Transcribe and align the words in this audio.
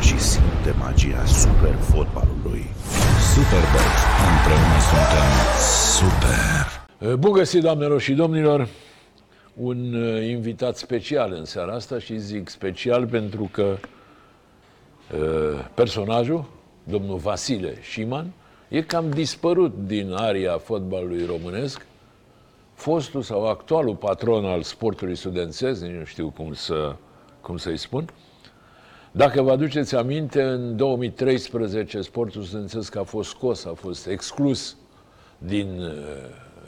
joacă 0.00 0.16
și 0.16 0.18
simte 0.18 0.74
magia 0.78 1.24
super 1.24 1.74
fotbalului. 1.74 2.64
Superbox. 3.32 3.84
Împreună 4.30 4.78
suntem 4.90 5.28
Super! 5.96 7.18
Bun 7.18 7.32
găsit, 7.32 7.62
doamnelor 7.62 8.00
și 8.00 8.12
domnilor! 8.12 8.68
Un 9.54 9.94
uh, 9.94 10.28
invitat 10.28 10.76
special 10.76 11.32
în 11.32 11.44
seara 11.44 11.72
asta 11.72 11.98
și 11.98 12.18
zic 12.18 12.48
special 12.48 13.06
pentru 13.06 13.48
că 13.52 13.76
uh, 15.14 15.64
personajul, 15.74 16.44
domnul 16.84 17.16
Vasile 17.16 17.78
Șiman, 17.80 18.32
e 18.68 18.82
cam 18.82 19.10
dispărut 19.10 19.74
din 19.86 20.12
aria 20.12 20.58
fotbalului 20.58 21.26
românesc. 21.26 21.86
Fostul 22.74 23.22
sau 23.22 23.48
actualul 23.48 23.94
patron 23.94 24.44
al 24.44 24.62
sportului 24.62 25.16
studențesc, 25.16 25.82
nici 25.82 25.98
nu 25.98 26.04
știu 26.04 26.32
cum, 26.36 26.52
să, 26.52 26.94
cum 27.40 27.56
să-i 27.56 27.76
spun, 27.76 28.04
dacă 29.12 29.42
vă 29.42 29.50
aduceți 29.50 29.96
aminte, 29.96 30.42
în 30.42 30.76
2013 30.76 32.00
sportul 32.00 32.42
studențesc 32.42 32.96
a 32.96 33.02
fost 33.02 33.28
scos, 33.28 33.64
a 33.64 33.72
fost 33.72 34.06
exclus 34.06 34.76
din 35.38 35.80
uh, 35.80 35.92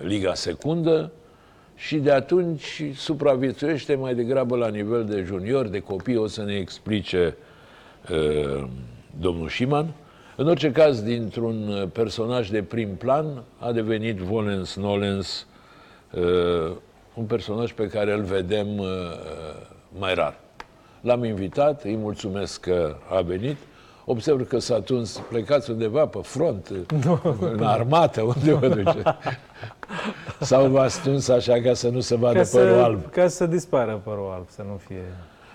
Liga 0.06 0.34
Secundă 0.34 1.12
și 1.74 1.96
de 1.96 2.10
atunci 2.10 2.82
supraviețuiește 2.94 3.94
mai 3.94 4.14
degrabă 4.14 4.56
la 4.56 4.68
nivel 4.68 5.04
de 5.04 5.22
junior, 5.22 5.66
de 5.66 5.80
copii, 5.80 6.16
o 6.16 6.26
să 6.26 6.42
ne 6.42 6.54
explice 6.54 7.36
uh, 8.10 8.64
domnul 9.20 9.48
Șiman. 9.48 9.94
În 10.36 10.48
orice 10.48 10.72
caz, 10.72 11.02
dintr-un 11.02 11.90
personaj 11.92 12.48
de 12.50 12.62
prim 12.62 12.94
plan, 12.96 13.42
a 13.58 13.72
devenit 13.72 14.16
Volens 14.16 14.76
Nolens 14.76 15.46
uh, 16.10 16.76
un 17.14 17.24
personaj 17.24 17.72
pe 17.72 17.86
care 17.86 18.12
îl 18.12 18.22
vedem 18.22 18.78
uh, 18.78 18.86
mai 19.98 20.14
rar. 20.14 20.40
L-am 21.02 21.24
invitat, 21.24 21.84
îi 21.84 21.96
mulțumesc 21.96 22.60
că 22.60 22.96
a 23.10 23.20
venit. 23.20 23.56
Observ 24.04 24.48
că 24.48 24.58
s-a 24.58 24.80
tuns, 24.80 25.22
plecați 25.28 25.70
undeva 25.70 26.06
pe 26.06 26.18
front, 26.22 26.72
nu. 27.04 27.20
în 27.40 27.62
armată, 27.62 28.22
unde 28.22 28.52
vă 28.52 28.68
duce? 28.68 29.02
Sau 30.40 30.68
v-ați 30.68 31.02
tuns 31.02 31.28
așa 31.28 31.60
ca 31.60 31.74
să 31.74 31.88
nu 31.88 32.00
se 32.00 32.16
vadă 32.16 32.40
ca 32.40 32.48
părul 32.52 32.74
să, 32.74 32.82
alb? 32.82 33.10
Ca 33.10 33.28
să 33.28 33.46
dispară 33.46 34.00
părul 34.04 34.30
alb, 34.34 34.48
să 34.48 34.62
nu 34.68 34.80
fie... 34.86 35.02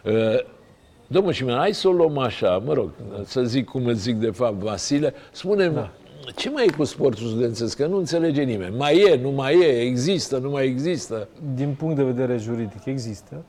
Uh, 0.03 0.39
Domnul 1.07 1.31
Șimen, 1.31 1.55
hai 1.55 1.73
să 1.73 1.87
o 1.87 1.91
luăm 1.91 2.17
așa, 2.17 2.61
mă 2.65 2.73
rog, 2.73 2.89
să 3.25 3.43
zic 3.43 3.65
cum 3.65 3.85
îți 3.85 3.99
zic 3.99 4.15
de 4.15 4.31
fapt, 4.31 4.55
Vasile. 4.55 5.13
spune 5.31 5.67
da. 5.67 5.89
ce 6.35 6.49
mai 6.49 6.65
e 6.65 6.75
cu 6.77 6.83
sportul 6.83 7.27
studențesc? 7.27 7.77
Că 7.77 7.85
nu 7.85 7.97
înțelege 7.97 8.41
nimeni. 8.41 8.75
Mai 8.77 8.97
e, 8.97 9.19
nu 9.21 9.29
mai 9.29 9.59
e, 9.59 9.81
există, 9.81 10.37
nu 10.37 10.49
mai 10.49 10.65
există? 10.65 11.27
Din 11.55 11.75
punct 11.77 11.95
de 11.95 12.03
vedere 12.03 12.37
juridic, 12.37 12.85
există. 12.85 13.43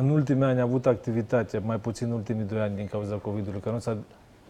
În 0.00 0.08
ultimii 0.08 0.44
ani 0.44 0.58
a 0.58 0.62
avut 0.62 0.86
activitate, 0.86 1.58
mai 1.64 1.76
puțin 1.76 2.06
în 2.06 2.12
ultimii 2.12 2.44
doi 2.44 2.60
ani 2.60 2.76
din 2.76 2.86
cauza 2.86 3.14
COVID-ului, 3.14 3.60
că 3.60 3.70
nu 3.70 3.78
s-a... 3.78 3.96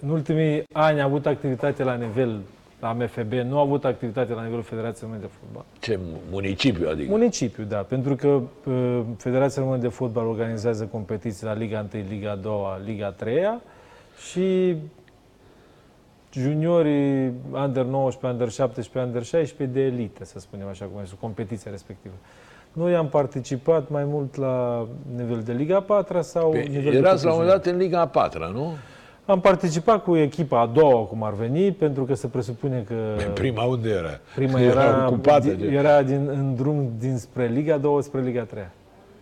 În 0.00 0.08
ultimii 0.08 0.62
ani 0.72 1.00
a 1.00 1.04
avut 1.04 1.26
activitate 1.26 1.82
la 1.82 1.94
nivel 1.94 2.40
la 2.80 2.92
MFB, 2.92 3.32
nu 3.32 3.58
a 3.58 3.60
avut 3.60 3.84
activitate 3.84 4.32
la 4.32 4.42
nivelul 4.42 4.62
Federației 4.62 5.00
Române 5.02 5.20
de 5.20 5.30
Fotbal. 5.40 5.64
Ce 5.80 5.98
municipiu, 6.30 6.88
adică? 6.88 7.10
Municipiu, 7.10 7.64
da, 7.64 7.76
pentru 7.76 8.14
că 8.14 8.28
uh, 8.28 9.00
Federația 9.16 9.62
Română 9.62 9.80
de 9.80 9.88
Fotbal 9.88 10.26
organizează 10.26 10.84
competiții 10.84 11.46
la 11.46 11.54
Liga 11.54 11.86
1, 11.94 12.04
Liga 12.08 12.34
2, 12.34 12.52
Liga 12.84 13.10
3 13.10 13.60
și 14.30 14.76
juniorii 16.32 17.32
under 17.52 17.84
19, 17.84 18.26
under 18.26 18.50
17, 18.50 18.98
under 18.98 19.22
16 19.22 19.78
de 19.78 19.84
elită, 19.86 20.24
să 20.24 20.38
spunem 20.38 20.66
așa 20.66 20.84
cum 20.84 21.00
este, 21.02 21.16
competiția 21.20 21.70
respectivă. 21.70 22.14
Noi 22.72 22.94
am 22.94 23.08
participat 23.08 23.88
mai 23.88 24.04
mult 24.04 24.36
la 24.36 24.86
nivel 25.16 25.42
de 25.44 25.52
Liga 25.52 25.80
4 25.80 26.22
sau 26.22 26.50
Pe, 26.50 26.58
nivel 26.58 26.94
Erați 26.94 27.22
de 27.22 27.28
la 27.28 27.34
un 27.34 27.40
moment 27.40 27.62
dat 27.62 27.72
în 27.72 27.78
Liga 27.78 28.06
4, 28.06 28.52
nu? 28.52 28.72
Am 29.26 29.40
participat 29.40 30.02
cu 30.02 30.16
echipa 30.16 30.60
a 30.60 30.66
doua, 30.66 31.04
cum 31.04 31.22
ar 31.22 31.32
veni, 31.32 31.72
pentru 31.72 32.04
că 32.04 32.14
se 32.14 32.26
presupune 32.26 32.84
că... 32.86 32.94
Prima 33.34 33.62
unde 33.62 33.88
era? 33.88 34.20
Prima 34.34 34.60
era, 34.60 34.82
era, 34.82 35.06
ocupată, 35.06 35.48
din, 35.48 35.74
era 35.74 36.02
din, 36.02 36.28
în 36.28 36.54
drum 36.54 36.92
dinspre 36.98 37.46
Liga 37.46 37.76
2 37.76 38.02
spre 38.02 38.20
Liga 38.20 38.42
3. 38.42 38.62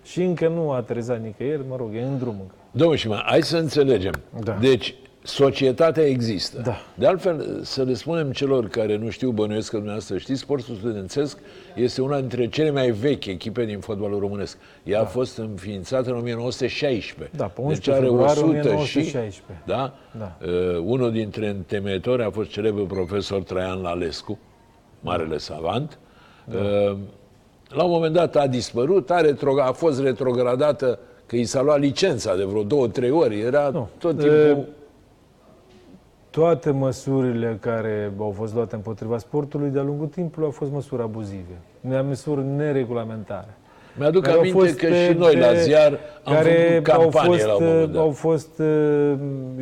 Și 0.04 0.22
încă 0.22 0.48
nu 0.48 0.70
a 0.70 0.76
aterizat 0.76 1.20
nicăieri, 1.22 1.62
mă 1.68 1.76
rog, 1.76 1.94
e 1.94 2.02
în 2.02 2.18
drum 2.18 2.36
încă. 2.40 2.54
Domnul 2.70 2.96
Șiman, 2.96 3.22
hai 3.26 3.42
să 3.42 3.56
înțelegem. 3.56 4.12
Da. 4.42 4.56
Deci, 4.60 4.94
societatea 5.26 6.04
există. 6.04 6.60
Da. 6.64 6.76
De 6.94 7.06
altfel, 7.06 7.60
să 7.62 7.82
le 7.82 7.94
spunem 7.94 8.30
celor 8.30 8.68
care 8.68 8.96
nu 8.96 9.10
știu, 9.10 9.30
bănuiesc 9.30 9.70
că 9.70 9.76
dumneavoastră 9.76 10.18
știți, 10.18 10.40
sportul 10.40 10.74
studențesc 10.74 11.38
este 11.74 12.02
una 12.02 12.18
dintre 12.18 12.48
cele 12.48 12.70
mai 12.70 12.90
vechi 12.90 13.26
echipe 13.26 13.64
din 13.64 13.78
fotbalul 13.78 14.18
românesc. 14.18 14.58
Ea 14.82 14.98
da. 14.98 15.04
a 15.04 15.06
fost 15.08 15.38
înființată 15.38 16.10
în 16.10 16.16
1916. 16.16 17.36
Da, 17.36 17.44
pe 17.44 17.60
11 17.60 17.90
deci 17.90 17.98
are 17.98 18.24
100 18.24 18.46
1916. 18.46 19.30
și... 19.30 19.42
Da? 19.64 19.94
da. 20.18 20.36
Uh, 20.46 20.78
unul 20.84 21.12
dintre 21.12 21.48
întemeitori 21.48 22.22
a 22.22 22.30
fost 22.30 22.50
celebrul 22.50 22.86
profesor 22.86 23.42
Traian 23.42 23.80
Lalescu, 23.80 24.38
marele 25.00 25.38
savant. 25.38 25.98
Da. 26.44 26.58
Uh, 26.58 26.96
la 27.68 27.84
un 27.84 27.90
moment 27.90 28.14
dat 28.14 28.36
a 28.36 28.46
dispărut, 28.46 29.10
a, 29.10 29.20
retro, 29.20 29.62
a 29.62 29.72
fost 29.72 30.00
retrogradată 30.00 30.98
că 31.26 31.36
i 31.36 31.44
s-a 31.44 31.62
luat 31.62 31.78
licența 31.78 32.36
de 32.36 32.44
vreo 32.44 32.62
două, 32.62 32.88
trei 32.88 33.10
ori. 33.10 33.40
Era 33.40 33.68
nu. 33.72 33.88
tot 33.98 34.18
timpul... 34.18 34.36
E 34.36 34.56
toate 36.36 36.70
măsurile 36.70 37.58
care 37.60 38.12
au 38.18 38.30
fost 38.30 38.54
luate 38.54 38.74
împotriva 38.74 39.18
sportului 39.18 39.70
de-a 39.70 39.82
lungul 39.82 40.06
timpului 40.06 40.44
au 40.44 40.50
fost 40.50 40.72
măsuri 40.72 41.02
abuzive, 41.02 41.60
măsuri 41.80 42.44
neregulamentare. 42.44 43.56
Mi-aduc 43.98 44.28
aminte 44.28 44.74
că 44.74 44.86
pe, 44.86 45.06
și 45.06 45.18
noi 45.18 45.36
la 45.36 45.54
ziar 45.54 45.98
am 46.24 46.34
care 46.34 46.82
făcut 46.84 46.84
campanie 46.84 47.28
au 47.28 47.32
fost, 47.32 47.46
la 47.46 47.54
un 47.54 47.64
moment 47.64 47.92
dat. 47.92 48.02
Au 48.02 48.10
fost, 48.10 48.58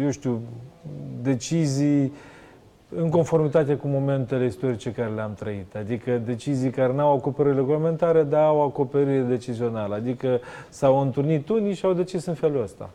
eu 0.02 0.10
știu, 0.10 0.40
decizii 1.22 2.12
în 2.96 3.10
conformitate 3.10 3.74
cu 3.74 3.88
momentele 3.88 4.44
istorice 4.44 4.92
care 4.92 5.10
le-am 5.14 5.34
trăit. 5.34 5.74
Adică 5.74 6.20
decizii 6.24 6.70
care 6.70 6.92
n-au 6.92 7.16
acoperire 7.16 7.54
reglementară, 7.54 8.22
dar 8.22 8.42
au 8.42 8.62
acoperire 8.62 9.24
decizională. 9.28 9.94
Adică 9.94 10.40
s-au 10.68 11.00
întâlnit 11.00 11.48
unii 11.48 11.74
și 11.74 11.84
au 11.84 11.92
decis 11.92 12.24
în 12.24 12.34
felul 12.34 12.62
ăsta. 12.62 12.90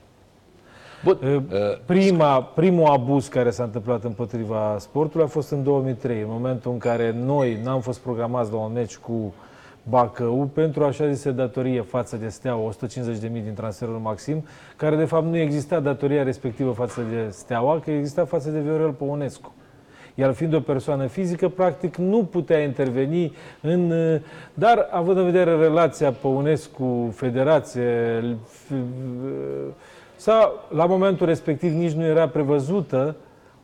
Bun. 1.03 1.43
Prima, 1.85 2.41
primul 2.41 2.85
abuz 2.85 3.27
care 3.27 3.49
s-a 3.49 3.63
întâmplat 3.63 4.03
împotriva 4.03 4.75
sportului 4.79 5.25
a 5.25 5.29
fost 5.29 5.51
în 5.51 5.63
2003, 5.63 6.21
în 6.21 6.27
momentul 6.29 6.71
în 6.71 6.77
care 6.77 7.15
noi 7.25 7.59
n-am 7.63 7.81
fost 7.81 7.99
programați 7.99 8.51
la 8.51 8.57
un 8.57 8.73
meci 8.73 8.97
cu 8.97 9.33
Bacău 9.89 10.49
pentru 10.53 10.83
așa 10.83 11.11
zise 11.11 11.31
datorie 11.31 11.81
față 11.81 12.15
de 12.15 12.27
Steaua, 12.27 12.71
150.000 12.71 12.75
din 13.19 13.53
transferul 13.55 13.97
Maxim, 13.97 14.45
care 14.75 14.95
de 14.95 15.05
fapt 15.05 15.25
nu 15.25 15.37
exista 15.37 15.79
datoria 15.79 16.23
respectivă 16.23 16.71
față 16.71 17.01
de 17.11 17.27
Steaua, 17.29 17.79
că 17.79 17.91
exista 17.91 18.25
față 18.25 18.49
de 18.49 18.59
Viorel 18.59 18.91
Păunescu. 18.91 19.53
El 20.15 20.33
fiind 20.33 20.53
o 20.53 20.59
persoană 20.59 21.05
fizică, 21.05 21.49
practic 21.49 21.95
nu 21.95 22.23
putea 22.23 22.59
interveni 22.59 23.33
în... 23.61 23.93
Dar, 24.53 24.87
având 24.91 25.17
în 25.17 25.25
vedere 25.25 25.55
relația 25.55 26.11
Păunescu-Federație, 26.11 28.23
sau 30.19 30.67
la 30.69 30.85
momentul 30.85 31.25
respectiv 31.25 31.73
nici 31.73 31.91
nu 31.91 32.05
era 32.05 32.27
prevăzută 32.27 33.15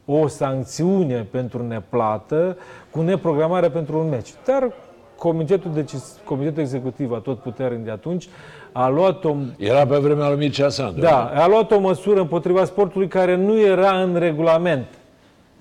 o 0.05 0.27
sancțiune 0.27 1.27
pentru 1.31 1.67
neplată 1.67 2.57
cu 2.91 3.01
neprogramare 3.01 3.69
pentru 3.69 3.99
un 3.99 4.09
meci. 4.09 4.33
Dar 4.45 4.73
comitetul, 5.17 5.71
decis, 5.73 6.19
comitetul 6.23 6.61
executiv 6.61 7.11
a 7.11 7.17
tot 7.17 7.39
puternic 7.39 7.83
de 7.83 7.91
atunci 7.91 8.27
a 8.71 8.87
luat 8.87 9.23
o... 9.23 9.35
Era 9.57 9.85
pe 9.85 9.97
vremea 9.97 10.27
lui 10.27 10.37
Mircea 10.37 10.69
Sandu. 10.69 10.99
Da, 10.99 11.31
a 11.35 11.47
luat 11.47 11.71
o 11.71 11.79
măsură 11.79 12.19
împotriva 12.19 12.65
sportului 12.65 13.07
care 13.07 13.35
nu 13.35 13.59
era 13.59 14.01
în 14.01 14.15
regulament. 14.15 14.87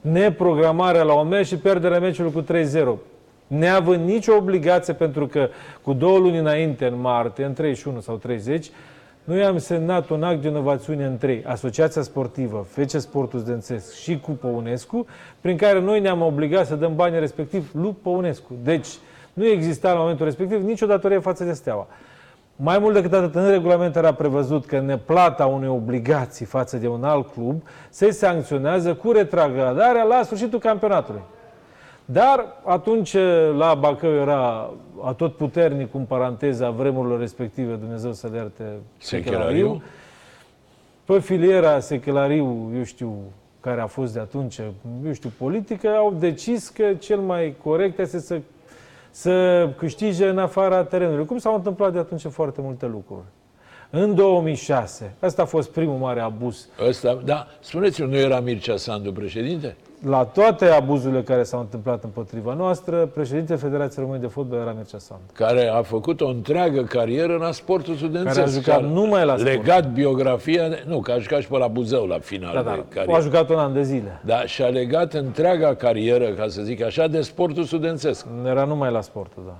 Neprogramarea 0.01 1.03
la 1.03 1.13
un 1.15 1.29
meci 1.29 1.47
și 1.47 1.57
pierderea 1.57 1.99
meciului 1.99 2.33
cu 2.33 2.43
3-0. 2.43 2.99
Neavând 3.47 4.09
nicio 4.09 4.35
obligație 4.35 4.93
pentru 4.93 5.27
că 5.27 5.49
cu 5.83 5.93
două 5.93 6.19
luni 6.19 6.39
înainte, 6.39 6.87
în 6.87 7.01
martie, 7.01 7.45
în 7.45 7.53
31 7.53 8.01
sau 8.01 8.17
30, 8.17 8.71
noi 9.25 9.45
am 9.45 9.59
semnat 9.59 10.09
un 10.09 10.23
act 10.23 10.43
de 10.43 10.49
inovațiune 10.49 11.05
între 11.05 11.43
Asociația 11.47 12.03
Sportivă, 12.03 12.67
Fece 12.69 12.99
Sportul 12.99 13.39
Zdențesc 13.39 13.95
și 13.95 14.21
cu 14.21 14.31
Păunescu, 14.31 15.07
prin 15.41 15.57
care 15.57 15.81
noi 15.81 16.01
ne-am 16.01 16.23
obligat 16.23 16.67
să 16.67 16.75
dăm 16.75 16.95
banii 16.95 17.19
respectiv 17.19 17.71
lui 17.73 17.97
Păunescu. 18.03 18.53
Deci, 18.63 18.89
nu 19.33 19.47
exista 19.47 19.93
la 19.93 19.99
momentul 19.99 20.25
respectiv 20.25 20.65
nicio 20.65 20.87
datorie 20.87 21.19
față 21.19 21.45
de 21.45 21.53
Steaua. 21.53 21.87
Mai 22.57 22.79
mult 22.79 22.95
decât 22.95 23.13
atât, 23.13 23.35
în 23.35 23.51
regulament 23.51 23.97
era 23.97 24.15
prevăzut 24.15 24.67
că 24.67 24.81
neplata 24.81 25.47
unei 25.47 25.69
obligații 25.69 26.47
față 26.47 26.77
de 26.77 26.89
un 26.89 27.05
alt 27.05 27.33
club 27.33 27.63
se 27.91 28.11
sancționează 28.11 28.95
cu 28.95 29.13
retrogradarea 29.13 30.03
la 30.03 30.23
sfârșitul 30.23 30.59
campionatului. 30.59 31.23
Dar 32.05 32.61
atunci 32.65 33.17
la 33.57 33.75
Bacău 33.75 34.15
era 34.15 34.71
atot 35.05 35.37
puternic, 35.37 35.95
în 35.95 36.05
paranteza 36.05 36.71
vremurilor 36.71 37.19
respective, 37.19 37.75
Dumnezeu 37.75 38.13
să 38.13 38.29
le 38.33 38.37
ierte, 38.37 38.65
Sechelariu. 38.99 39.83
Pe 41.05 41.19
filiera 41.19 41.81
Sechelariu, 41.81 42.71
eu 42.77 42.83
știu, 42.83 43.15
care 43.61 43.81
a 43.81 43.87
fost 43.87 44.13
de 44.13 44.21
atunci, 44.21 44.59
eu 45.05 45.13
știu, 45.13 45.33
politică, 45.39 45.89
au 45.89 46.15
decis 46.19 46.69
că 46.69 46.95
cel 46.95 47.19
mai 47.19 47.57
corect 47.63 47.99
este 47.99 48.19
să, 48.19 48.41
să 49.11 49.69
câștige 49.77 50.29
în 50.29 50.39
afara 50.39 50.85
terenului. 50.85 51.27
Cum 51.27 51.39
s-au 51.39 51.55
întâmplat 51.55 51.93
de 51.93 51.99
atunci 51.99 52.27
foarte 52.27 52.61
multe 52.61 52.87
lucruri. 52.87 53.25
În 53.91 54.15
2006, 54.15 55.15
ăsta 55.23 55.43
a 55.43 55.45
fost 55.45 55.71
primul 55.71 55.97
mare 55.97 56.21
abuz. 56.21 56.69
Ăsta, 56.89 57.21
da, 57.25 57.47
spuneți-mi, 57.61 58.09
nu 58.09 58.17
era 58.17 58.41
Mircea 58.41 58.77
Sandu 58.77 59.13
președinte? 59.13 59.77
La 60.09 60.25
toate 60.25 60.67
abuzurile 60.67 61.23
care 61.23 61.43
s-au 61.43 61.61
întâmplat 61.61 62.05
împotriva 62.05 62.55
noastră, 62.55 63.07
președintele 63.07 63.59
Federației 63.59 64.05
Române 64.05 64.21
de 64.21 64.27
Fotbal 64.27 64.59
era 64.59 64.73
Mircea 64.77 64.99
Sandu. 64.99 65.23
Care 65.33 65.67
a 65.69 65.83
făcut 65.83 66.21
o 66.21 66.27
întreagă 66.29 66.83
carieră 66.83 67.37
în 67.37 67.53
sportul 67.53 67.95
studențesc. 67.95 68.35
Care 68.37 68.49
a 68.49 68.53
jucat 68.53 68.83
numai 68.93 69.25
la 69.25 69.37
sport. 69.37 69.55
Legat 69.55 69.93
biografia, 69.93 70.69
de- 70.69 70.85
nu, 70.87 71.01
că 71.01 71.13
a 71.13 71.19
jucat 71.19 71.41
și 71.41 71.49
pe 71.49 71.57
la 71.59 71.67
Buzău 71.69 72.07
la 72.07 72.19
final 72.19 72.53
Da, 72.55 72.59
de 72.59 72.65
da, 72.65 72.73
a 72.73 72.85
carieră. 72.89 73.21
jucat 73.23 73.49
un 73.51 73.57
an 73.59 73.73
de 73.73 73.83
zile. 73.83 74.21
Da, 74.25 74.45
și 74.45 74.63
a 74.63 74.67
legat 74.69 75.13
întreaga 75.13 75.75
carieră, 75.75 76.29
ca 76.29 76.49
să 76.49 76.63
zic 76.63 76.83
așa, 76.83 77.07
de 77.07 77.21
sportul 77.21 77.65
studențesc. 77.65 78.27
Era 78.47 78.65
numai 78.65 78.91
la 78.93 79.01
sportul, 79.01 79.43
da. 79.47 79.57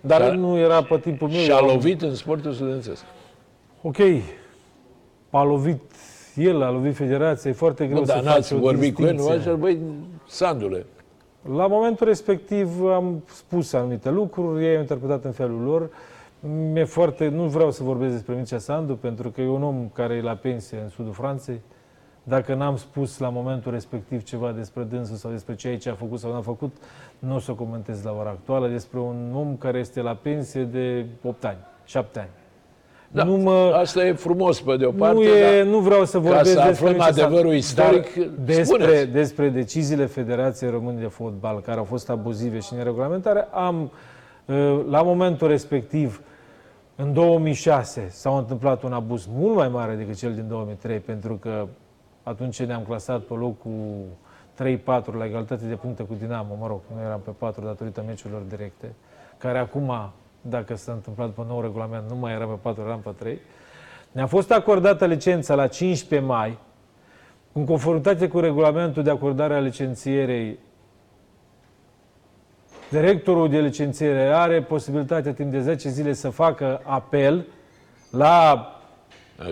Dar 0.00 0.20
Dar- 0.20 0.34
nu 0.34 0.58
era 0.58 0.82
pe 0.82 0.98
timpul 0.98 1.28
meu. 1.28 1.38
Și 1.40 1.50
a 1.52 1.58
eu- 1.60 1.66
lovit 1.66 2.02
în 2.02 2.14
sportul 2.14 2.52
studențesc. 2.52 3.02
Ok, 3.82 3.96
a 5.30 5.42
lovit 5.42 5.80
el, 6.40 6.62
a 6.62 6.70
lovit 6.70 6.94
federația, 6.94 7.50
e 7.50 7.54
foarte 7.54 7.86
greu 7.86 7.98
Nu, 7.98 8.04
să 8.04 8.12
dar 8.12 8.22
faci 8.22 8.32
n-ați 8.32 8.54
o 8.54 8.58
vorbit 8.58 8.94
cu 8.94 9.02
el, 9.02 9.08
nu 9.08 9.16
distinție. 9.16 9.50
așa, 9.50 9.58
băi, 9.58 9.78
Sandule, 10.26 10.86
La 11.56 11.66
momentul 11.66 12.06
respectiv 12.06 12.84
am 12.84 13.22
spus 13.26 13.72
anumite 13.72 14.10
lucruri, 14.10 14.64
ei 14.64 14.74
au 14.74 14.80
interpretat 14.80 15.24
în 15.24 15.32
felul 15.32 15.60
lor. 15.60 15.90
Mi-e 16.72 16.84
foarte, 16.84 17.28
nu 17.28 17.42
vreau 17.44 17.70
să 17.70 17.82
vorbesc 17.82 18.12
despre 18.12 18.34
Mircea 18.34 18.58
Sandu, 18.58 18.96
pentru 18.96 19.30
că 19.30 19.40
e 19.40 19.48
un 19.48 19.62
om 19.62 19.88
care 19.92 20.14
e 20.14 20.20
la 20.20 20.34
pensie 20.34 20.78
în 20.82 20.88
sudul 20.88 21.12
Franței. 21.12 21.60
Dacă 22.22 22.54
n-am 22.54 22.76
spus 22.76 23.18
la 23.18 23.28
momentul 23.28 23.72
respectiv 23.72 24.22
ceva 24.22 24.52
despre 24.52 24.82
dânsul 24.82 25.16
sau 25.16 25.30
despre 25.30 25.54
ceea 25.54 25.78
ce 25.78 25.90
a 25.90 25.94
făcut 25.94 26.18
sau 26.18 26.32
n-a 26.32 26.40
făcut, 26.40 26.76
nu 27.18 27.34
o 27.34 27.38
să 27.38 27.50
o 27.50 27.54
comentez 27.54 28.02
la 28.02 28.12
ora 28.12 28.30
actuală 28.30 28.68
despre 28.68 28.98
un 28.98 29.32
om 29.34 29.56
care 29.56 29.78
este 29.78 30.00
la 30.00 30.14
pensie 30.14 30.64
de 30.64 31.06
8 31.22 31.44
ani, 31.44 31.58
7 31.84 32.18
ani. 32.18 32.28
Da, 33.12 33.24
Nu 33.24 33.36
mă- 33.36 33.72
asta 33.74 34.06
e 34.06 34.12
frumos 34.12 34.60
pe 34.60 34.76
de 34.76 34.84
o 34.84 34.90
parte, 34.90 35.14
nu, 35.14 35.22
e, 35.22 35.56
dar 35.58 35.66
nu 35.66 35.78
vreau 35.78 36.04
să 36.04 36.18
vorbesc 36.18 36.50
să 36.50 36.54
despre 36.54 36.70
aflăm 36.70 36.90
Mircea 36.92 37.04
Sandu, 37.12 37.22
adevărul 37.22 37.54
istoric, 37.54 38.14
dar 38.14 38.28
despre, 38.44 38.64
spuneți. 38.64 39.06
despre 39.06 39.48
deciziile 39.48 40.06
Federației 40.06 40.70
Române 40.70 41.00
de 41.00 41.06
Fotbal, 41.06 41.60
care 41.60 41.78
au 41.78 41.84
fost 41.84 42.10
abuzive 42.10 42.58
și 42.58 42.74
neregulamentare, 42.74 43.48
am, 43.52 43.90
uh, 44.44 44.80
la 44.90 45.02
momentul 45.02 45.48
respectiv, 45.48 46.22
în 46.96 47.12
2006, 47.12 48.06
s-a 48.10 48.36
întâmplat 48.36 48.82
un 48.82 48.92
abuz 48.92 49.28
mult 49.34 49.54
mai 49.54 49.68
mare 49.68 49.94
decât 49.94 50.16
cel 50.16 50.34
din 50.34 50.44
2003, 50.48 50.98
pentru 50.98 51.34
că 51.34 51.66
atunci 52.22 52.62
ne-am 52.62 52.82
clasat 52.82 53.20
pe 53.20 53.34
locul 53.34 54.04
3-4 54.54 55.18
la 55.18 55.24
egalitate 55.24 55.64
de 55.66 55.74
puncte 55.74 56.02
cu 56.02 56.14
Dinamo, 56.18 56.56
mă 56.60 56.66
rog, 56.66 56.80
nu 56.94 57.02
eram 57.06 57.20
pe 57.24 57.30
4 57.38 57.64
datorită 57.64 58.04
meciurilor 58.06 58.42
directe, 58.48 58.92
care 59.38 59.58
acum, 59.58 59.92
dacă 60.40 60.76
s-a 60.76 60.92
întâmplat 60.92 61.30
pe 61.30 61.42
nou 61.48 61.60
regulament, 61.60 62.08
nu 62.08 62.16
mai 62.16 62.32
eram 62.32 62.48
pe 62.48 62.58
4, 62.62 62.82
eram 62.86 63.00
pe 63.00 63.10
3. 63.18 63.38
Ne-a 64.12 64.26
fost 64.26 64.52
acordată 64.52 65.06
licența 65.06 65.54
la 65.54 65.66
15 65.66 66.28
mai, 66.28 66.58
în 67.52 67.64
conformitate 67.64 68.28
cu 68.28 68.38
regulamentul 68.40 69.02
de 69.02 69.10
acordare 69.10 69.54
a 69.54 69.58
licențierei, 69.58 70.58
directorul 72.90 73.48
de 73.48 73.60
licențiere 73.60 74.32
are 74.34 74.62
posibilitatea 74.62 75.32
timp 75.32 75.50
de 75.50 75.60
10 75.60 75.88
zile 75.88 76.12
să 76.12 76.30
facă 76.30 76.80
apel 76.84 77.46
la 78.10 78.66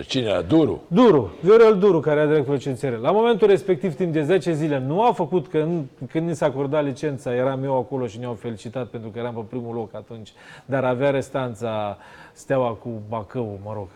cine 0.07 0.25
era? 0.25 0.41
Duru. 0.41 0.81
Duru, 0.87 1.31
Viorel 1.41 1.77
Duru, 1.77 1.99
care 1.99 2.19
are 2.19 2.29
dreptul 2.29 2.53
licențiere. 2.53 2.95
La 2.95 3.11
momentul 3.11 3.47
respectiv, 3.47 3.95
timp 3.95 4.13
de 4.13 4.23
10 4.23 4.53
zile, 4.53 4.79
nu 4.79 5.03
a 5.03 5.11
făcut, 5.11 5.47
că 5.47 5.57
în, 5.57 5.83
când 6.09 6.27
ni 6.27 6.35
s-a 6.35 6.45
acordat 6.45 6.83
licența, 6.83 7.35
eram 7.35 7.63
eu 7.63 7.77
acolo 7.77 8.07
și 8.07 8.19
ne-au 8.19 8.33
felicitat 8.33 8.87
pentru 8.87 9.09
că 9.09 9.19
eram 9.19 9.33
pe 9.33 9.41
primul 9.49 9.75
loc 9.75 9.95
atunci, 9.95 10.33
dar 10.65 10.83
avea 10.83 11.09
restanța 11.09 11.97
Steaua 12.33 12.71
cu 12.71 13.01
Bacău, 13.09 13.59
mă 13.63 13.71
rog, 13.73 13.87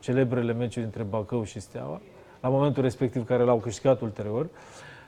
celebrele 0.00 0.52
meciuri 0.52 0.84
între 0.84 1.02
Bacău 1.02 1.44
și 1.44 1.60
Steaua, 1.60 2.00
la 2.40 2.48
momentul 2.48 2.82
respectiv 2.82 3.26
care 3.26 3.42
l-au 3.42 3.56
câștigat 3.56 4.00
ulterior. 4.00 4.46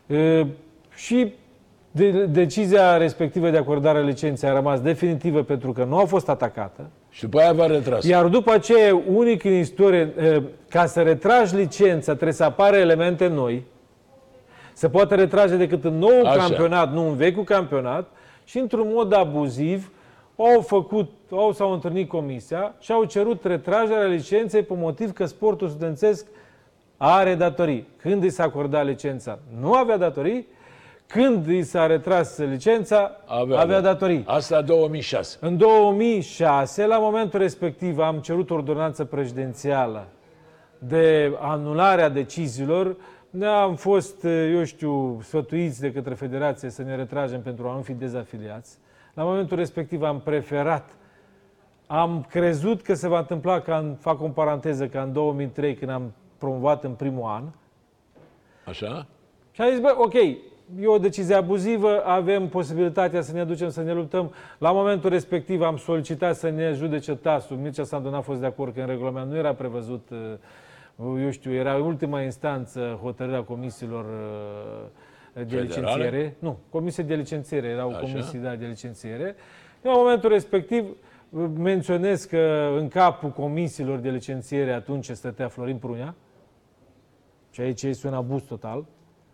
E, 0.07 0.47
și 0.95 1.33
de, 1.91 2.27
decizia 2.27 2.97
respectivă 2.97 3.51
de 3.51 3.57
acordare 3.57 3.99
a 3.99 4.03
licenței 4.03 4.49
a 4.49 4.53
rămas 4.53 4.81
definitivă 4.81 5.43
pentru 5.43 5.73
că 5.73 5.85
nu 5.85 5.99
a 5.99 6.05
fost 6.05 6.29
atacată. 6.29 6.91
Și 7.19 7.25
după 7.25 7.39
aia 7.41 7.53
v-a 7.53 7.67
retras. 7.67 8.05
Iar 8.05 8.27
după 8.27 8.53
aceea, 8.53 8.87
e 8.87 9.03
unic 9.07 9.45
în 9.45 9.53
istorie, 9.53 10.13
eh, 10.17 10.43
ca 10.69 10.87
să 10.87 11.03
retragi 11.03 11.55
licența, 11.55 12.13
trebuie 12.13 12.33
să 12.33 12.45
apară 12.45 12.77
elemente 12.77 13.27
noi. 13.27 13.65
Se 14.73 14.89
poate 14.89 15.15
retrage 15.15 15.57
decât 15.57 15.85
în 15.85 15.99
nou 15.99 16.21
Așa. 16.25 16.39
campionat, 16.39 16.93
nu 16.93 17.09
în 17.09 17.17
vechiul 17.17 17.45
campionat. 17.45 18.09
Și 18.45 18.59
într-un 18.59 18.91
mod 18.93 19.13
abuziv, 19.13 19.93
au 20.37 20.61
făcut, 20.61 21.11
au, 21.31 21.53
s-au 21.53 21.73
întâlnit 21.73 22.09
comisia 22.09 22.75
și 22.79 22.93
au 22.93 23.05
cerut 23.05 23.45
retragerea 23.45 24.07
licenței 24.07 24.63
pe 24.63 24.75
motiv 24.77 25.13
că 25.13 25.25
sportul 25.25 25.69
studențesc 25.69 26.27
are 26.97 27.35
datorii. 27.35 27.89
Când 27.97 28.25
i 28.25 28.31
s-a 28.31 28.43
acordat 28.43 28.85
licența, 28.85 29.39
nu 29.61 29.73
avea 29.73 29.97
datorii. 29.97 30.47
Când 31.09 31.47
i 31.47 31.63
s-a 31.63 31.87
retras 31.87 32.39
licența, 32.39 33.17
avea, 33.27 33.59
avea 33.59 33.81
datorii. 33.81 34.25
Asta 34.27 34.63
2006. 34.63 35.39
În 35.41 35.57
2006, 35.57 36.87
la 36.87 36.99
momentul 36.99 37.39
respectiv, 37.39 37.99
am 37.99 38.19
cerut 38.19 38.51
ordonanță 38.51 39.05
prezidențială 39.05 40.07
de 40.79 41.37
anularea 41.41 42.09
deciziilor. 42.09 42.97
Ne-am 43.31 43.75
fost, 43.75 44.25
eu 44.25 44.65
știu, 44.65 45.21
sfătuiți 45.23 45.81
de 45.81 45.93
către 45.93 46.15
Federație 46.15 46.71
să 46.71 46.83
ne 46.83 46.97
retragem 46.97 47.43
pentru 47.43 47.69
a 47.69 47.75
nu 47.75 47.81
fi 47.81 47.93
dezafiliați. 47.93 48.79
La 49.15 49.23
momentul 49.23 49.57
respectiv 49.57 50.03
am 50.03 50.21
preferat, 50.21 50.91
am 51.87 52.27
crezut 52.29 52.83
că 52.83 52.95
se 52.95 53.09
va 53.09 53.19
întâmpla, 53.19 53.61
ca 53.61 53.77
în, 53.77 53.97
fac 54.01 54.23
o 54.23 54.29
paranteză, 54.29 54.87
ca 54.87 55.03
în 55.03 55.13
2003, 55.13 55.75
când 55.75 55.91
am 55.91 56.13
promovat 56.39 56.85
în 56.85 56.93
primul 56.93 57.29
an, 57.31 57.45
Așa? 58.65 59.07
și 59.51 59.61
am 59.61 59.71
zis, 59.71 59.81
bă, 59.81 59.95
ok, 59.99 60.15
e 60.81 60.87
o 60.87 60.99
decizie 60.99 61.35
abuzivă, 61.35 62.05
avem 62.05 62.49
posibilitatea 62.49 63.21
să 63.21 63.33
ne 63.33 63.45
ducem 63.45 63.69
să 63.69 63.83
ne 63.83 63.93
luptăm. 63.93 64.33
La 64.59 64.73
momentul 64.73 65.11
respectiv 65.11 65.63
am 65.63 65.77
solicitat 65.77 66.37
să 66.37 66.49
ne 66.51 66.73
judece 66.73 67.15
TAS-ul. 67.15 67.57
Mircea 67.57 67.85
Sandu 67.85 68.11
n-a 68.11 68.21
fost 68.21 68.41
de 68.41 68.47
acord 68.47 68.75
că 68.75 68.81
în 68.81 68.87
regulament 68.87 69.31
nu 69.31 69.37
era 69.37 69.55
prevăzut, 69.55 70.09
uh, 70.97 71.21
eu 71.23 71.31
știu, 71.31 71.53
era 71.53 71.77
ultima 71.77 72.23
instanță 72.23 72.99
hotărârea 73.03 73.43
comisiilor 73.43 74.05
uh, 74.05 74.89
de 75.33 75.43
Federale? 75.43 75.63
licențiere. 75.63 76.37
Nu, 76.39 76.59
comisie 76.71 77.03
de 77.03 77.15
licențiere, 77.15 77.67
erau 77.67 77.89
Așa. 77.89 77.99
comisii 77.99 78.39
da, 78.39 78.55
de 78.55 78.67
licențiere. 78.67 79.37
La 79.83 79.93
momentul 79.93 80.29
respectiv 80.29 80.85
uh, 81.31 81.45
menționez 81.57 82.25
că 82.25 82.75
în 82.79 82.89
capul 82.89 83.31
comisiilor 83.31 83.99
de 83.99 84.11
licențiere 84.11 84.73
atunci 84.73 85.11
stătea 85.11 85.49
Florin 85.49 85.77
Prunea, 85.77 86.15
și 87.51 87.61
aici 87.61 87.83
este 87.83 88.07
un 88.07 88.15
abuz 88.15 88.43
total. 88.43 88.85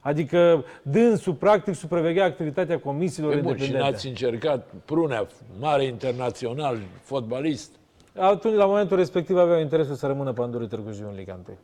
Adică 0.04 0.64
dânsul, 0.82 1.34
practic, 1.34 1.74
supraveghea 1.74 2.24
activitatea 2.24 2.78
comisiilor 2.78 3.34
Pe 3.34 3.40
bun, 3.40 3.56
și 3.56 3.64
independente. 3.64 3.90
n-ați 3.90 4.06
încercat 4.06 4.72
Prunea, 4.84 5.26
mare 5.60 5.84
internațional, 5.84 6.78
fotbalist. 7.02 7.70
Atunci, 8.16 8.54
la 8.54 8.66
momentul 8.66 8.96
respectiv, 8.96 9.36
aveau 9.36 9.60
interesul 9.60 9.94
să 9.94 10.06
rămână 10.06 10.32
Pandurii 10.32 10.68
Târgu 10.68 10.92
Jiu 10.92 11.08
în 11.08 11.14
Liga 11.16 11.40
1. 11.46 11.56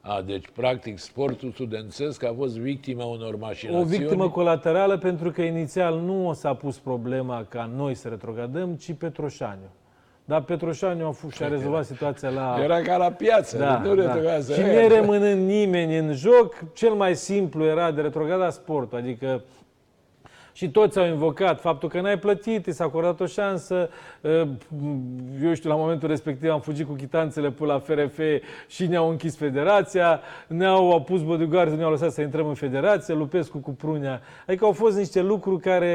A, 0.00 0.22
deci, 0.22 0.48
practic, 0.54 0.98
sportul 0.98 1.50
studențesc 1.50 2.22
a 2.22 2.34
fost 2.36 2.58
victima 2.58 3.04
unor 3.04 3.36
mașinațiuni. 3.36 3.84
O 3.84 3.86
victimă 3.98 4.30
colaterală 4.30 4.98
pentru 4.98 5.30
că 5.30 5.42
inițial 5.42 6.00
nu 6.00 6.32
s-a 6.32 6.54
pus 6.54 6.78
problema 6.78 7.44
ca 7.48 7.70
noi 7.76 7.94
să 7.94 8.08
retrogradăm, 8.08 8.74
ci 8.74 8.92
Petroșaniu. 8.92 9.70
Dar 10.24 10.42
Petroșaniu 10.42 11.06
a 11.06 11.10
fost 11.10 11.34
și 11.34 11.42
a 11.42 11.48
rezolvat 11.48 11.84
situația 11.84 12.28
la... 12.28 12.58
Era 12.62 12.80
ca 12.82 12.96
la 12.96 13.10
piață, 13.10 13.58
Da, 13.58 13.78
nu 13.78 13.94
da. 13.94 14.02
retrogrează. 14.02 14.52
Și 14.52 14.60
neremânând 14.60 15.46
nimeni 15.46 15.96
în 15.96 16.12
joc, 16.12 16.72
cel 16.72 16.92
mai 16.92 17.14
simplu 17.16 17.64
era 17.64 17.90
de 17.90 18.00
retrograda 18.00 18.50
sportul. 18.50 18.98
Adică 18.98 19.42
și 20.56 20.70
toți 20.70 20.98
au 20.98 21.06
invocat 21.06 21.60
faptul 21.60 21.88
că 21.88 22.00
n-ai 22.00 22.18
plătit, 22.18 22.66
i 22.66 22.72
s-a 22.72 22.84
acordat 22.84 23.20
o 23.20 23.26
șansă. 23.26 23.88
Uh, 24.20 24.30
Eu 25.42 25.54
știu, 25.54 25.70
la 25.70 25.76
momentul 25.76 26.08
respectiv 26.08 26.50
am 26.50 26.60
fugit 26.60 26.86
cu 26.86 26.92
chitanțele 26.92 27.50
până 27.50 27.72
la 27.72 27.78
FRF 27.78 28.18
și 28.68 28.86
ne-au 28.86 29.08
închis 29.08 29.36
federația, 29.36 30.20
ne-au 30.46 30.90
apus 30.96 31.22
bodyguards, 31.22 31.72
ne-au 31.76 31.90
lăsat 31.90 32.12
să 32.12 32.20
intrăm 32.20 32.46
în 32.46 32.54
federație, 32.54 33.14
Lupescu 33.14 33.58
cu 33.58 33.70
Prunea. 33.70 34.20
Adică 34.46 34.64
au 34.64 34.72
fost 34.72 34.96
niște 34.96 35.22
lucruri 35.22 35.60
care... 35.60 35.92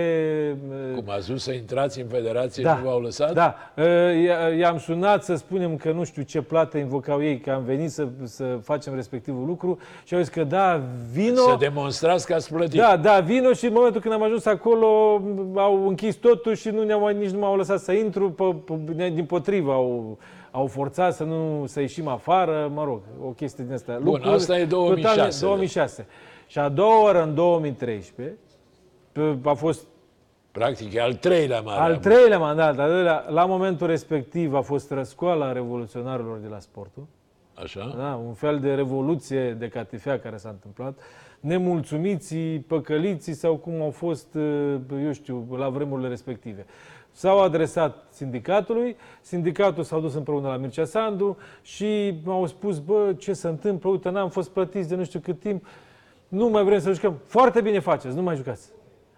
uh, 0.69 0.95
Cum 0.95 1.09
ați 1.09 1.25
vrut 1.27 1.39
să 1.39 1.51
intrați 1.51 1.99
în 2.01 2.07
federație 2.07 2.63
și 2.63 2.69
nu 2.81 2.89
v-au 2.89 2.99
lăsat? 2.99 3.33
Da. 3.33 3.55
Uh, 3.77 3.83
i- 4.15 4.57
I-am 4.59 4.77
sunat 4.77 5.23
să 5.23 5.35
spunem 5.35 5.75
că 5.77 5.91
nu 5.91 6.03
știu 6.03 6.21
ce 6.21 6.41
plată 6.41 6.77
invocau 6.77 7.23
ei, 7.23 7.39
că 7.39 7.51
am 7.51 7.63
venit 7.63 7.91
să, 7.91 8.07
să 8.23 8.59
facem 8.63 8.95
respectivul 8.95 9.45
lucru 9.45 9.79
și 10.03 10.13
au 10.13 10.19
zis 10.19 10.29
că 10.29 10.43
da, 10.43 10.81
vino. 11.13 11.35
Să 11.41 11.55
demonstrați 11.59 12.25
că 12.25 12.33
ați 12.33 12.53
plătit. 12.53 12.79
Da, 12.79 12.97
da, 12.97 13.19
vino 13.19 13.53
și 13.53 13.65
în 13.65 13.73
momentul 13.73 14.01
când 14.01 14.13
am 14.13 14.23
ajuns 14.23 14.45
acolo 14.49 15.21
au 15.55 15.87
închis 15.87 16.15
totul 16.15 16.55
și 16.55 16.69
nu 16.69 16.83
ne-au, 16.83 17.07
nici 17.07 17.29
nu 17.29 17.39
m-au 17.39 17.55
lăsat 17.55 17.79
să 17.79 17.91
intru, 17.91 18.31
pe, 18.31 18.55
pe, 18.65 19.09
din 19.09 19.25
potrivă 19.25 19.71
au, 19.73 20.17
au 20.51 20.67
forțat 20.67 21.15
să 21.15 21.23
nu 21.23 21.65
să 21.65 21.79
ieșim 21.79 22.07
afară, 22.07 22.71
mă 22.73 22.83
rog, 22.83 23.01
o 23.25 23.29
chestie 23.29 23.63
din 23.63 23.73
asta. 23.73 23.99
Bun, 24.03 24.21
asta 24.23 24.57
e 24.59 24.65
2006, 24.65 25.15
Total, 25.15 25.31
2006. 25.41 26.07
Și 26.47 26.59
a 26.59 26.69
doua 26.69 27.03
oară, 27.03 27.23
în 27.23 27.35
2013, 27.35 28.37
pe- 29.11 29.37
a 29.43 29.53
fost 29.53 29.85
Practic, 30.51 30.93
e 30.93 31.01
al 31.01 31.13
treilea 31.13 31.61
mare. 31.61 31.81
Al 31.81 31.97
treilea 31.97 32.39
mandat, 32.39 32.79
al 32.79 32.89
doilea, 32.89 33.25
la 33.29 33.45
momentul 33.45 33.87
respectiv 33.87 34.53
a 34.53 34.61
fost 34.61 34.91
răscoala 34.91 35.51
revoluționarilor 35.51 36.37
de 36.37 36.47
la 36.47 36.59
sportul. 36.59 37.07
Așa? 37.53 37.93
Da, 37.97 38.19
un 38.25 38.33
fel 38.33 38.59
de 38.59 38.73
revoluție 38.73 39.53
de 39.53 39.67
catifea 39.67 40.19
care 40.19 40.37
s-a 40.37 40.49
întâmplat. 40.49 40.99
Nemulțumiții, 41.39 42.59
păcăliții 42.59 43.33
sau 43.33 43.55
cum 43.55 43.81
au 43.81 43.91
fost, 43.91 44.33
uh, 44.35 44.75
eu 45.03 45.11
știu, 45.11 45.47
la 45.57 45.69
vremurile 45.69 46.07
respective. 46.07 46.65
S-au 47.11 47.39
adresat 47.39 48.07
sindicatului, 48.11 48.95
sindicatul 49.21 49.83
s-a 49.83 49.99
dus 49.99 50.13
împreună 50.13 50.47
la 50.47 50.57
Mircea 50.57 50.85
Sandu 50.85 51.37
și 51.61 52.19
au 52.25 52.45
spus, 52.45 52.79
bă, 52.79 53.13
ce 53.17 53.33
se 53.33 53.47
întâmplă, 53.47 53.89
uite, 53.89 54.09
n-am 54.09 54.29
fost 54.29 54.49
plătiți 54.49 54.89
de 54.89 54.95
nu 54.95 55.03
știu 55.03 55.19
cât 55.19 55.39
timp, 55.39 55.65
nu 56.27 56.47
mai 56.47 56.63
vrem 56.63 56.79
să 56.79 56.91
jucăm. 56.91 57.19
Foarte 57.25 57.61
bine 57.61 57.79
faceți, 57.79 58.15
nu 58.15 58.21
mai 58.21 58.35
jucați. 58.35 58.69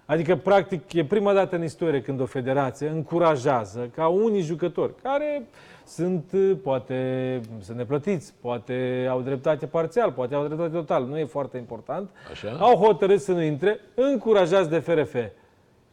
Adică, 0.05 0.35
practic, 0.35 0.93
e 0.93 1.05
prima 1.05 1.33
dată 1.33 1.55
în 1.55 1.63
istorie 1.63 2.01
când 2.01 2.19
o 2.19 2.25
federație 2.25 2.87
încurajează 2.87 3.89
ca 3.95 4.07
unii 4.07 4.41
jucători 4.41 4.95
care 5.01 5.47
sunt, 5.93 6.33
poate, 6.63 7.39
sunt 7.61 7.77
neplătiți, 7.77 8.33
poate 8.41 9.07
au 9.09 9.21
dreptate 9.21 9.65
parțial, 9.65 10.11
poate 10.11 10.35
au 10.35 10.45
dreptate 10.45 10.71
total, 10.71 11.05
nu 11.05 11.17
e 11.17 11.25
foarte 11.25 11.57
important, 11.57 12.09
Așa. 12.31 12.57
au 12.59 12.75
hotărât 12.75 13.21
să 13.21 13.31
nu 13.31 13.41
intre, 13.41 13.79
încurajați 13.95 14.69
de 14.69 14.79
FRF 14.79 15.15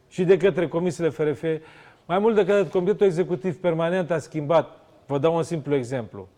și 0.09 0.25
de 0.25 0.37
către 0.37 0.69
comisiile 0.69 1.09
FRF, 1.09 1.43
mai 2.07 2.19
mult 2.19 2.35
decât 2.35 2.55
atât, 2.55 2.71
Comitetul 2.71 3.07
Executiv 3.07 3.57
Permanent 3.61 4.11
a 4.11 4.19
schimbat, 4.19 4.81
vă 5.07 5.19
dau 5.19 5.37
un 5.37 5.43
simplu 5.43 5.75
exemplu, 5.75 6.29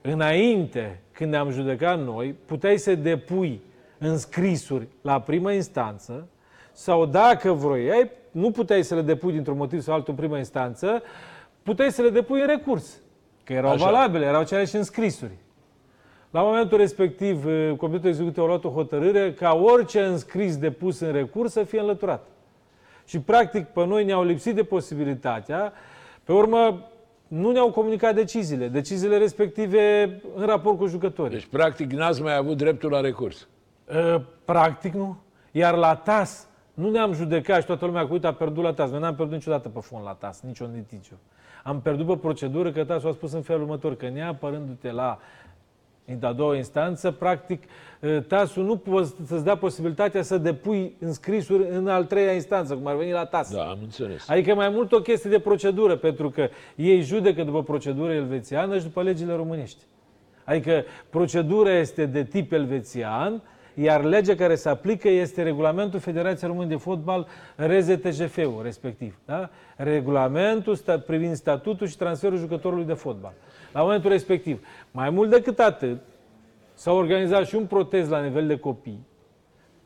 înainte, 0.00 1.00
când 1.12 1.30
ne-am 1.30 1.50
judecat 1.50 1.98
noi, 1.98 2.34
puteai 2.46 2.78
să 2.78 2.94
depui 2.94 3.60
înscrisuri 3.98 4.88
la 5.02 5.20
primă 5.20 5.52
instanță 5.52 6.28
sau 6.72 7.06
dacă 7.06 7.52
vroiai, 7.52 8.10
nu 8.30 8.50
puteai 8.50 8.82
să 8.82 8.94
le 8.94 9.02
depui 9.02 9.32
dintr-un 9.32 9.56
motiv 9.56 9.80
sau 9.80 9.94
altul 9.94 10.12
în 10.12 10.18
primă 10.18 10.36
instanță, 10.36 11.02
puteai 11.68 11.92
să 11.92 12.02
le 12.02 12.10
depui 12.10 12.40
în 12.40 12.46
recurs, 12.46 13.00
că 13.44 13.52
erau 13.52 13.70
Așa. 13.70 13.84
valabile, 13.84 14.24
erau 14.24 14.40
aceleași 14.40 14.76
înscrisuri. 14.76 15.36
La 16.30 16.42
momentul 16.42 16.78
respectiv, 16.78 17.46
eh, 17.46 17.72
Comitetul 17.76 18.08
Executiv 18.08 18.42
a 18.42 18.46
luat 18.46 18.64
o 18.64 18.70
hotărâre 18.70 19.32
ca 19.32 19.54
orice 19.54 20.00
înscris 20.00 20.56
depus 20.56 21.00
în 21.00 21.12
recurs 21.12 21.52
să 21.52 21.62
fie 21.62 21.80
înlăturat. 21.80 22.26
Și, 23.04 23.20
practic, 23.20 23.66
pe 23.66 23.86
noi 23.86 24.04
ne-au 24.04 24.24
lipsit 24.24 24.54
de 24.54 24.64
posibilitatea, 24.64 25.72
pe 26.24 26.32
urmă, 26.32 26.88
nu 27.28 27.50
ne-au 27.50 27.70
comunicat 27.70 28.14
deciziile, 28.14 28.68
deciziile 28.68 29.16
respective 29.18 30.02
în 30.34 30.46
raport 30.46 30.78
cu 30.78 30.86
jucătorii. 30.86 31.32
Deci, 31.32 31.46
practic, 31.46 31.92
n-ați 31.92 32.22
mai 32.22 32.36
avut 32.36 32.56
dreptul 32.56 32.90
la 32.90 33.00
recurs. 33.00 33.48
Uh, 33.84 34.20
Practic 34.44 34.94
nu. 34.94 35.16
Iar 35.50 35.74
la 35.74 35.94
TAS 35.94 36.48
nu 36.74 36.90
ne-am 36.90 37.12
judecat 37.12 37.60
și 37.60 37.66
toată 37.66 37.84
lumea 37.84 38.06
cu 38.06 38.12
uite 38.12 38.26
a 38.26 38.32
pierdut 38.32 38.62
la 38.62 38.72
TAS. 38.72 38.90
Noi 38.90 39.00
n-am 39.00 39.14
pierdut 39.14 39.34
niciodată 39.34 39.68
pe 39.68 39.80
fond 39.80 40.04
la 40.04 40.12
TAS, 40.12 40.40
niciun 40.40 40.70
litigiu. 40.74 41.18
Am 41.64 41.80
pierdut 41.80 42.06
pe 42.06 42.16
procedură 42.16 42.70
că 42.70 42.84
TAS 42.84 43.04
a 43.04 43.12
spus 43.12 43.32
în 43.32 43.42
felul 43.42 43.62
următor, 43.62 43.96
că 43.96 44.08
neapărându-te 44.08 44.90
la 44.90 45.18
a 46.20 46.32
doua 46.32 46.56
instanță, 46.56 47.10
practic, 47.10 47.62
uh, 48.00 48.22
TAS-ul 48.26 48.64
nu 48.64 48.76
poate 48.76 49.08
să-ți 49.24 49.44
dea 49.44 49.56
posibilitatea 49.56 50.22
să 50.22 50.38
depui 50.38 50.96
înscrisuri 51.00 51.68
în 51.70 51.88
al 51.88 52.04
treia 52.04 52.32
instanță, 52.32 52.74
cum 52.74 52.86
ar 52.86 52.96
veni 52.96 53.12
la 53.12 53.24
TAS. 53.24 53.54
Da, 53.54 53.62
am 53.62 53.78
înțeles. 53.82 54.28
Adică 54.28 54.50
e 54.50 54.54
mai 54.54 54.68
mult 54.68 54.92
o 54.92 55.00
chestie 55.00 55.30
de 55.30 55.38
procedură, 55.38 55.96
pentru 55.96 56.30
că 56.30 56.48
ei 56.76 57.00
judecă 57.00 57.44
după 57.44 57.62
procedură 57.62 58.12
elvețiană 58.12 58.78
și 58.78 58.82
după 58.82 59.02
legile 59.02 59.34
românești. 59.34 59.82
Adică 60.44 60.84
procedura 61.10 61.78
este 61.78 62.06
de 62.06 62.24
tip 62.24 62.52
elvețian, 62.52 63.42
iar 63.80 64.04
legea 64.04 64.34
care 64.34 64.54
se 64.54 64.68
aplică 64.68 65.08
este 65.08 65.42
regulamentul 65.42 66.00
Federației 66.00 66.50
Române 66.50 66.68
de 66.68 66.76
Fotbal, 66.76 67.26
RZTJF-ul 67.56 68.60
respectiv. 68.62 69.18
Da? 69.24 69.50
Regulamentul 69.76 70.74
sta- 70.74 70.98
privind 70.98 71.34
statutul 71.34 71.86
și 71.86 71.96
transferul 71.96 72.38
jucătorului 72.38 72.84
de 72.84 72.92
fotbal. 72.92 73.32
La 73.72 73.80
momentul 73.82 74.10
respectiv, 74.10 74.66
mai 74.90 75.10
mult 75.10 75.30
decât 75.30 75.58
atât, 75.58 75.98
s-a 76.74 76.92
organizat 76.92 77.46
și 77.46 77.54
un 77.54 77.66
protest 77.66 78.10
la 78.10 78.22
nivel 78.22 78.46
de 78.46 78.58
copii. 78.58 79.06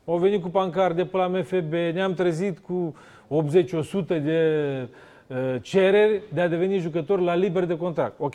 Au 0.04 0.16
venit 0.16 0.42
cu 0.42 0.48
pancarde 0.48 1.04
pe 1.04 1.16
la 1.16 1.26
MFB, 1.26 1.72
ne-am 1.72 2.14
trezit 2.14 2.58
cu 2.58 2.96
80-100 3.28 4.06
de 4.06 4.88
uh, 5.26 5.36
cereri 5.62 6.22
de 6.32 6.40
a 6.40 6.48
deveni 6.48 6.78
jucători 6.78 7.22
la 7.24 7.34
liber 7.34 7.64
de 7.64 7.76
contract. 7.76 8.14
Ok, 8.18 8.34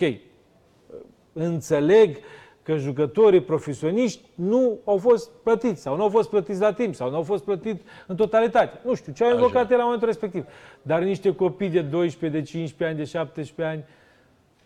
înțeleg 1.34 2.18
că 2.68 2.78
jucătorii 2.78 3.42
profesioniști 3.42 4.22
nu 4.36 4.78
au 4.86 4.98
fost 4.98 5.30
plătiți 5.44 5.82
sau 5.82 5.96
nu 5.96 6.02
au 6.04 6.10
fost 6.10 6.30
plătiți 6.30 6.60
la 6.60 6.74
timp 6.74 6.96
sau 6.96 7.10
nu 7.10 7.16
au 7.16 7.22
fost 7.22 7.44
plătiți 7.44 7.82
în 8.08 8.16
totalitate. 8.16 8.80
Nu 8.86 8.94
știu 8.96 9.14
ce 9.14 9.24
au 9.24 9.34
invocat 9.34 9.72
ei 9.72 9.78
la 9.78 9.84
momentul 9.84 10.08
respectiv. 10.08 10.46
Dar 10.82 11.02
niște 11.02 11.36
copii 11.36 11.70
de 11.70 11.82
12, 11.82 12.40
de 12.40 12.46
15 12.46 12.84
ani, 12.86 12.98
de 12.98 13.04
17 13.18 13.76
ani, 13.76 13.84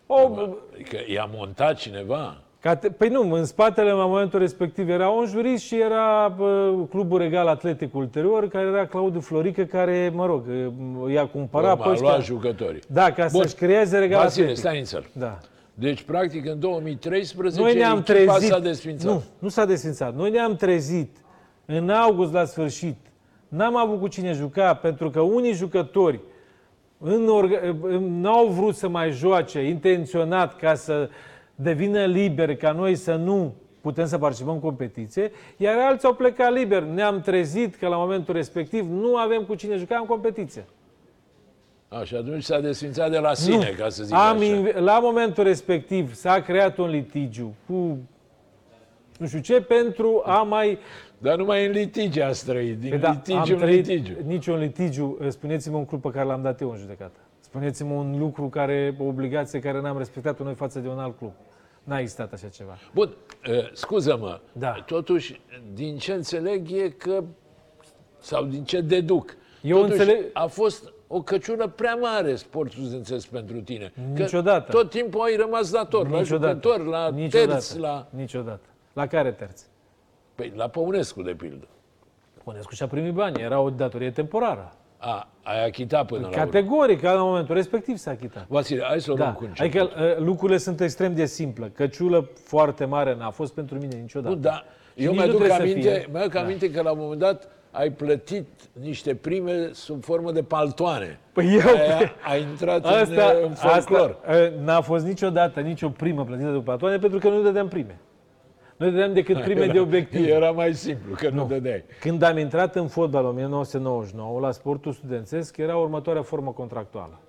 au, 0.07 0.57
Adică 0.73 0.97
i-a 1.07 1.29
montat 1.33 1.75
cineva? 1.75 2.37
Cate- 2.59 2.89
Păi 2.91 3.09
nu, 3.09 3.31
în 3.33 3.45
spatele, 3.45 3.91
la 3.91 4.05
momentul 4.05 4.39
respectiv, 4.39 4.89
era 4.89 5.09
un 5.09 5.25
jurist 5.25 5.63
și 5.63 5.79
era 5.79 6.33
bă, 6.37 6.73
Clubul 6.89 7.17
Regal 7.17 7.47
Atletic 7.47 7.95
ulterior, 7.95 8.47
care 8.47 8.65
era 8.67 8.85
Claudiu 8.85 9.19
Florică, 9.19 9.63
care, 9.63 10.11
mă 10.13 10.25
rog, 10.25 10.43
i-a 11.11 11.27
cumpărat 11.27 11.77
pe 11.77 11.83
a 11.87 11.91
ăștia. 11.91 12.07
luat 12.07 12.23
jucătorii. 12.23 12.81
Da, 12.87 13.11
ca 13.11 13.27
Bun. 13.31 13.41
să-și 13.41 13.55
creeze 13.55 13.97
Regal 13.99 14.21
Vasile, 14.21 14.43
Atletic. 14.43 14.63
stai 14.63 14.77
nițel. 14.77 15.05
Da. 15.13 15.37
Deci, 15.73 16.01
practic, 16.01 16.45
în 16.45 16.59
2013, 16.59 17.61
Noi 17.61 17.73
ne-am 17.75 17.97
echipa 17.97 18.13
trezit. 18.33 18.49
s-a 18.49 18.59
desfințat. 18.59 19.11
Nu, 19.11 19.23
nu 19.39 19.47
s-a 19.47 19.65
desfințat. 19.65 20.15
Noi 20.15 20.29
ne-am 20.31 20.55
trezit 20.55 21.17
în 21.65 21.89
august 21.89 22.33
la 22.33 22.45
sfârșit. 22.45 22.95
N-am 23.47 23.75
avut 23.77 23.99
cu 23.99 24.07
cine 24.07 24.31
juca, 24.31 24.73
pentru 24.73 25.09
că 25.09 25.19
unii 25.21 25.53
jucători 25.53 26.19
în 26.97 27.27
orga- 27.27 27.75
n-au 27.99 28.47
vrut 28.47 28.75
să 28.75 28.87
mai 28.87 29.11
joace 29.11 29.67
intenționat 29.67 30.55
ca 30.55 30.75
să 30.75 31.09
devină 31.55 32.05
liberi, 32.05 32.57
ca 32.57 32.71
noi 32.71 32.95
să 32.95 33.15
nu 33.15 33.53
putem 33.81 34.05
să 34.05 34.17
participăm 34.17 34.53
în 34.53 34.59
competiție, 34.59 35.31
iar 35.57 35.75
alții 35.77 36.07
au 36.07 36.13
plecat 36.13 36.53
liber. 36.53 36.83
Ne-am 36.83 37.21
trezit 37.21 37.75
că 37.75 37.87
la 37.87 37.95
momentul 37.95 38.33
respectiv 38.33 38.89
nu 38.89 39.15
avem 39.15 39.43
cu 39.43 39.55
cine 39.55 39.75
juca 39.75 39.97
în 39.97 40.05
competiție. 40.05 40.65
A, 41.93 42.03
și 42.03 42.15
atunci 42.15 42.43
s-a 42.43 42.59
desfințat 42.59 43.11
de 43.11 43.17
la 43.17 43.33
sine, 43.33 43.69
ca 43.77 43.89
să 43.89 44.03
zic 44.03 44.13
Am 44.15 44.35
așa. 44.37 44.43
inv- 44.45 44.75
la 44.75 44.99
momentul 44.99 45.43
respectiv 45.43 46.13
s-a 46.13 46.41
creat 46.41 46.77
un 46.77 46.89
litigiu 46.89 47.53
cu 47.67 47.97
nu 49.17 49.27
știu 49.27 49.39
ce 49.39 49.61
pentru 49.61 50.21
a 50.25 50.41
mai 50.41 50.77
Dar 51.17 51.37
numai 51.37 51.65
în 51.65 51.71
litigi 51.71 52.21
a 52.21 52.31
trăit, 52.31 52.79
din 52.79 52.89
Păi 52.89 52.97
da, 52.99 53.09
litigiu 53.11 53.37
am 53.37 53.45
în 53.49 53.57
trăit 53.57 53.85
litigiu. 53.87 54.13
niciun 54.25 54.59
litigiu. 54.59 55.17
Spuneți-mă 55.29 55.77
un 55.77 55.85
club 55.85 56.01
pe 56.01 56.09
care 56.09 56.25
l-am 56.25 56.41
dat 56.41 56.61
eu 56.61 56.71
în 56.71 56.77
judecată. 56.77 57.19
Spuneți-mă 57.39 57.93
un 57.93 58.19
lucru 58.19 58.47
care, 58.49 58.95
o 58.99 59.03
obligație 59.03 59.59
care 59.59 59.81
n-am 59.81 59.97
respectat-o 59.97 60.43
noi 60.43 60.53
față 60.53 60.79
de 60.79 60.87
un 60.87 60.99
alt 60.99 61.17
club. 61.17 61.31
N-a 61.83 61.99
existat 61.99 62.33
așa 62.33 62.47
ceva. 62.47 62.77
Bun, 62.93 63.13
uh, 63.49 63.71
scuză-mă, 63.73 64.39
Da. 64.51 64.71
totuși, 64.85 65.41
din 65.73 65.97
ce 65.97 66.13
înțeleg 66.13 66.71
e 66.71 66.89
că, 66.89 67.23
sau 68.19 68.43
din 68.45 68.63
ce 68.63 68.81
deduc, 68.81 69.35
Eu 69.61 69.77
totuși, 69.77 69.99
înțeleg- 69.99 70.25
a 70.33 70.45
fost 70.45 70.93
o 71.13 71.21
căciulă 71.21 71.67
prea 71.67 71.95
mare 71.95 72.35
sportul 72.35 72.83
studențesc 72.83 73.27
pentru 73.27 73.61
tine. 73.61 73.91
Că 74.15 74.21
Niciodată. 74.21 74.71
tot 74.71 74.89
timpul 74.89 75.21
ai 75.21 75.35
rămas 75.35 75.71
dator, 75.71 76.09
la 76.09 76.21
jucător, 76.23 76.85
la 76.85 77.09
Niciodată. 77.09 77.49
terți, 77.51 77.79
la... 77.79 78.07
Niciodată. 78.09 78.65
La 78.93 79.07
care 79.07 79.31
terți? 79.31 79.65
Păi, 80.35 80.53
la 80.55 80.67
Păunescu, 80.67 81.21
de 81.21 81.31
pildă. 81.31 81.67
Punescu 82.43 82.73
și-a 82.73 82.87
primit 82.87 83.13
bani. 83.13 83.41
Era 83.41 83.59
o 83.59 83.69
datorie 83.69 84.11
temporară. 84.11 84.73
A, 84.97 85.27
ai 85.43 85.65
achitat 85.65 86.05
până 86.05 86.21
la 86.21 86.27
urmă. 86.27 86.43
Categoric, 86.43 87.01
la 87.01 87.15
momentul 87.15 87.55
respectiv 87.55 87.97
s-a 87.97 88.11
achitat. 88.11 88.45
Vasile, 88.47 88.83
hai 88.83 89.01
să 89.01 89.11
o 89.11 89.15
luăm 89.15 89.27
Da. 89.27 89.33
cu 89.33 89.43
început. 89.43 89.81
Adică 89.81 90.01
uh, 90.03 90.25
lucrurile 90.25 90.57
sunt 90.57 90.81
extrem 90.81 91.15
de 91.15 91.25
simple. 91.25 91.71
Căciulă 91.75 92.29
foarte 92.43 92.85
mare 92.85 93.15
n-a 93.15 93.29
fost 93.29 93.53
pentru 93.53 93.77
mine 93.77 93.95
niciodată. 93.95 94.33
Bun, 94.33 94.43
da. 94.43 94.63
Și 94.95 95.03
Eu 95.03 95.11
nici 95.11 95.19
nu 95.19 95.25
mi-aduc 95.25 95.29
trebuie 95.37 95.57
să 95.57 95.61
aminte, 95.61 95.89
fie. 95.89 96.07
mi-aduc 96.11 96.35
aminte 96.35 96.71
că 96.71 96.81
la 96.81 96.91
un 96.91 96.97
moment 96.99 97.19
dat 97.19 97.47
ai 97.71 97.89
plătit 97.89 98.47
niște 98.81 99.15
prime 99.15 99.69
sub 99.73 100.03
formă 100.03 100.31
de 100.31 100.43
paltoane. 100.43 101.19
Păi 101.33 101.53
eu- 101.53 101.75
Aia, 101.75 102.11
a 102.23 102.35
intrat 102.35 102.85
Asta, 102.85 103.25
în, 103.41 103.43
în 103.43 103.53
folclor. 103.53 104.17
asta 104.25 104.41
uh, 104.55 104.63
n-a 104.63 104.81
fost 104.81 105.05
niciodată 105.05 105.59
nicio 105.59 105.89
primă 105.89 106.23
plătită 106.25 106.49
după 106.51 106.71
atoane 106.71 106.97
pentru 106.97 107.19
că 107.19 107.29
nu 107.29 107.41
dădeam 107.41 107.67
prime. 107.67 107.99
Noi 108.77 108.91
dădeam 108.91 109.13
decât 109.13 109.41
prime 109.41 109.65
de 109.65 109.79
obiectiv. 109.79 110.27
Era 110.29 110.51
mai 110.51 110.73
simplu, 110.73 111.15
că 111.15 111.29
nu, 111.29 111.35
nu 111.35 111.45
dădeai. 111.47 111.83
Când 111.99 112.21
am 112.21 112.37
intrat 112.37 112.75
în 112.75 112.87
fotbal 112.87 113.23
în 113.23 113.29
1999, 113.29 114.39
la 114.39 114.51
sportul 114.51 114.91
studențesc, 114.91 115.57
era 115.57 115.77
următoarea 115.77 116.21
formă 116.21 116.51
contractuală. 116.51 117.19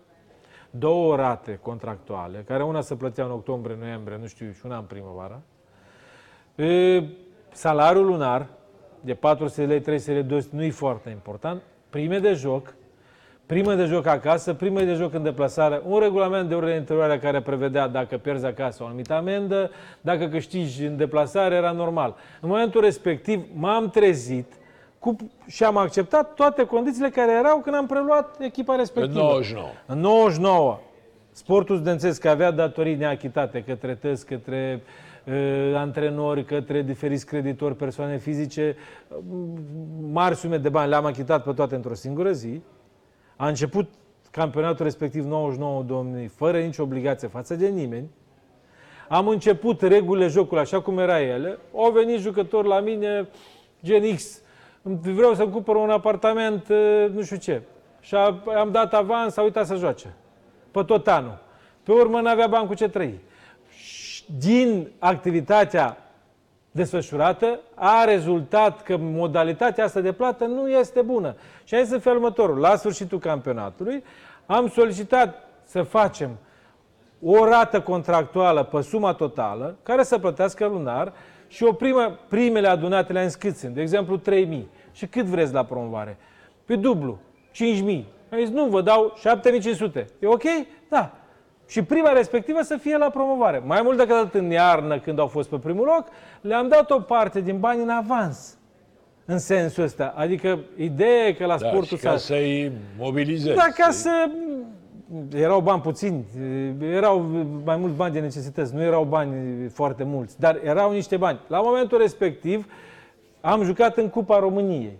Două 0.71 1.17
rate 1.17 1.59
contractuale, 1.63 2.45
care 2.47 2.63
una 2.63 2.81
se 2.81 2.95
plătea 2.95 3.25
în 3.25 3.31
octombrie, 3.31 3.77
noiembrie, 3.81 4.19
nu 4.21 4.27
știu, 4.27 4.53
și 4.53 4.61
una 4.65 4.77
în 4.77 4.85
primăvară. 4.85 5.43
E, 6.55 7.03
salariul 7.53 8.07
lunar 8.07 8.47
de 9.04 9.14
400 9.14 9.61
de 9.61 9.66
lei, 9.66 9.80
300 9.80 10.11
de 10.12 10.18
lei, 10.18 10.28
200 10.28 10.56
nu 10.56 10.62
e 10.62 10.71
foarte 10.71 11.11
important. 11.11 11.62
Prime 11.90 12.18
de 12.18 12.32
joc, 12.32 12.75
prime 13.47 13.75
de 13.75 13.85
joc 13.85 14.06
acasă, 14.06 14.54
prime 14.54 14.85
de 14.85 14.92
joc 14.94 15.14
în 15.14 15.23
deplasare, 15.23 15.80
un 15.85 15.99
regulament 15.99 16.49
de 16.49 16.54
ordine 16.54 16.76
interioară 16.76 17.18
care 17.18 17.40
prevedea 17.40 17.88
dacă 17.88 18.16
pierzi 18.16 18.47
acasă 18.47 18.82
o 18.82 18.87
anumită 18.87 19.14
amendă, 19.14 19.71
dacă 20.00 20.26
câștigi 20.26 20.85
în 20.85 20.97
deplasare 20.97 21.54
era 21.54 21.71
normal. 21.71 22.16
În 22.40 22.49
momentul 22.49 22.80
respectiv 22.80 23.44
m-am 23.54 23.88
trezit 23.88 24.52
cu, 24.99 25.16
și 25.47 25.64
am 25.64 25.76
acceptat 25.76 26.35
toate 26.35 26.64
condițiile 26.64 27.09
care 27.09 27.32
erau 27.32 27.59
când 27.59 27.76
am 27.76 27.87
preluat 27.87 28.37
echipa 28.40 28.73
În 28.73 28.78
respectivă. 28.78 29.18
99. 29.18 29.66
În 29.87 30.00
99, 30.00 30.78
sportul 31.33 31.77
studențesc 31.77 32.25
avea 32.25 32.51
datorii 32.51 32.95
neachitate 32.95 33.62
către 33.62 33.95
tăți, 33.95 34.27
către 34.27 34.83
uh, 35.27 35.73
antrenori, 35.77 36.45
către 36.45 36.83
diferiți 36.83 37.27
creditori, 37.27 37.77
persoane 37.77 38.19
fizice, 38.19 38.77
uh, 39.09 39.17
mari 40.12 40.37
sume 40.37 40.57
de 40.59 40.69
bani, 40.69 40.89
le-am 40.89 41.05
achitat 41.05 41.43
pe 41.43 41.53
toate 41.53 41.75
într-o 41.75 41.95
singură 41.95 42.33
zi. 42.33 42.62
A 43.37 43.49
început 43.49 43.89
campionatul 44.31 44.85
respectiv 44.85 45.27
99-2000 46.25 46.29
fără 46.35 46.59
nicio 46.59 46.83
obligație 46.83 47.29
față 47.29 47.55
de 47.55 47.69
nimeni. 47.69 48.11
Am 49.09 49.29
început 49.29 49.83
regulile 49.83 50.27
jocului 50.27 50.62
așa 50.62 50.81
cum 50.81 50.99
era 50.99 51.21
ele. 51.21 51.59
Au 51.75 51.91
venit 51.91 52.19
jucători 52.19 52.69
la 52.69 52.81
mine, 52.81 53.29
gen 53.85 54.15
X. 54.15 54.43
Vreau 55.01 55.35
să-mi 55.35 55.51
cumpăr 55.53 55.77
un 55.77 55.91
apartament, 55.91 56.69
uh, 56.69 57.07
nu 57.15 57.23
știu 57.23 57.37
ce. 57.37 57.62
Și 58.01 58.15
a- 58.15 58.43
am 58.59 58.71
dat 58.71 58.95
avans, 58.95 59.37
a 59.37 59.43
uitat 59.43 59.67
să 59.67 59.75
joace. 59.75 60.15
Pe 60.73 60.83
tot 60.83 61.09
anul. 61.09 61.38
Pe 61.83 61.93
urmă 61.93 62.21
n-avea 62.21 62.47
bani 62.47 62.67
cu 62.67 62.75
ce 62.75 62.88
trăi. 62.88 63.21
Și 63.69 64.25
Din 64.38 64.91
activitatea 64.99 65.97
desfășurată 66.71 67.61
a 67.75 68.05
rezultat 68.05 68.83
că 68.83 68.97
modalitatea 68.97 69.85
asta 69.85 70.00
de 70.00 70.12
plată 70.12 70.45
nu 70.45 70.71
este 70.71 71.02
bună. 71.02 71.35
Și 71.64 71.75
aici 71.75 71.87
să 71.87 71.99
fie 71.99 72.11
următorul. 72.11 72.59
La 72.59 72.76
sfârșitul 72.76 73.19
campionatului 73.19 74.05
am 74.47 74.69
solicitat 74.69 75.49
să 75.64 75.83
facem 75.83 76.31
o 77.23 77.45
rată 77.45 77.81
contractuală 77.81 78.62
pe 78.62 78.81
suma 78.81 79.12
totală, 79.12 79.76
care 79.83 80.02
să 80.02 80.19
plătească 80.19 80.67
lunar 80.67 81.12
și 81.49 81.64
o 81.64 81.73
primă, 81.73 82.19
primele 82.29 82.69
adunate 82.69 83.12
le-am 83.12 83.29
scris, 83.29 83.67
de 83.69 83.81
exemplu 83.81 84.21
3.000. 84.21 84.62
Și 84.93 85.07
cât 85.07 85.25
vreți 85.25 85.52
la 85.52 85.64
promovare? 85.64 86.17
Pe 86.64 86.76
dublu, 86.76 87.19
5.000. 87.52 88.05
Am 88.33 88.39
zis, 88.39 88.49
nu, 88.49 88.65
vă 88.67 88.81
dau 88.83 89.15
7.500. 89.95 90.05
E 90.19 90.27
ok? 90.27 90.43
Da. 90.89 91.11
Și 91.69 91.83
prima 91.83 92.12
respectivă 92.12 92.62
să 92.62 92.77
fie 92.77 92.97
la 92.97 93.11
promovare. 93.11 93.62
Mai 93.67 93.81
mult 93.83 93.97
decât 93.97 94.17
atât 94.17 94.35
în 94.35 94.51
iarnă, 94.51 94.99
când 94.99 95.19
au 95.19 95.27
fost 95.27 95.49
pe 95.49 95.57
primul 95.57 95.85
loc, 95.85 96.07
le-am 96.41 96.69
dat 96.69 96.91
o 96.91 97.01
parte 97.01 97.41
din 97.41 97.61
bani 97.61 97.83
în 97.83 97.89
avans. 97.89 98.57
În 99.25 99.39
sensul 99.39 99.83
ăsta. 99.83 100.12
Adică 100.17 100.59
ideea 100.77 101.27
e 101.27 101.33
că 101.33 101.47
la 101.47 101.57
Da, 101.57 101.67
sportul 101.69 101.97
și 101.97 102.03
ca 102.03 102.17
să-i 102.17 102.73
mobilizezi. 102.99 103.57
da, 103.57 103.67
ca 103.77 103.91
să... 103.91 104.11
Erau 105.35 105.61
bani 105.61 105.81
puțini, 105.81 106.25
erau 106.81 107.19
mai 107.65 107.77
mulți 107.77 107.97
bani 107.97 108.12
de 108.12 108.21
necesități, 108.21 108.75
nu 108.75 108.83
erau 108.83 109.05
bani 109.05 109.69
foarte 109.69 110.05
mulți, 110.05 110.41
dar 110.41 110.61
erau 110.65 110.93
niște 110.93 111.17
bani. 111.17 111.39
La 111.47 111.61
momentul 111.61 111.99
respectiv 111.99 112.67
am 113.41 113.62
jucat 113.62 113.97
în 113.97 114.09
Cupa 114.09 114.39
României 114.39 114.99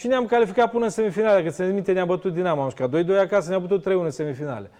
și 0.00 0.06
ne-am 0.06 0.26
calificat 0.26 0.70
până 0.70 0.84
în 0.84 0.90
semifinale, 0.90 1.42
că 1.42 1.50
se 1.50 1.64
minte 1.64 1.92
ne-a 1.92 2.04
bătut 2.04 2.32
Dinamo, 2.34 2.62
am 2.62 2.68
jucat 2.68 2.88
2-2 3.18 3.20
acasă, 3.20 3.48
ne-a 3.48 3.58
bătut 3.58 3.82
3-1 3.82 3.84
în 4.04 4.10
semifinale. 4.10 4.70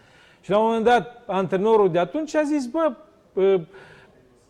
Și 0.41 0.51
la 0.51 0.59
un 0.59 0.65
moment 0.67 0.85
dat, 0.85 1.23
antrenorul 1.27 1.91
de 1.91 1.99
atunci 1.99 2.35
a 2.35 2.43
zis, 2.43 2.67
bă, 2.67 2.93
ă, 3.37 3.61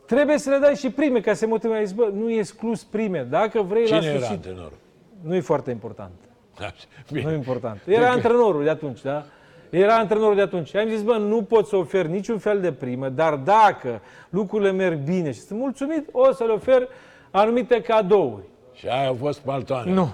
trebuie 0.07 0.39
să 0.39 0.51
le 0.51 0.59
dai 0.59 0.75
și 0.75 0.91
prime, 0.91 1.21
ca 1.21 1.33
să 1.33 1.39
se 1.39 1.47
motive. 1.47 1.77
A 1.77 1.83
zis, 1.83 1.93
bă, 1.93 2.11
nu 2.15 2.31
e 2.31 2.39
exclus 2.39 2.85
prime, 2.85 3.27
dacă 3.31 3.63
vrei 3.63 3.83
la 3.89 3.99
Cine 3.99 3.99
era 3.99 4.09
sfârșit. 4.25 4.35
antrenorul? 4.35 4.79
Nu 5.23 5.35
e 5.35 5.41
foarte 5.41 5.71
important. 5.71 6.11
Așa, 6.59 6.73
Nu 7.09 7.19
e 7.19 7.21
Bine. 7.21 7.35
important. 7.35 7.81
Era 7.87 8.11
antrenorul 8.11 8.63
de 8.65 8.71
atunci, 8.71 9.03
da? 9.03 9.25
Era 9.71 9.97
antrenorul 9.97 10.35
de 10.35 10.41
atunci. 10.41 10.75
Am 10.77 10.89
zis, 10.89 11.03
bă, 11.03 11.17
nu 11.17 11.43
pot 11.43 11.67
să 11.67 11.77
ofer 11.77 12.07
niciun 12.07 12.39
fel 12.39 12.61
de 12.61 12.73
primă, 12.73 13.09
dar 13.09 13.35
dacă 13.35 14.01
lucrurile 14.29 14.71
merg 14.71 14.99
bine 14.99 15.33
și 15.33 15.41
sunt 15.41 15.59
mulțumit, 15.59 16.09
o 16.13 16.33
să 16.33 16.45
le 16.45 16.53
ofer 16.53 16.89
anumite 17.31 17.81
cadouri. 17.81 18.43
Și 18.73 18.87
aia 18.89 19.07
au 19.09 19.15
fost 19.15 19.39
paltoane. 19.41 19.93
Nu. 19.93 20.09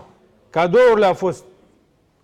Cadourile 0.56 1.06
au 1.06 1.14
fost 1.14 1.44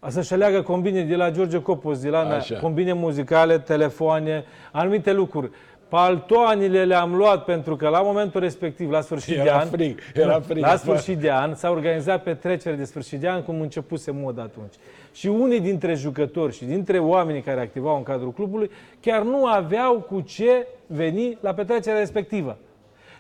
să-și 0.09 0.33
aleagă 0.33 0.63
combine 0.63 1.03
de 1.03 1.17
la 1.17 1.31
George 1.31 1.63
Copos, 1.63 2.01
de 2.01 2.09
la 2.09 2.23
mea, 2.23 2.37
Așa. 2.37 2.59
combine 2.59 2.93
muzicale, 2.93 3.59
telefoane, 3.59 4.45
anumite 4.71 5.13
lucruri. 5.13 5.51
Paltoanile 5.89 6.85
le-am 6.85 7.15
luat 7.15 7.45
pentru 7.45 7.77
că 7.77 7.89
la 7.89 8.01
momentul 8.03 8.41
respectiv, 8.41 8.91
la 8.91 9.01
sfârșit 9.01 9.35
Era 9.35 9.43
de 9.43 9.51
an, 9.51 9.69
frig, 9.69 9.99
era 10.15 10.41
frig 10.41 10.63
la 10.63 10.67
afară. 10.67 10.81
sfârșit 10.81 11.19
de 11.19 11.31
an 11.31 11.55
s-a 11.55 11.71
organizat 11.71 12.23
petrecere 12.23 12.75
de 12.75 12.85
sfârșit 12.85 13.21
de 13.21 13.29
an 13.29 13.43
cum 13.43 13.61
începuse 13.61 14.11
mod 14.11 14.39
atunci. 14.39 14.75
Și 15.13 15.27
unii 15.27 15.61
dintre 15.61 15.95
jucători 15.95 16.55
și 16.55 16.65
dintre 16.65 16.99
oamenii 16.99 17.41
care 17.43 17.61
activau 17.61 17.97
în 17.97 18.03
cadrul 18.03 18.33
clubului 18.33 18.71
chiar 19.01 19.23
nu 19.23 19.47
aveau 19.47 19.95
cu 19.95 20.21
ce 20.21 20.67
veni 20.87 21.39
la 21.41 21.55
petrecerea 21.55 21.99
respectivă. 21.99 22.57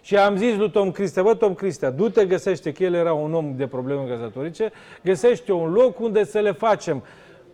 Și 0.02 0.16
am 0.16 0.36
zis 0.36 0.56
lui 0.56 0.70
Tom 0.70 0.90
Cristea, 0.90 1.22
bă, 1.22 1.34
Tom 1.34 1.54
Cristea, 1.54 1.90
du-te, 1.90 2.26
găsește, 2.26 2.72
că 2.72 2.84
el 2.84 2.94
era 2.94 3.12
un 3.12 3.34
om 3.34 3.56
de 3.56 3.66
probleme 3.66 4.00
organizatorice, 4.00 4.72
găsește 5.02 5.52
un 5.52 5.72
loc 5.72 6.00
unde 6.00 6.24
să 6.24 6.38
le 6.38 6.52
facem. 6.52 7.02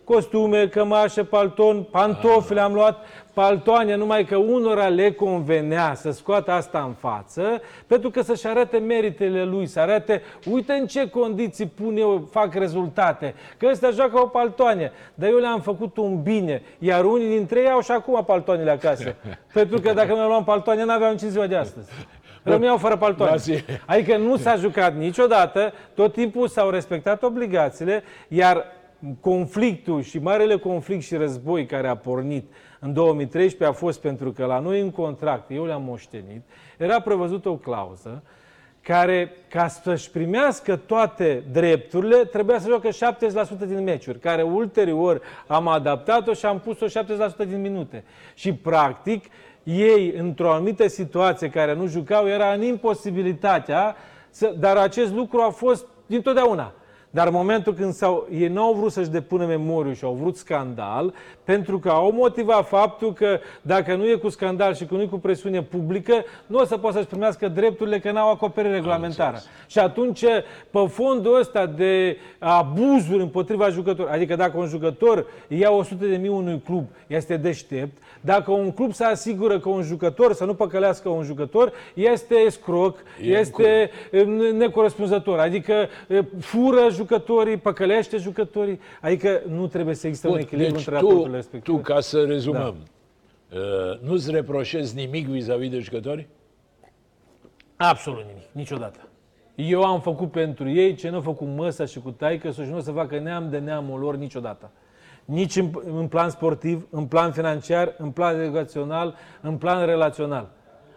Costume, 0.03 0.67
cămașe, 0.67 1.23
palton, 1.23 1.83
pantofi 1.91 2.53
le-am 2.53 2.73
luat, 2.73 3.05
paltoane, 3.33 3.95
numai 3.95 4.25
că 4.25 4.37
unora 4.37 4.87
le 4.87 5.11
convenea 5.11 5.93
să 5.93 6.11
scoată 6.11 6.51
asta 6.51 6.83
în 6.87 6.93
față, 6.93 7.61
pentru 7.87 8.09
că 8.09 8.21
să-și 8.21 8.47
arate 8.47 8.77
meritele 8.77 9.43
lui, 9.43 9.65
să 9.65 9.79
arate, 9.79 10.21
uite 10.51 10.73
în 10.73 10.87
ce 10.87 11.09
condiții 11.09 11.65
pun 11.65 11.97
eu, 11.97 12.27
fac 12.31 12.53
rezultate, 12.53 13.35
că 13.57 13.67
ăsta 13.71 13.89
joacă 13.89 14.19
o 14.19 14.25
paltoane, 14.25 14.91
dar 15.13 15.29
eu 15.29 15.37
le-am 15.37 15.61
făcut 15.61 15.97
un 15.97 16.21
bine, 16.21 16.61
iar 16.79 17.05
unii 17.05 17.27
dintre 17.27 17.59
ei 17.59 17.69
au 17.69 17.81
și 17.81 17.91
acum 17.91 18.23
paltoanele 18.25 18.71
acasă, 18.71 19.15
pentru 19.53 19.79
că 19.79 19.93
dacă 19.93 20.13
nu 20.13 20.27
luam 20.27 20.43
paltoane, 20.43 20.83
n-aveau 20.83 21.11
nici 21.11 21.21
în 21.21 21.29
ziua 21.29 21.47
de 21.47 21.55
astăzi. 21.55 21.89
Rămâneau 22.49 22.77
fără 22.77 22.97
paltoane. 22.97 23.31
Vasie. 23.31 23.63
Adică 23.85 24.17
nu 24.17 24.37
s-a 24.37 24.55
jucat 24.55 24.95
niciodată, 24.95 25.73
tot 25.93 26.13
timpul 26.13 26.47
s-au 26.47 26.69
respectat 26.69 27.23
obligațiile, 27.23 28.03
iar 28.27 28.65
conflictul 29.19 30.01
și 30.01 30.19
marele 30.19 30.57
conflict 30.57 31.03
și 31.03 31.15
război 31.15 31.65
care 31.65 31.87
a 31.87 31.95
pornit 31.95 32.51
în 32.79 32.93
2013 32.93 33.77
a 33.77 33.79
fost 33.79 34.01
pentru 34.01 34.31
că 34.31 34.45
la 34.45 34.59
noi 34.59 34.79
în 34.79 34.91
contract, 34.91 35.51
eu 35.51 35.65
le-am 35.65 35.83
moștenit, 35.83 36.41
era 36.77 36.99
prevăzută 36.99 37.49
o 37.49 37.55
clauză 37.55 38.23
care, 38.81 39.31
ca 39.49 39.67
să-și 39.67 40.11
primească 40.11 40.75
toate 40.75 41.43
drepturile, 41.51 42.15
trebuia 42.15 42.59
să 42.59 42.67
joacă 42.67 42.89
70% 43.65 43.67
din 43.67 43.83
meciuri, 43.83 44.19
care 44.19 44.41
ulterior 44.41 45.21
am 45.47 45.67
adaptat-o 45.67 46.33
și 46.33 46.45
am 46.45 46.59
pus-o 46.59 46.85
70% 46.85 46.89
din 47.47 47.61
minute. 47.61 48.03
Și, 48.33 48.53
practic, 48.53 49.25
ei, 49.77 50.13
într-o 50.17 50.51
anumită 50.51 50.87
situație 50.87 51.49
care 51.49 51.73
nu 51.73 51.87
jucau, 51.87 52.27
era 52.27 52.53
în 52.53 52.61
imposibilitatea, 52.61 53.95
să, 54.29 54.55
dar 54.59 54.77
acest 54.77 55.13
lucru 55.13 55.41
a 55.41 55.49
fost 55.49 55.85
dintotdeauna. 56.05 56.73
Dar 57.11 57.27
în 57.27 57.33
momentul 57.33 57.73
când 57.73 57.93
s-au, 57.93 58.27
ei 58.31 58.47
nu 58.47 58.63
au 58.63 58.73
vrut 58.73 58.91
să-și 58.91 59.09
depună 59.09 59.45
memoriu 59.45 59.93
și 59.93 60.03
au 60.03 60.13
vrut 60.13 60.37
scandal, 60.37 61.13
pentru 61.43 61.79
că 61.79 61.89
au 61.89 62.11
motivat 62.11 62.67
faptul 62.67 63.13
că 63.13 63.39
dacă 63.61 63.95
nu 63.95 64.07
e 64.07 64.15
cu 64.15 64.29
scandal 64.29 64.73
și 64.73 64.85
că 64.85 64.95
nu 64.95 65.01
e 65.01 65.05
cu 65.05 65.19
presiune 65.19 65.61
publică, 65.63 66.13
nu 66.45 66.57
o 66.57 66.65
să 66.65 66.77
poată 66.77 66.95
să-și 66.95 67.09
primească 67.09 67.47
drepturile 67.47 67.99
că 67.99 68.11
n-au 68.11 68.31
acoperire 68.31 68.73
regulamentară. 68.73 69.37
Și 69.67 69.79
atunci, 69.79 70.23
pe 70.71 70.85
fondul 70.87 71.39
ăsta 71.39 71.65
de 71.65 72.17
abuzuri 72.39 73.21
împotriva 73.21 73.69
jucătorilor, 73.69 74.15
adică 74.15 74.35
dacă 74.35 74.57
un 74.57 74.67
jucător 74.67 75.25
ia 75.47 75.71
100 75.71 76.05
de 76.05 76.15
mii 76.15 76.29
unui 76.29 76.61
club, 76.65 76.85
este 77.07 77.37
deștept, 77.37 77.97
dacă 78.21 78.51
un 78.51 78.71
club 78.71 78.93
se 78.93 79.03
asigură 79.03 79.59
că 79.59 79.69
un 79.69 79.81
jucător, 79.81 80.33
să 80.33 80.45
nu 80.45 80.53
păcălească 80.53 81.09
un 81.09 81.23
jucător, 81.23 81.73
este 81.93 82.35
escroc, 82.35 82.97
E 83.21 83.27
este 83.27 83.89
e, 84.11 84.23
necorespunzător, 84.51 85.39
adică 85.39 85.87
e, 86.07 86.21
fură 86.39 86.87
jucătorii, 86.91 87.57
păcălește 87.57 88.17
jucătorii, 88.17 88.79
adică 89.01 89.41
nu 89.47 89.67
trebuie 89.67 89.95
să 89.95 90.07
existe 90.07 90.27
un 90.27 90.33
Bun, 90.33 90.41
echilibru 90.41 90.73
deci 90.73 90.85
între 90.85 90.99
tu, 90.99 91.05
raporturile 91.05 91.35
respective. 91.35 91.77
tu, 91.77 91.83
ca 91.83 91.99
să 91.99 92.23
rezumăm, 92.23 92.75
uh, 93.53 93.99
nu-ți 94.01 94.31
reproșezi 94.31 94.95
nimic 94.95 95.27
vis-a-vis 95.27 95.69
de 95.69 95.79
jucători? 95.79 96.27
Absolut 97.75 98.25
nimic, 98.25 98.43
niciodată. 98.51 98.99
Eu 99.55 99.83
am 99.83 100.01
făcut 100.01 100.31
pentru 100.31 100.69
ei 100.69 100.95
ce 100.95 101.09
nu 101.09 101.17
a 101.17 101.21
făcut 101.21 101.47
măsa 101.47 101.85
și 101.85 101.99
cu 101.99 102.11
taică 102.11 102.51
și 102.51 102.59
nu 102.59 102.77
o 102.77 102.79
să 102.79 102.91
facă 102.91 103.19
neam 103.19 103.49
de 103.49 103.57
neamul 103.57 103.99
lor 103.99 104.15
niciodată. 104.15 104.71
Nici 105.29 105.55
în, 105.55 105.71
în 105.95 106.07
plan 106.07 106.29
sportiv, 106.29 106.87
în 106.89 107.05
plan 107.05 107.31
financiar, 107.31 107.93
în 107.97 108.09
plan 108.11 108.39
educațional, 108.39 109.15
în 109.41 109.57
plan 109.57 109.85
relațional. 109.85 110.49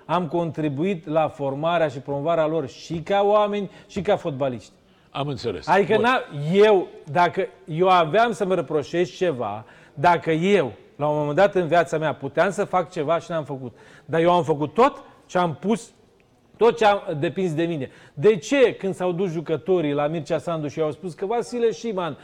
Am 0.04 0.26
contribuit 0.26 1.06
la 1.06 1.28
formarea 1.28 1.88
și 1.88 1.98
promovarea 1.98 2.46
lor 2.46 2.68
și 2.68 3.00
ca 3.00 3.22
oameni 3.24 3.70
și 3.86 4.00
ca 4.00 4.16
fotbaliști. 4.16 4.72
Am 5.10 5.28
înțeles. 5.28 5.68
Adică 5.68 5.94
Bun. 5.94 6.04
n 6.04 6.54
eu, 6.54 6.86
dacă 7.10 7.46
eu 7.64 7.88
aveam 7.88 8.32
să 8.32 8.46
mă 8.46 8.54
reproșez 8.54 9.10
ceva, 9.10 9.64
dacă 9.94 10.30
eu, 10.30 10.72
la 10.96 11.08
un 11.08 11.16
moment 11.18 11.36
dat 11.36 11.54
în 11.54 11.66
viața 11.66 11.98
mea, 11.98 12.14
puteam 12.14 12.50
să 12.50 12.64
fac 12.64 12.90
ceva 12.90 13.18
și 13.18 13.30
n-am 13.30 13.44
făcut. 13.44 13.76
Dar 14.04 14.20
eu 14.20 14.32
am 14.32 14.42
făcut 14.44 14.74
tot 14.74 15.02
ce 15.26 15.38
am 15.38 15.54
pus, 15.54 15.90
tot 16.56 16.76
ce 16.76 16.84
am 16.84 17.16
depins 17.18 17.54
de 17.54 17.64
mine. 17.64 17.90
De 18.14 18.36
ce 18.36 18.74
când 18.74 18.94
s-au 18.94 19.12
dus 19.12 19.30
jucătorii 19.30 19.92
la 19.92 20.06
Mircea 20.06 20.38
Sandu 20.38 20.68
și 20.68 20.80
au 20.80 20.90
spus 20.90 21.14
că 21.14 21.26
Vasile 21.26 21.70
Șiman, 21.70 22.16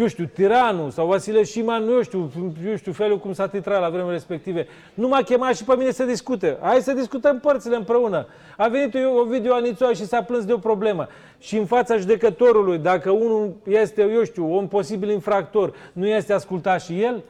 eu 0.00 0.06
știu, 0.06 0.30
Tiranu 0.34 0.90
sau 0.90 1.06
Vasile 1.06 1.42
Șiman, 1.42 1.84
nu 1.84 1.92
eu 1.92 2.02
știu, 2.02 2.30
eu 2.66 2.76
știu 2.76 2.92
felul 2.92 3.18
cum 3.18 3.32
s-a 3.32 3.48
titrat 3.48 3.80
la 3.80 3.88
vremuri 3.88 4.12
respective. 4.12 4.66
Nu 4.94 5.08
m-a 5.08 5.22
chemat 5.22 5.56
și 5.56 5.64
pe 5.64 5.74
mine 5.76 5.90
să 5.90 6.04
discute. 6.04 6.58
Hai 6.60 6.80
să 6.80 6.92
discutăm 6.92 7.40
părțile 7.40 7.76
împreună. 7.76 8.26
A 8.56 8.68
venit 8.68 8.94
o 9.20 9.24
video 9.24 9.54
Anițoa 9.54 9.92
și 9.92 10.06
s-a 10.06 10.22
plâns 10.22 10.44
de 10.44 10.52
o 10.52 10.58
problemă. 10.58 11.06
Și 11.38 11.56
în 11.56 11.66
fața 11.66 11.96
judecătorului, 11.96 12.78
dacă 12.78 13.10
unul 13.10 13.54
este, 13.68 14.10
eu 14.12 14.24
știu, 14.24 14.56
un 14.56 14.66
posibil 14.66 15.10
infractor, 15.10 15.74
nu 15.92 16.06
este 16.06 16.32
ascultat 16.32 16.82
și 16.82 17.02
el, 17.02 17.22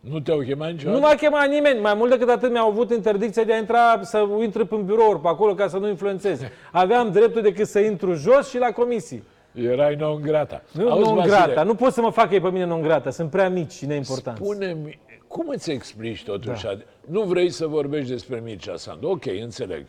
Nu 0.00 0.20
te-au 0.20 0.38
chemat 0.38 0.70
niciodată? 0.70 0.98
nu 1.00 1.06
m-a 1.06 1.14
chemat 1.14 1.48
nimeni. 1.48 1.80
Mai 1.80 1.94
mult 1.94 2.10
decât 2.10 2.28
atât 2.28 2.50
mi-au 2.50 2.68
avut 2.68 2.90
interdicția 2.90 3.44
de 3.44 3.52
a 3.52 3.56
intra, 3.56 4.00
să 4.02 4.28
intru 4.42 4.66
în 4.70 4.84
birouri 4.84 5.20
pe 5.20 5.28
acolo 5.28 5.54
ca 5.54 5.68
să 5.68 5.76
nu 5.76 5.88
influențez. 5.88 6.40
Aveam 6.72 7.10
dreptul 7.12 7.42
decât 7.42 7.66
să 7.66 7.78
intru 7.78 8.12
jos 8.14 8.48
și 8.48 8.58
la 8.58 8.66
comisii. 8.66 9.22
Erai 9.54 9.94
non 9.94 10.20
grata. 10.20 10.62
Nu 10.72 10.90
Auzi, 10.90 11.02
non 11.08 11.14
Vasile, 11.16 11.34
grata. 11.36 11.62
Nu 11.62 11.74
pot 11.74 11.92
să 11.92 12.00
mă 12.00 12.10
facă 12.10 12.34
ei 12.34 12.40
pe 12.40 12.50
mine 12.50 12.64
non 12.64 12.80
grata. 12.82 13.10
Sunt 13.10 13.30
prea 13.30 13.48
mici 13.48 13.72
și 13.72 13.86
neimportanți. 13.86 14.40
Spune-mi, 14.42 14.98
cum 15.26 15.48
îți 15.48 15.70
explici 15.70 16.24
totuși? 16.24 16.62
Da. 16.64 16.74
ad- 16.74 16.86
Nu 17.10 17.22
vrei 17.22 17.50
să 17.50 17.66
vorbești 17.66 18.10
despre 18.10 18.40
Mircea 18.44 18.76
Sandu. 18.76 19.08
Ok, 19.08 19.24
înțeleg. 19.42 19.84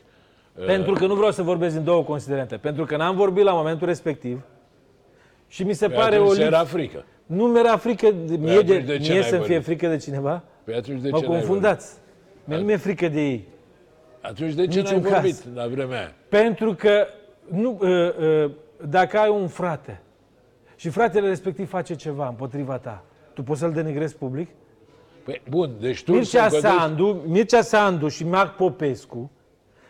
Pentru 0.66 0.94
că 0.94 1.06
nu 1.06 1.16
vreau 1.16 1.32
să 1.32 1.42
vorbesc 1.42 1.76
din 1.76 1.84
două 1.84 2.04
considerente. 2.04 2.56
Pentru 2.58 2.86
că 2.86 2.98
n-am 2.98 3.16
vorbit 3.16 3.44
la 3.44 3.54
momentul 3.54 3.88
respectiv 3.88 4.42
și 5.48 5.64
mi 5.64 5.74
se 5.74 5.88
Pe 5.88 5.94
pare 5.94 6.16
o 6.18 6.22
atunci 6.22 6.38
lipsă. 6.38 6.48
era 6.56 6.64
frică. 6.64 7.06
Nu 7.26 7.46
mi-era 7.46 7.78
frică, 7.78 8.12
de, 8.26 8.36
mie, 8.36 8.52
atunci 8.52 8.68
de, 8.68 8.80
de 8.80 8.98
ce 8.98 9.12
mie 9.12 9.20
n-ai 9.20 9.30
să-mi 9.30 9.44
fie 9.44 9.58
vorbit? 9.58 9.64
frică 9.66 9.88
de 9.88 9.98
cineva? 9.98 10.44
Păi 10.64 10.74
atunci 10.76 11.02
de 11.02 11.10
Mă 11.10 11.20
ce 11.20 11.26
n-ai 11.28 11.38
confundați. 11.38 11.94
Mie 12.44 12.58
nu 12.58 12.64
mi-e 12.64 12.76
frică 12.78 13.08
de 13.08 13.22
ei. 13.22 13.30
vorbit? 13.30 13.50
Atunci 14.22 14.54
de 14.54 14.68
ce 14.68 14.82
n-ai 14.82 14.94
Niciun 14.96 15.02
vorbit 15.12 15.36
caz. 15.36 15.46
la 15.56 15.68
vremea 15.68 15.98
aia? 15.98 16.12
Pentru 16.30 16.74
că 16.74 17.06
nu, 17.48 17.78
uh, 17.82 17.90
uh, 18.46 18.52
dacă 18.90 19.18
ai 19.18 19.30
un 19.30 19.48
frate 19.48 20.02
și 20.76 20.90
fratele 20.90 21.28
respectiv 21.28 21.70
face 21.70 21.96
ceva 21.96 22.28
împotriva 22.28 22.78
ta, 22.78 23.04
tu 23.34 23.44
poți 23.44 23.60
să-l 23.60 23.72
denigrezi 23.72 24.16
public? 24.16 24.50
Păi, 25.24 25.42
bun, 25.50 25.72
deci 25.80 26.04
tu 26.04 26.12
Mircea 26.12 26.50
să 26.50 26.60
Sandu, 26.60 27.22
Mircea 27.26 27.62
Sandu 27.62 28.08
și 28.08 28.26
Marc 28.26 28.56
Popescu 28.56 29.32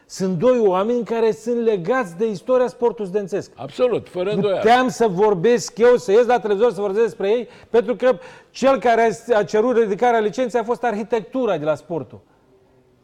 sunt 0.06 0.38
doi 0.38 0.60
oameni 0.60 1.04
care 1.04 1.32
sunt 1.32 1.64
legați 1.64 2.18
de 2.18 2.30
istoria 2.30 2.68
sportului 2.68 3.08
studențesc. 3.10 3.52
Absolut, 3.56 4.10
fără 4.10 4.30
îndoială. 4.30 4.60
Puteam 4.60 4.88
să 4.88 5.08
vorbesc 5.08 5.78
eu, 5.78 5.96
să 5.96 6.12
ies 6.12 6.26
la 6.26 6.40
televizor 6.40 6.72
să 6.72 6.82
vorbesc 6.82 7.04
despre 7.04 7.30
ei, 7.30 7.48
pentru 7.70 7.96
că 7.96 8.18
cel 8.50 8.80
care 8.80 9.10
a- 9.32 9.38
a 9.38 9.44
cerut 9.44 9.78
ridicarea 9.78 10.20
licenței 10.20 10.60
a 10.60 10.64
fost 10.64 10.84
arhitectura 10.84 11.58
de 11.58 11.66
la 11.66 11.76
sportul. 11.76 12.20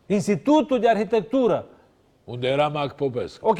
Institutul 0.06 0.80
de 0.80 0.89
Arhitectură. 0.89 1.65
Unde 2.23 2.47
era 2.47 2.67
Mac 2.67 2.95
Popescu. 2.95 3.47
Ok, 3.47 3.60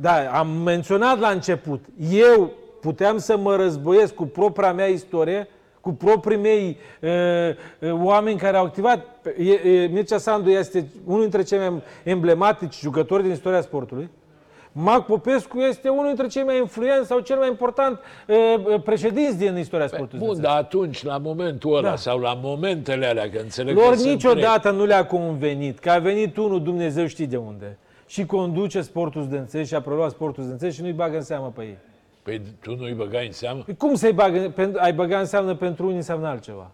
da, 0.00 0.38
am 0.38 0.48
menționat 0.48 1.18
la 1.18 1.28
început. 1.28 1.84
Eu 2.10 2.52
puteam 2.80 3.18
să 3.18 3.36
mă 3.36 3.56
războiesc 3.56 4.14
cu 4.14 4.24
propria 4.24 4.72
mea 4.72 4.86
istorie, 4.86 5.48
cu 5.80 5.92
proprii 5.92 6.38
mei 6.38 6.76
uh, 7.00 7.10
uh, 7.78 7.92
oameni 8.02 8.38
care 8.38 8.56
au 8.56 8.64
activat. 8.64 9.06
E, 9.38 9.52
e, 9.52 9.86
Mircea 9.86 10.18
Sandu 10.18 10.50
este 10.50 10.86
unul 11.04 11.20
dintre 11.20 11.42
cei 11.42 11.58
mai 11.58 11.82
emblematici 12.02 12.78
jucători 12.78 13.22
din 13.22 13.32
istoria 13.32 13.60
sportului. 13.60 14.10
Mac 14.76 15.06
Popescu 15.06 15.58
este 15.58 15.88
unul 15.88 16.06
dintre 16.06 16.26
cei 16.26 16.42
mai 16.42 16.58
influenți 16.58 17.06
sau 17.06 17.18
cel 17.18 17.36
mai 17.36 17.48
important 17.48 17.98
uh, 18.26 18.36
uh, 18.64 18.82
președinți 18.82 19.38
din 19.38 19.56
istoria 19.56 19.86
sportului. 19.86 20.26
Bun, 20.26 20.40
dar 20.40 20.56
atunci, 20.56 21.02
la 21.02 21.18
momentul 21.18 21.76
ăla, 21.76 21.88
Da. 21.88 21.96
sau 21.96 22.18
la 22.18 22.38
momentele 22.42 23.06
alea, 23.06 23.30
că 23.30 23.38
înțeleg 23.38 23.76
Lor 23.76 23.90
că 23.90 23.96
sunt 23.96 24.10
niciodată 24.10 24.70
nu 24.70 24.84
le-a 24.84 25.06
convenit, 25.06 25.78
că 25.78 25.90
a 25.90 25.98
venit 25.98 26.36
unul, 26.36 26.62
Dumnezeu 26.62 27.06
știe 27.06 27.26
de 27.26 27.36
unde, 27.36 27.78
și 28.14 28.26
conduce 28.26 28.80
sportul 28.80 29.22
studențesc 29.22 29.68
și 29.68 29.74
a 29.74 29.80
preluat 29.80 30.10
sportul 30.10 30.42
studențesc 30.42 30.76
și 30.76 30.82
nu-i 30.82 30.92
bagă 30.92 31.16
în 31.16 31.22
seamă 31.22 31.52
pe 31.54 31.62
ei. 31.62 31.78
trei. 32.22 32.38
Păi 32.38 32.52
tu 32.60 32.80
nu-i 32.80 32.92
băgai 32.92 33.26
în 33.26 33.32
seamă? 33.32 33.62
Păi 33.62 33.76
Cum 33.76 33.94
să-i 33.94 34.12
bagă? 34.12 34.50
Pentru, 34.50 34.80
ai 34.82 34.92
băga 34.92 35.18
înseamnă 35.18 35.54
pentru 35.54 35.84
unii 35.84 35.96
înseamnă 35.96 36.26
altceva. 36.26 36.70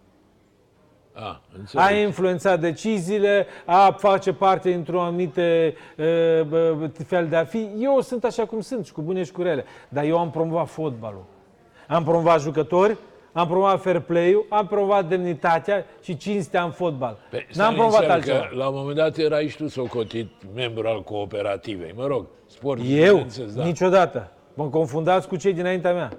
A, 1.13 1.41
înțeleg. 1.57 1.85
A 1.85 1.91
influențat 1.91 2.59
deciziile, 2.59 3.47
a 3.65 3.91
face 3.91 4.33
parte 4.33 4.69
dintr-o 4.69 5.01
anumite 5.01 5.75
uh, 5.97 6.05
bă, 6.47 6.89
fel 7.05 7.27
de 7.27 7.35
a 7.35 7.43
fi. 7.43 7.69
Eu 7.79 8.01
sunt 8.01 8.23
așa 8.23 8.45
cum 8.45 8.61
sunt, 8.61 8.85
și 8.85 8.91
cu 8.91 9.01
bune 9.01 9.23
și 9.23 9.31
cu 9.31 9.41
rele. 9.41 9.65
Dar 9.89 10.03
eu 10.03 10.17
am 10.17 10.31
promovat 10.31 10.67
fotbalul. 10.67 11.25
Am 11.87 12.03
promovat 12.03 12.41
jucători, 12.41 12.97
am 13.33 13.47
promovat 13.47 13.81
fair 13.81 13.99
play-ul, 13.99 14.45
am 14.49 14.67
promovat 14.67 15.07
demnitatea 15.07 15.85
și 16.01 16.17
cinstea 16.17 16.63
în 16.63 16.71
fotbal. 16.71 17.17
Păi, 17.29 17.39
N-am 17.39 17.49
stai 17.51 17.73
promovat 17.73 17.99
inițial 17.99 18.17
altceva. 18.17 18.39
Că, 18.39 18.55
la 18.55 18.67
un 18.67 18.75
moment 18.75 18.95
dat 18.95 19.17
erai 19.17 19.47
și 19.47 19.57
tu 19.57 19.67
socotit 19.67 20.31
membru 20.55 20.87
al 20.87 21.03
cooperativei. 21.03 21.93
Mă 21.95 22.05
rog, 22.07 22.25
sport. 22.47 22.81
Eu? 22.85 23.05
studențesc, 23.05 23.55
Da. 23.55 23.63
Niciodată. 23.63 24.31
Mă 24.53 24.67
confundați 24.67 25.27
cu 25.27 25.35
cei 25.35 25.53
dinaintea 25.53 25.93
mea. 25.93 26.11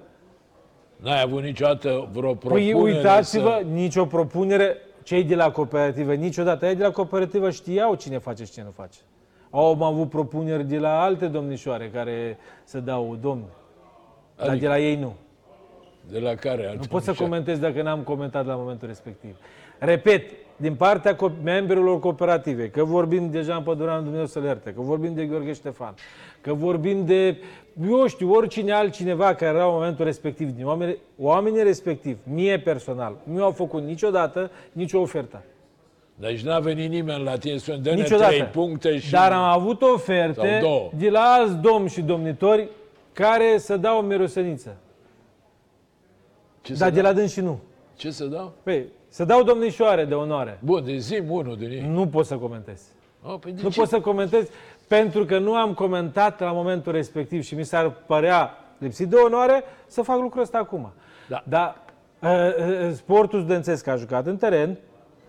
N-ai 0.97 1.23
avut 1.23 1.43
niciodată 1.43 2.09
vreo 2.13 2.35
propunere 2.35 2.73
Păi 2.73 2.83
uitați-vă, 2.83 3.59
Să... 3.61 3.67
nicio 3.73 4.05
propunere, 4.05 4.77
cei 5.03 5.25
de 5.25 5.35
la 5.35 5.51
cooperativă, 5.51 6.15
niciodată. 6.15 6.67
Ei 6.67 6.75
de 6.75 6.83
la 6.83 6.91
cooperativă 6.91 7.51
știau 7.51 7.95
cine 7.95 8.19
face 8.19 8.45
și 8.45 8.53
cine 8.53 8.65
nu 8.65 8.71
face. 8.71 8.99
Au 9.51 9.83
avut 9.85 10.09
propuneri 10.09 10.65
de 10.65 10.79
la 10.79 11.03
alte 11.03 11.27
domnișoare 11.27 11.91
care 11.95 12.39
să 12.65 12.81
dau 12.81 13.19
domni. 13.21 13.45
Dar 14.37 14.49
Adică? 14.49 14.63
de 14.65 14.69
la 14.69 14.79
ei 14.79 14.97
nu. 14.97 15.15
De 16.11 16.19
la 16.19 16.35
care? 16.35 16.75
Nu 16.77 16.87
pot 16.89 17.03
să 17.03 17.13
comentez 17.13 17.59
dacă 17.59 17.83
n-am 17.83 18.01
comentat 18.01 18.47
la 18.47 18.55
momentul 18.55 18.89
respectiv. 18.89 19.37
Repet, 19.79 20.31
din 20.57 20.75
partea 20.75 21.15
co- 21.17 21.43
membrilor 21.43 21.99
cooperative, 21.99 22.69
că 22.69 22.85
vorbim 22.85 23.31
de 23.31 23.41
Jean 23.41 23.63
Păduran, 23.63 24.03
Dumnezeu 24.03 24.27
să-l 24.27 24.43
ierte, 24.45 24.73
că 24.73 24.81
vorbim 24.81 25.15
de 25.15 25.25
Gheorghe 25.25 25.53
Ștefan, 25.53 25.95
că 26.41 26.53
vorbim 26.53 27.07
de, 27.07 27.37
eu 27.91 28.07
știu, 28.07 28.33
oricine 28.33 28.73
altcineva 28.73 29.35
care 29.35 29.57
era 29.57 29.65
în 29.67 29.73
momentul 29.73 30.05
respectiv, 30.05 30.51
din 30.51 30.67
oameni, 30.67 30.97
oamenii 31.19 31.63
respectiv, 31.63 32.19
mie 32.33 32.59
personal, 32.59 33.17
nu 33.25 33.35
mi-au 33.35 33.51
făcut 33.51 33.83
niciodată 33.83 34.51
nicio 34.73 35.01
ofertă. 35.01 35.43
Deci 36.15 36.41
n-a 36.41 36.59
venit 36.59 36.91
nimeni 36.91 37.25
la 37.25 37.37
tine 37.39 37.57
să 37.57 37.63
spune, 37.65 37.79
dă-ne 37.79 37.97
Niciodată. 37.97 38.31
trei 38.33 38.43
puncte 38.45 38.99
și... 38.99 39.11
Dar 39.11 39.33
am 39.33 39.43
avut 39.43 39.79
Sau 39.81 39.93
oferte 39.95 40.59
două. 40.63 40.91
de 40.99 41.09
la 41.11 41.21
alți 41.21 41.55
domni 41.57 41.89
și 41.89 42.01
domnitori 42.01 42.69
care 43.13 43.55
să 43.59 43.77
dau 43.77 43.99
o 43.99 44.01
mirosăniță. 44.01 44.77
Ce 46.63 46.73
să 46.75 46.79
Dar 46.79 46.91
de 46.91 47.01
dau? 47.01 47.11
la 47.13 47.19
dâns 47.19 47.33
și 47.33 47.41
nu. 47.41 47.61
Ce 47.97 48.11
să 48.11 48.25
dau? 48.25 48.53
Păi, 48.63 48.87
să 49.09 49.25
dau 49.25 49.43
domnișoare 49.43 50.05
de 50.05 50.15
onoare. 50.15 50.59
Bun, 50.65 50.85
de 50.85 50.97
zi 50.97 51.23
unul 51.29 51.57
din 51.57 51.71
ei. 51.71 51.81
Nu 51.89 52.07
pot 52.07 52.27
să 52.27 52.37
comentez. 52.37 52.83
Oh, 53.23 53.39
păi 53.41 53.53
de 53.53 53.61
Nu 53.63 53.71
ce? 53.71 53.79
pot 53.81 53.89
să 53.89 54.01
comentez 54.01 54.49
pentru 54.89 55.25
că 55.25 55.39
nu 55.39 55.55
am 55.55 55.75
comentat 55.75 56.41
la 56.41 56.53
momentul 56.53 56.93
respectiv 56.93 57.43
și 57.43 57.55
mi 57.55 57.65
s-ar 57.65 57.91
părea 58.07 58.51
lipsit 58.79 59.09
de 59.09 59.17
onoare 59.17 59.63
să 59.87 60.03
fac 60.03 60.21
lucrul 60.21 60.43
ăsta 60.43 60.59
acum. 60.59 60.93
Da. 61.29 61.43
Dar 61.49 61.77
uh, 62.21 62.31
uh, 62.31 62.93
sportul 62.95 63.39
studențesc 63.41 63.87
a 63.87 63.97
jucat 63.97 64.27
în 64.27 64.37
teren, 64.37 64.79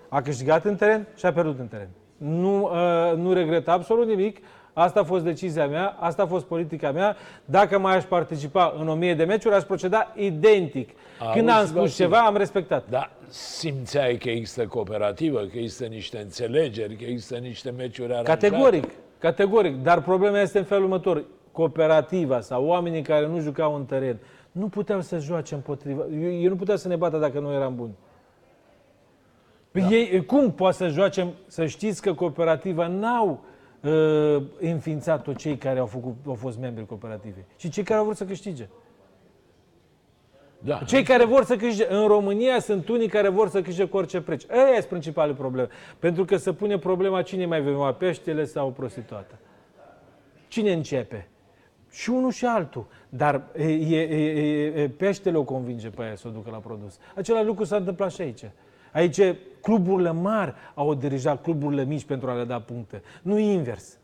a 0.09 0.21
câștigat 0.21 0.65
în 0.65 0.75
teren 0.75 1.07
și 1.15 1.25
a 1.25 1.33
pierdut 1.33 1.59
în 1.59 1.67
teren. 1.67 1.89
Nu, 2.17 2.61
uh, 2.63 3.17
nu 3.17 3.33
regret 3.33 3.67
absolut 3.67 4.07
nimic. 4.07 4.39
Asta 4.73 4.99
a 4.99 5.03
fost 5.03 5.23
decizia 5.23 5.67
mea, 5.67 5.95
asta 5.99 6.23
a 6.23 6.25
fost 6.25 6.45
politica 6.45 6.91
mea. 6.91 7.15
Dacă 7.45 7.79
mai 7.79 7.95
aș 7.95 8.03
participa 8.03 8.75
în 8.79 8.87
o 8.87 8.93
mie 8.93 9.13
de 9.13 9.23
meciuri, 9.23 9.55
aș 9.55 9.63
proceda 9.63 10.13
identic. 10.15 10.89
Când 11.33 11.49
Auzi, 11.49 11.59
am 11.59 11.65
spus 11.65 11.79
Vasile. 11.79 12.05
ceva, 12.05 12.19
am 12.19 12.37
respectat. 12.37 12.83
Da, 12.89 13.09
simțeai 13.27 14.17
că 14.17 14.29
există 14.29 14.65
cooperativă, 14.65 15.39
că 15.39 15.57
există 15.57 15.85
niște 15.85 16.17
înțelegeri, 16.17 16.95
că 16.95 17.03
există 17.03 17.35
niște 17.35 17.69
meciuri 17.69 18.11
aranjate? 18.11 18.47
Categoric, 18.47 18.89
categoric. 19.17 19.83
Dar 19.83 20.01
problema 20.01 20.39
este 20.39 20.57
în 20.57 20.63
felul 20.63 20.83
următor. 20.83 21.23
Cooperativa 21.51 22.39
sau 22.39 22.65
oamenii 22.65 23.01
care 23.01 23.27
nu 23.27 23.39
jucau 23.39 23.75
în 23.75 23.85
teren 23.85 24.19
nu 24.51 24.67
puteau 24.67 25.01
să 25.01 25.17
joace 25.17 25.53
împotriva. 25.53 26.05
Eu, 26.21 26.31
eu 26.41 26.49
nu 26.49 26.55
puteau 26.55 26.77
să 26.77 26.87
ne 26.87 26.95
bată 26.95 27.17
dacă 27.17 27.39
nu 27.39 27.51
eram 27.51 27.75
buni. 27.75 27.95
Da. 29.71 29.87
Ei, 29.89 30.25
cum 30.25 30.51
poate 30.51 30.75
să 30.75 30.87
joace, 30.87 31.33
să 31.47 31.65
știți 31.65 32.01
că 32.01 32.13
cooperativa 32.13 32.87
n-au 32.87 33.43
uh, 33.83 34.43
înființat-o 34.59 35.33
cei 35.33 35.57
care 35.57 35.79
au, 35.79 35.85
făcut, 35.85 36.15
au 36.27 36.33
fost 36.33 36.59
membri 36.59 36.85
cooperativei 36.85 37.45
și 37.55 37.69
cei 37.69 37.83
care 37.83 37.99
au 37.99 38.05
vrut 38.05 38.17
să 38.17 38.25
câștige. 38.25 38.67
Da. 40.59 40.77
Cei 40.77 41.03
care 41.03 41.25
vor 41.25 41.43
să 41.43 41.55
câștige. 41.55 41.93
În 41.93 42.07
România 42.07 42.59
sunt 42.59 42.89
unii 42.89 43.07
care 43.07 43.29
vor 43.29 43.49
să 43.49 43.61
câștige 43.61 43.85
cu 43.85 43.97
orice 43.97 44.21
preț. 44.21 44.43
Aia 44.49 44.73
sunt 44.73 44.85
principalele 44.85 45.37
probleme. 45.37 45.67
Pentru 45.99 46.25
că 46.25 46.37
se 46.37 46.53
pune 46.53 46.77
problema 46.77 47.21
cine 47.21 47.45
mai 47.45 47.61
vine, 47.61 47.91
peștele 47.97 48.45
sau 48.45 48.71
prostituata. 48.71 49.37
Cine 50.47 50.71
începe? 50.71 51.27
Și 51.91 52.09
unul 52.09 52.31
și 52.31 52.45
altul. 52.45 52.85
Dar 53.09 53.43
e, 53.57 53.63
e, 53.63 54.01
e, 54.01 54.81
e, 54.81 54.89
peștele 54.89 55.37
o 55.37 55.43
convinge 55.43 55.89
pe 55.89 56.03
aia 56.03 56.15
să 56.15 56.27
o 56.27 56.31
ducă 56.31 56.49
la 56.49 56.57
produs. 56.57 56.99
Același 57.15 57.45
lucru 57.45 57.63
s-a 57.63 57.75
întâmplat 57.75 58.11
și 58.11 58.21
aici. 58.21 58.43
Aici 58.91 59.19
cluburile 59.63 60.11
mari 60.11 60.53
au 60.73 60.93
dirijat 60.93 61.41
cluburile 61.41 61.85
mici 61.85 62.03
pentru 62.03 62.29
a 62.29 62.33
le 62.33 62.43
da 62.43 62.59
puncte. 62.59 63.01
Nu 63.21 63.37
invers. 63.37 63.97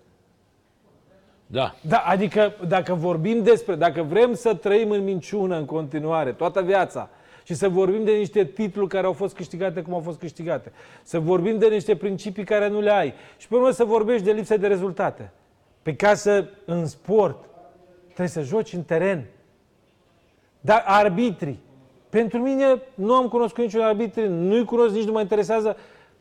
Da. 1.46 1.76
Da, 1.82 1.98
adică 1.98 2.54
dacă 2.68 2.94
vorbim 2.94 3.44
despre, 3.44 3.76
dacă 3.76 4.04
vrem 4.04 4.34
să 4.34 4.54
trăim 4.54 4.92
în 4.92 5.04
minciună 5.04 5.58
în 5.58 5.66
continuare, 5.66 6.32
toată 6.32 6.62
viața, 6.62 7.10
și 7.44 7.54
să 7.54 7.70
vorbim 7.70 8.04
de 8.04 8.12
niște 8.12 8.46
titluri 8.46 8.88
care 8.88 9.06
au 9.06 9.14
fost 9.14 9.36
câștigate 9.36 9.82
cum 9.82 9.94
au 9.94 10.00
fost 10.00 10.20
câștigate, 10.20 10.72
să 11.04 11.20
vorbim 11.20 11.58
de 11.58 11.68
niște 11.68 11.96
principii 11.96 12.44
care 12.44 12.68
nu 12.68 12.80
le 12.80 12.92
ai 12.92 13.14
și 13.38 13.48
pe 13.48 13.56
urmă 13.56 13.70
să 13.70 13.84
vorbești 13.84 14.24
de 14.24 14.32
lipsă 14.32 14.58
de 14.58 14.68
rezultate. 14.68 15.32
Pe 15.82 15.96
ca 15.96 16.14
să, 16.14 16.48
în 16.66 16.86
sport, 16.86 17.46
trebuie 18.06 18.28
să 18.28 18.42
joci 18.42 18.74
în 18.74 18.84
teren. 18.84 19.26
Dar 20.62 20.84
arbitrii, 20.86 21.60
Pentru 22.10 22.40
mine 22.40 22.82
nu 22.94 23.14
am 23.14 23.28
cunoscut 23.28 23.64
niciun 23.64 23.82
arbitru, 23.82 24.30
nu-i 24.30 24.66
cunosc, 24.66 24.94
nici 24.94 25.06
nu 25.06 25.12
mă 25.12 25.20
interesează, 25.20 25.78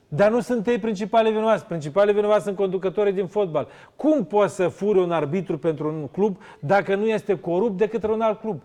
dar 0.08 0.30
nu 0.30 0.40
sunt 0.40 0.66
ei 0.66 0.78
principale 0.78 1.30
vinovați. 1.30 1.64
Principale 1.64 2.12
vinovați 2.12 2.44
sunt 2.44 2.56
conducătorii 2.56 3.12
din 3.12 3.26
fotbal. 3.26 3.68
Cum 3.96 4.24
poți 4.24 4.54
să 4.54 4.68
furi 4.68 4.98
un 4.98 5.10
arbitru 5.12 5.58
pentru 5.58 5.88
un 5.88 6.06
club 6.06 6.36
dacă 6.60 6.94
nu 6.94 7.06
este 7.06 7.38
corupt 7.38 7.78
de 7.78 7.88
către 7.88 8.12
un 8.12 8.20
alt 8.20 8.40
club? 8.40 8.62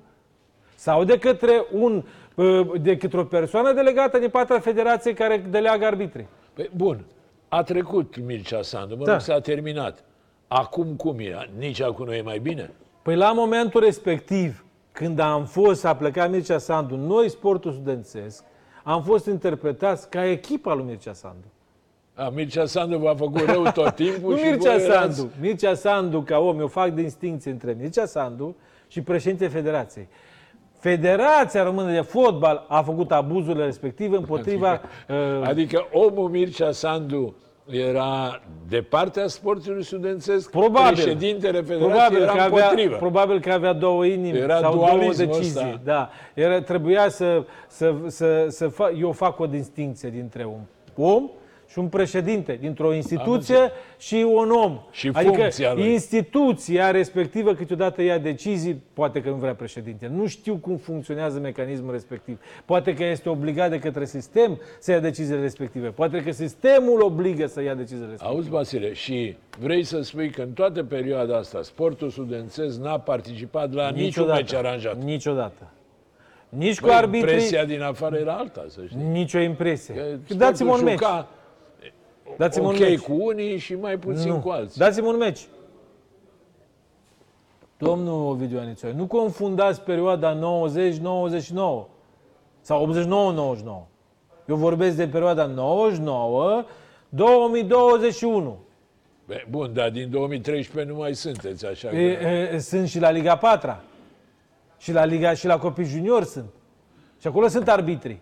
Sau 0.76 1.04
de 1.04 1.18
către, 1.18 1.66
un, 1.72 2.04
uh, 2.36 2.82
de 2.82 2.98
către 2.98 3.20
o 3.20 3.24
persoană 3.24 3.74
delegată 3.74 4.18
din 4.20 4.30
partea 4.30 4.60
federației 4.60 5.14
care 5.14 5.46
deleagă 5.50 5.86
arbitrii? 5.86 6.28
Păi, 6.54 6.70
bun, 6.76 7.06
a 7.50 7.64
trecut 7.64 8.26
Mircea 8.26 8.62
Sandu, 8.62 8.96
mă 8.96 9.06
Da. 9.06 9.12
rog, 9.12 9.22
s-a 9.22 9.40
terminat. 9.40 10.04
Acum 10.48 10.96
cum 10.96 11.20
e? 11.20 11.50
Nici 11.58 11.82
acum 11.82 12.06
nu 12.06 12.14
e 12.14 12.22
mai 12.22 12.40
bine? 12.40 12.72
Păi 13.02 13.16
la 13.16 13.32
momentul 13.32 13.82
respectiv, 13.82 14.66
când 14.94 15.20
am 15.20 15.46
fost, 15.46 15.86
a 15.86 15.96
plecat 15.96 16.30
Mircea 16.30 16.58
Sandu, 16.58 16.96
noi, 16.96 17.30
sportul 17.30 17.72
studențesc, 17.72 18.44
am 18.84 19.04
fost 19.04 19.26
interpretați 19.26 20.10
ca 20.10 20.26
echipa 20.26 20.74
lui 20.74 20.84
Mircea 20.86 21.14
Sandu. 21.14 21.46
A, 22.16 22.30
Mircea 22.30 22.66
Sandu 22.66 22.98
v-a 22.98 23.16
făcut 23.16 23.42
rău 23.50 23.64
tot 23.64 23.96
timpul 24.04 24.32
Nu 24.32 24.38
și 24.38 24.44
Mircea 24.44 24.76
voi 24.76 24.84
erați- 24.86 25.16
Sandu. 25.18 25.32
Mircea 25.42 25.74
Sandu, 25.74 26.22
ca 26.22 26.38
om, 26.38 26.60
eu 26.60 26.68
fac 26.68 26.90
distinție 26.90 27.52
între 27.52 27.76
Mircea 27.80 28.06
Sandu 28.06 28.56
și 28.88 29.02
președintele 29.02 29.50
Federației. 29.50 30.08
Federația 30.80 31.64
Română 31.64 31.92
de 31.92 32.02
Fotbal 32.02 32.66
a 32.68 32.82
făcut 32.82 33.12
abuzurile 33.12 33.66
respective 33.66 34.16
împotriva... 34.16 34.82
uh, 35.10 35.16
Adică 35.48 35.88
omul 35.92 36.30
Mircea 36.30 36.72
Sandu 36.72 37.36
era 37.70 38.42
de 38.70 38.82
partea 38.82 39.28
sportului 39.28 39.84
studențesc, 39.84 40.50
Probabil. 40.50 40.94
președintele 40.94 41.62
federației 41.62 41.90
Probabil 41.90 42.22
era 42.22 42.32
că, 42.32 42.42
avea, 42.42 42.64
împotrivă. 42.64 42.96
probabil 42.96 43.40
că 43.40 43.52
avea 43.52 43.74
două 43.74 44.06
inimi 44.06 44.38
Era 44.38 44.60
sau 44.60 44.74
două 44.74 44.86
dualismul 44.90 45.28
decizii. 45.28 45.62
ăsta. 45.62 45.80
Da. 45.84 46.10
Era, 46.34 46.62
trebuia 46.62 47.10
să, 47.10 47.44
să, 47.68 47.94
să, 48.08 48.46
să 48.50 48.68
fac, 48.68 48.92
eu 49.00 49.12
fac 49.12 49.40
o 49.40 49.46
distinție 49.46 50.10
dintre 50.10 50.46
un 50.46 50.60
om 51.06 51.30
și 51.74 51.80
un 51.80 51.88
președinte, 51.88 52.58
dintr-o 52.62 52.94
instituție 52.94 53.72
și 53.98 54.26
un 54.28 54.52
om. 54.52 54.80
Și 54.92 55.10
adică 55.14 55.34
funcția 55.34 55.74
lui. 55.74 55.92
instituția 55.92 56.92
respectivă 56.92 57.54
câteodată 57.54 58.02
ia 58.02 58.18
decizii, 58.18 58.84
poate 58.94 59.22
că 59.22 59.30
nu 59.30 59.36
vrea 59.36 59.56
președinte. 59.56 60.12
Nu 60.16 60.28
știu 60.28 60.56
cum 60.56 60.78
funcționează 60.78 61.40
mecanismul 61.40 61.92
respectiv. 61.92 62.40
Poate 62.66 62.94
că 62.94 63.04
este 63.04 63.30
obligat 63.30 63.70
de 63.70 63.80
către 63.80 64.06
sistem 64.06 64.60
să 64.80 64.92
ia 64.92 65.00
deciziile 65.00 65.42
respective. 65.42 65.88
Poate 65.88 66.24
că 66.24 66.32
sistemul 66.32 67.02
obligă 67.02 67.46
să 67.46 67.62
ia 67.62 67.74
deciziile 67.74 68.10
respective. 68.10 68.36
Auzi, 68.36 68.50
Vasile, 68.50 68.94
și 68.94 69.38
vrei 69.60 69.84
să 69.84 70.02
spui 70.02 70.30
că 70.30 70.42
în 70.42 70.52
toată 70.52 70.84
perioada 70.84 71.38
asta 71.38 71.62
sportul 71.62 72.10
studențesc 72.10 72.80
n-a 72.80 73.00
participat 73.00 73.74
la 73.74 73.90
niciun 73.90 74.28
meci 74.28 74.54
aranjat. 74.54 75.04
Niciodată. 75.04 75.72
Nici 76.50 76.80
cu 76.80 76.86
Băi, 76.86 76.96
arbitrii, 76.96 77.34
Impresia 77.34 77.66
din 77.66 77.82
afară 77.82 78.16
era 78.16 78.34
alta, 78.34 78.66
să 78.68 78.82
știi. 78.88 79.02
nicio 79.12 79.40
impresie. 79.40 79.94
Că 80.28 80.34
Dați-mi 80.34 80.70
un 80.70 80.76
sportul 80.76 80.98
meci. 80.98 81.26
Juca 82.34 82.44
Dați-mi 82.44 82.66
ok 82.66 82.72
un 82.72 82.80
meci. 82.80 83.00
cu 83.00 83.14
unii 83.26 83.58
și 83.58 83.76
mai 83.76 83.98
puțin 83.98 84.32
Nu. 84.32 84.40
cu 84.40 84.50
alții. 84.50 84.80
Dați-mi 84.80 85.08
un 85.08 85.18
meci. 85.18 85.48
Domnul 87.78 88.30
Ovidiu 88.30 88.60
Anițoi, 88.60 88.94
nu 88.96 89.06
confundați 89.06 89.82
perioada 89.82 90.40
90-99 90.40 90.40
sau 92.62 92.94
89-99. 93.86 93.88
Eu 94.48 94.56
vorbesc 94.56 94.96
de 94.96 95.08
perioada 95.08 95.50
99-2021. 95.50 95.54
Bă, 99.26 99.36
Bun, 99.50 99.74
dar 99.74 99.90
din 99.90 100.10
2013 100.10 100.92
nu 100.94 101.00
mai 101.00 101.14
sunteți, 101.14 101.66
așa 101.66 101.88
că... 101.88 101.96
E, 101.96 102.52
e, 102.54 102.58
sunt 102.58 102.88
și 102.88 103.00
la 103.00 103.10
Liga 103.10 103.38
4 103.38 103.76
și 104.78 104.92
la 104.92 105.06
Liga 105.06 105.34
și 105.34 105.46
la 105.46 105.58
copii 105.58 105.86
junior 105.86 106.24
sunt. 106.24 106.50
Și 107.20 107.28
acolo 107.28 107.48
sunt 107.48 107.68
arbitri. 107.68 108.20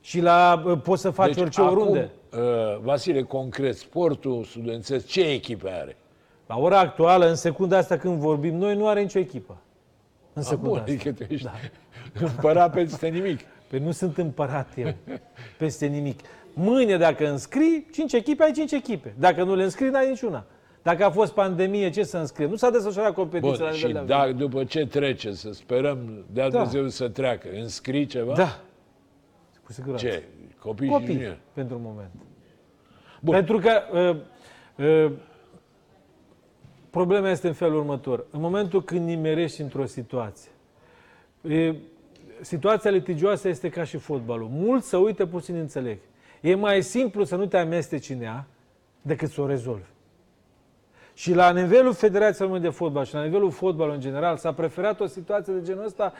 Și 0.00 0.20
la 0.20 0.64
e, 0.68 0.76
poți 0.76 1.02
să 1.02 1.10
faci 1.10 1.36
orice 1.36 1.60
oriunde. 1.60 2.10
Acum, 2.30 2.42
uh, 2.44 2.78
Vasile, 2.82 3.22
concret, 3.22 3.76
sportul 3.76 4.44
studențesc, 4.44 5.06
ce 5.06 5.20
echipe 5.20 5.70
are? 5.70 5.96
La 6.46 6.58
ora 6.58 6.78
actuală, 6.78 7.28
în 7.28 7.34
secunda 7.34 7.76
asta 7.76 7.96
când 7.96 8.18
vorbim 8.18 8.54
noi, 8.56 8.76
nu 8.76 8.86
are 8.88 9.00
nicio 9.00 9.18
echipă. 9.18 9.56
În 10.32 10.42
Ah, 10.42 10.48
secunda 10.48 10.68
bun, 10.68 10.78
asta. 10.78 10.90
adică 10.92 11.12
tu 11.12 11.32
ești 11.32 11.44
da. 11.44 11.52
împărat 12.26 12.72
peste 12.72 13.08
nimic. 13.08 13.40
Păi 13.68 13.78
nu 13.78 13.90
sunt 13.90 14.18
împărat 14.18 14.68
eu 14.76 14.94
peste 15.58 15.86
nimic. 15.86 16.20
Mâine, 16.52 16.96
dacă 16.96 17.28
înscrii, 17.30 17.86
5 17.92 18.12
echipe, 18.12 18.42
ai 18.42 18.52
5 18.52 18.72
echipe. 18.72 19.14
Dacă 19.18 19.42
nu 19.44 19.54
le 19.54 19.62
înscrii, 19.62 19.88
n-ai 19.90 20.08
niciuna. 20.08 20.44
Dacă 20.82 21.04
a 21.04 21.10
fost 21.10 21.32
pandemie, 21.32 21.90
ce 21.90 22.02
să 22.02 22.16
înscrie? 22.18 22.46
Nu 22.46 22.56
s-a 22.56 22.70
desfășurat 22.70 23.14
competiția 23.14 23.64
la 23.64 23.70
Bun, 23.70 23.78
și 23.78 23.86
nivel 23.86 24.04
de 24.06 24.12
da, 24.12 24.32
după 24.32 24.64
ce 24.64 24.86
trece, 24.86 25.32
să 25.32 25.52
sperăm 25.52 26.24
de 26.32 26.40
Da. 26.40 26.48
Dumnezeu 26.48 26.88
să 26.88 27.08
treacă, 27.08 27.48
înscrii 27.54 28.06
ceva? 28.06 28.34
Da. 28.34 28.60
Cu 29.64 29.72
siguranță. 29.72 30.06
Ce? 30.06 30.22
Copii, 30.68 30.86
și 30.86 30.92
Copii, 30.92 31.12
juniori? 31.12 31.38
pentru 31.52 31.80
moment. 31.82 32.10
Bun. 33.20 33.34
Pentru 33.34 33.58
că 33.58 33.82
uh, 34.76 35.06
uh, 35.06 35.12
problema 36.90 37.30
este 37.30 37.46
în 37.46 37.52
felul 37.52 37.78
următor. 37.78 38.24
În 38.30 38.40
momentul 38.40 38.82
când 38.82 39.06
nimerești 39.06 39.60
într-o 39.60 39.84
situație, 39.84 40.50
e, 41.48 41.74
situația 42.40 42.90
litigioasă 42.90 43.48
este 43.48 43.68
ca 43.68 43.84
și 43.84 43.96
fotbalul. 43.96 44.48
Mulți 44.50 44.88
să 44.88 44.96
uite, 44.96 45.26
puțin 45.26 45.54
înțeleg. 45.54 45.98
E 46.40 46.54
mai 46.54 46.82
simplu 46.82 47.24
să 47.24 47.36
nu 47.36 47.46
te 47.46 47.56
amesteci 47.56 48.10
în 48.10 48.22
ea 48.22 48.46
decât 49.02 49.30
să 49.30 49.40
o 49.40 49.46
rezolvi. 49.46 49.88
Și 51.14 51.34
la 51.34 51.50
nivelul 51.50 51.92
Federației 51.92 52.46
Române 52.46 52.68
de 52.68 52.74
Fotbal 52.74 53.04
și 53.04 53.14
la 53.14 53.22
nivelul 53.22 53.50
fotbalului 53.50 53.96
în 53.96 54.02
general 54.02 54.36
s-a 54.36 54.52
preferat 54.52 55.00
o 55.00 55.06
situație 55.06 55.52
de 55.52 55.62
genul 55.62 55.84
ăsta. 55.84 56.12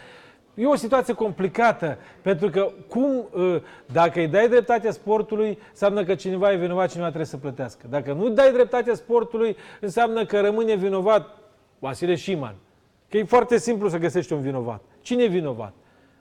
E 0.59 0.67
o 0.67 0.75
situație 0.75 1.15
complicată, 1.15 1.99
pentru 2.23 2.51
că 2.51 2.71
cum, 2.89 3.29
ă, 3.37 3.61
dacă 3.93 4.21
îi 4.21 4.29
dai 4.29 4.49
dreptatea 4.49 4.91
sportului, 4.91 5.59
înseamnă 5.71 6.05
că 6.05 6.15
cineva 6.15 6.53
e 6.53 6.57
vinovat, 6.57 6.89
cineva 6.89 7.07
trebuie 7.07 7.27
să 7.27 7.37
plătească. 7.37 7.87
Dacă 7.91 8.13
nu 8.13 8.29
dai 8.29 8.53
dreptatea 8.53 8.95
sportului, 8.95 9.57
înseamnă 9.81 10.25
că 10.25 10.41
rămâne 10.41 10.75
vinovat 10.75 11.37
Vasile 11.79 12.15
Șiman. 12.15 12.55
Că 13.09 13.17
e 13.17 13.25
foarte 13.25 13.59
simplu 13.59 13.89
să 13.89 13.99
găsești 13.99 14.33
un 14.33 14.41
vinovat. 14.41 14.81
Cine 15.01 15.23
e 15.23 15.27
vinovat? 15.27 15.73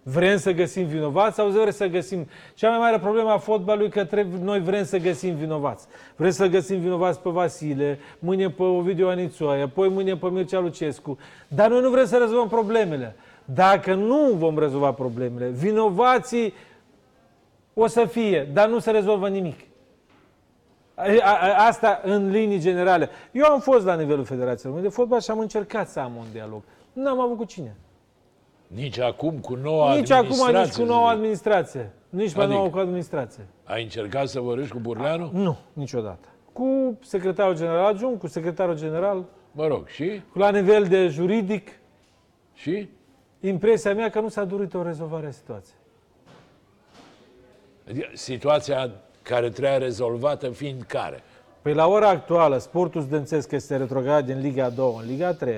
Vrem 0.03 0.37
să 0.37 0.51
găsim 0.51 0.85
vinovați 0.85 1.35
sau 1.35 1.49
vrem 1.49 1.71
să 1.71 1.87
găsim... 1.87 2.27
Cea 2.53 2.69
mai 2.69 2.77
mare 2.77 2.99
problemă 2.99 3.29
a 3.29 3.37
fotbalului 3.37 3.89
că 3.89 4.05
trebuie, 4.05 4.39
noi 4.43 4.59
vrem 4.59 4.83
să 4.83 4.97
găsim 4.97 5.35
vinovați. 5.35 5.87
Vrem 6.15 6.31
să 6.31 6.47
găsim 6.47 6.79
vinovați 6.79 7.19
pe 7.19 7.29
Vasile, 7.29 7.99
mâine 8.19 8.49
pe 8.49 8.63
Ovidiu 8.63 9.07
Anițoaia, 9.07 9.63
apoi 9.63 9.89
mâine 9.89 10.15
pe 10.15 10.29
Mircea 10.29 10.59
Lucescu. 10.59 11.17
Dar 11.47 11.69
noi 11.69 11.81
nu 11.81 11.89
vrem 11.89 12.05
să 12.05 12.17
rezolvăm 12.17 12.47
problemele. 12.47 13.15
Dacă 13.53 13.93
nu 13.93 14.31
vom 14.33 14.59
rezolva 14.59 14.91
problemele, 14.91 15.47
vinovații 15.49 16.53
o 17.73 17.87
să 17.87 18.05
fie, 18.05 18.49
dar 18.53 18.69
nu 18.69 18.79
se 18.79 18.91
rezolvă 18.91 19.29
nimic. 19.29 19.59
A- 20.95 21.03
a- 21.23 21.65
Asta 21.67 21.99
în 22.03 22.29
linii 22.29 22.59
generale. 22.59 23.09
Eu 23.31 23.45
am 23.45 23.59
fost 23.59 23.85
la 23.85 23.95
nivelul 23.95 24.23
Federației 24.25 24.71
Române 24.71 24.87
de 24.87 24.93
Fotbal 24.93 25.19
și 25.21 25.31
am 25.31 25.39
încercat 25.39 25.87
să 25.89 25.99
am 25.99 26.15
un 26.15 26.25
dialog. 26.31 26.61
Nu 26.93 27.09
am 27.09 27.19
avut 27.19 27.37
cu 27.37 27.43
cine. 27.43 27.75
Nici 28.67 28.99
acum 28.99 29.37
cu 29.39 29.55
noua 29.55 29.95
Nici 29.95 30.11
acum, 30.11 30.25
nici 30.27 30.31
administrație, 30.39 30.83
cu 30.83 30.89
noua 30.89 31.07
zic. 31.09 31.17
administrație. 31.17 31.91
Nici 32.09 32.35
mai 32.35 32.43
Adică? 32.43 32.59
nouă 32.59 32.69
cu 32.69 32.77
administrație. 32.77 33.45
Ai 33.63 33.83
încercat 33.83 34.27
să 34.27 34.39
vorbești 34.39 34.71
cu 34.73 34.79
Burleanu? 34.79 35.29
Nu, 35.33 35.57
niciodată. 35.73 36.27
Cu 36.53 36.97
secretarul 37.01 37.55
general 37.55 37.85
adjunct, 37.85 38.19
cu 38.19 38.27
secretarul 38.27 38.77
general, 38.77 39.23
Mă 39.51 39.67
rog, 39.67 39.87
și? 39.87 40.21
la 40.33 40.49
nivel 40.51 40.83
de 40.83 41.07
juridic, 41.07 41.69
Și? 42.53 42.89
Impresia 43.39 43.93
mea 43.93 44.09
că 44.09 44.19
nu 44.19 44.29
s-a 44.29 44.43
dorit 44.43 44.73
o 44.73 44.83
rezolvare 44.83 45.27
a 45.27 45.31
situației. 45.31 45.77
Adică 47.89 48.09
situația 48.13 48.91
care 49.21 49.49
trebuia 49.49 49.77
rezolvată 49.77 50.49
fiind 50.49 50.81
care? 50.81 51.23
Păi 51.61 51.73
la 51.73 51.87
ora 51.87 52.09
actuală, 52.09 52.57
sportul 52.57 53.01
studențesc 53.01 53.51
este 53.51 53.77
retrogradat 53.77 54.25
din 54.25 54.39
Liga 54.39 54.63
a 54.65 54.69
2 54.69 54.95
în 55.01 55.07
Liga 55.07 55.27
a 55.27 55.33
3 55.33 55.55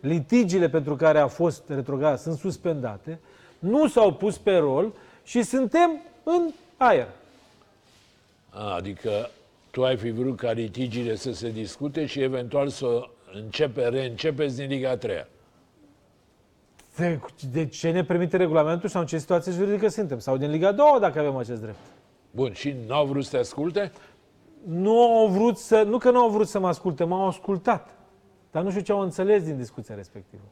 litigiile 0.00 0.68
pentru 0.68 0.96
care 0.96 1.18
a 1.18 1.26
fost 1.26 1.62
retrogradat 1.66 2.20
sunt 2.20 2.38
suspendate, 2.38 3.20
nu 3.58 3.88
s-au 3.88 4.12
pus 4.12 4.38
pe 4.38 4.56
rol 4.56 4.92
și 5.24 5.42
suntem 5.42 6.00
în 6.22 6.50
aer. 6.76 7.08
A, 8.50 8.74
adică 8.74 9.30
tu 9.70 9.84
ai 9.84 9.96
fi 9.96 10.10
vrut 10.10 10.36
ca 10.36 10.52
litigiile 10.52 11.14
să 11.14 11.32
se 11.32 11.50
discute 11.50 12.06
și 12.06 12.20
eventual 12.20 12.68
să 12.68 13.08
începe, 13.34 13.88
reîncepeți 13.88 14.56
din 14.56 14.68
Liga 14.68 14.90
a 14.90 14.96
3 14.96 15.26
De, 16.96 17.20
de 17.52 17.66
ce 17.66 17.90
ne 17.90 18.04
permite 18.04 18.36
regulamentul 18.36 18.88
sau 18.88 19.00
în 19.00 19.06
ce 19.06 19.18
situație 19.18 19.52
juridică 19.52 19.88
suntem? 19.88 20.18
Sau 20.18 20.36
din 20.36 20.50
Liga 20.50 20.68
a 20.68 20.72
2 20.72 20.86
dacă 21.00 21.18
avem 21.18 21.36
acest 21.36 21.60
drept? 21.60 21.76
Bun, 22.30 22.52
și 22.52 22.74
n-au 22.86 23.06
vrut 23.06 23.24
să 23.24 23.30
te 23.30 23.36
asculte? 23.36 23.92
Nu 24.66 25.00
au 25.00 25.26
vrut 25.26 25.58
să, 25.58 25.82
nu 25.82 25.98
că 25.98 26.10
nu 26.10 26.18
au 26.18 26.30
vrut 26.30 26.48
să 26.48 26.58
mă 26.58 26.68
asculte, 26.68 27.04
m-au 27.04 27.26
ascultat. 27.26 27.96
Dar 28.50 28.62
nu 28.62 28.70
știu 28.70 28.82
ce 28.82 28.92
au 28.92 29.00
înțeles 29.00 29.44
din 29.44 29.56
discuția 29.56 29.94
respectivă. 29.94 30.42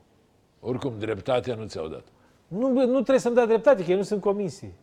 Oricum, 0.61 0.95
dreptatea 0.99 1.55
nu 1.55 1.67
ți-au 1.67 1.89
dat. 1.89 2.05
Nu, 2.49 2.69
bă, 2.69 2.83
nu 2.83 2.93
trebuie 2.93 3.19
să-mi 3.19 3.35
dea 3.35 3.47
dreptate, 3.47 3.85
că 3.85 3.91
ei 3.91 3.97
nu 3.97 4.03
sunt 4.03 4.21
comisii. 4.21 4.75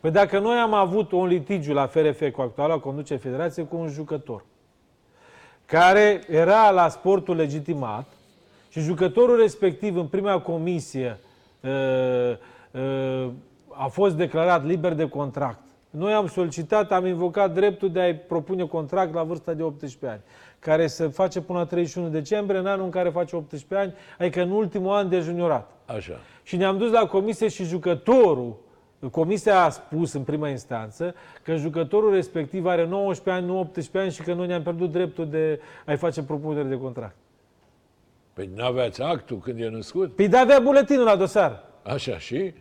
Păi 0.00 0.10
dacă 0.10 0.38
noi 0.38 0.58
am 0.58 0.74
avut 0.74 1.12
un 1.12 1.26
litigiu 1.26 1.72
la 1.72 1.86
FRF 1.86 2.30
cu 2.32 2.40
actuala 2.40 2.78
conducere 2.78 3.18
federație 3.18 3.64
cu 3.64 3.76
un 3.76 3.88
jucător 3.88 4.44
care 5.66 6.22
era 6.28 6.70
la 6.70 6.88
sportul 6.88 7.36
legitimat 7.36 8.12
și 8.70 8.80
jucătorul 8.80 9.36
respectiv 9.36 9.96
în 9.96 10.06
prima 10.06 10.40
comisie 10.40 11.18
uh, 11.60 11.70
uh, 12.70 13.30
a 13.68 13.86
fost 13.86 14.14
declarat 14.14 14.66
liber 14.66 14.92
de 14.92 15.08
contract. 15.08 15.58
Noi 15.90 16.12
am 16.12 16.26
solicitat, 16.26 16.92
am 16.92 17.06
invocat 17.06 17.54
dreptul 17.54 17.90
de 17.90 18.00
a-i 18.00 18.16
propune 18.16 18.66
contract 18.66 19.14
la 19.14 19.22
vârsta 19.22 19.52
de 19.52 19.62
18 19.62 20.06
ani, 20.06 20.20
care 20.58 20.86
se 20.86 21.06
face 21.06 21.40
până 21.40 21.58
la 21.58 21.64
31 21.64 22.08
decembrie, 22.08 22.58
în 22.58 22.66
anul 22.66 22.84
în 22.84 22.90
care 22.90 23.08
face 23.08 23.36
18 23.36 23.74
ani, 23.74 23.94
adică 24.18 24.42
în 24.42 24.50
ultimul 24.50 24.92
an 24.92 25.08
de 25.08 25.20
juniorat. 25.20 25.70
Așa. 25.86 26.12
Și 26.42 26.56
ne-am 26.56 26.78
dus 26.78 26.90
la 26.90 27.06
comisie 27.06 27.48
și 27.48 27.64
jucătorul, 27.64 28.56
comisia 29.10 29.62
a 29.62 29.68
spus 29.68 30.12
în 30.12 30.22
prima 30.22 30.48
instanță 30.48 31.14
că 31.42 31.56
jucătorul 31.56 32.12
respectiv 32.12 32.66
are 32.66 32.86
19 32.86 33.30
ani, 33.30 33.52
nu 33.52 33.58
18 33.58 33.98
ani 33.98 34.10
și 34.10 34.22
că 34.22 34.34
noi 34.34 34.46
ne-am 34.46 34.62
pierdut 34.62 34.90
dreptul 34.92 35.28
de 35.28 35.60
a-i 35.86 35.96
face 35.96 36.22
propunere 36.22 36.68
de 36.68 36.78
contract. 36.78 37.16
Păi 38.40 38.50
n-aveați 38.54 39.02
actul 39.02 39.38
când 39.38 39.60
e 39.60 39.68
născut? 39.68 40.14
Păi 40.14 40.28
da, 40.28 40.38
avea 40.38 40.58
buletinul 40.58 41.04
la 41.04 41.16
dosar. 41.16 41.64
Așa 41.82 42.18
și? 42.18 42.54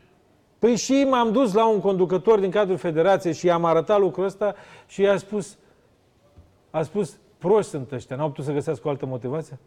Păi 0.59 0.75
și 0.75 1.05
m-am 1.09 1.31
dus 1.31 1.53
la 1.53 1.67
un 1.69 1.79
conducător 1.79 2.39
din 2.39 2.51
cadrul 2.51 2.77
federației 2.77 3.33
și 3.33 3.45
i-am 3.45 3.65
arătat 3.65 3.99
lucrul 3.99 4.25
ăsta 4.25 4.55
și 4.87 5.01
i-a 5.01 5.17
spus, 5.17 5.57
a 6.69 6.81
spus, 6.81 7.19
proști 7.37 7.69
sunt 7.69 7.91
ăștia, 7.91 8.15
n-au 8.15 8.27
putut 8.29 8.45
să 8.45 8.51
găsească 8.51 8.87
o 8.87 8.89
altă 8.89 9.05
motivație? 9.05 9.59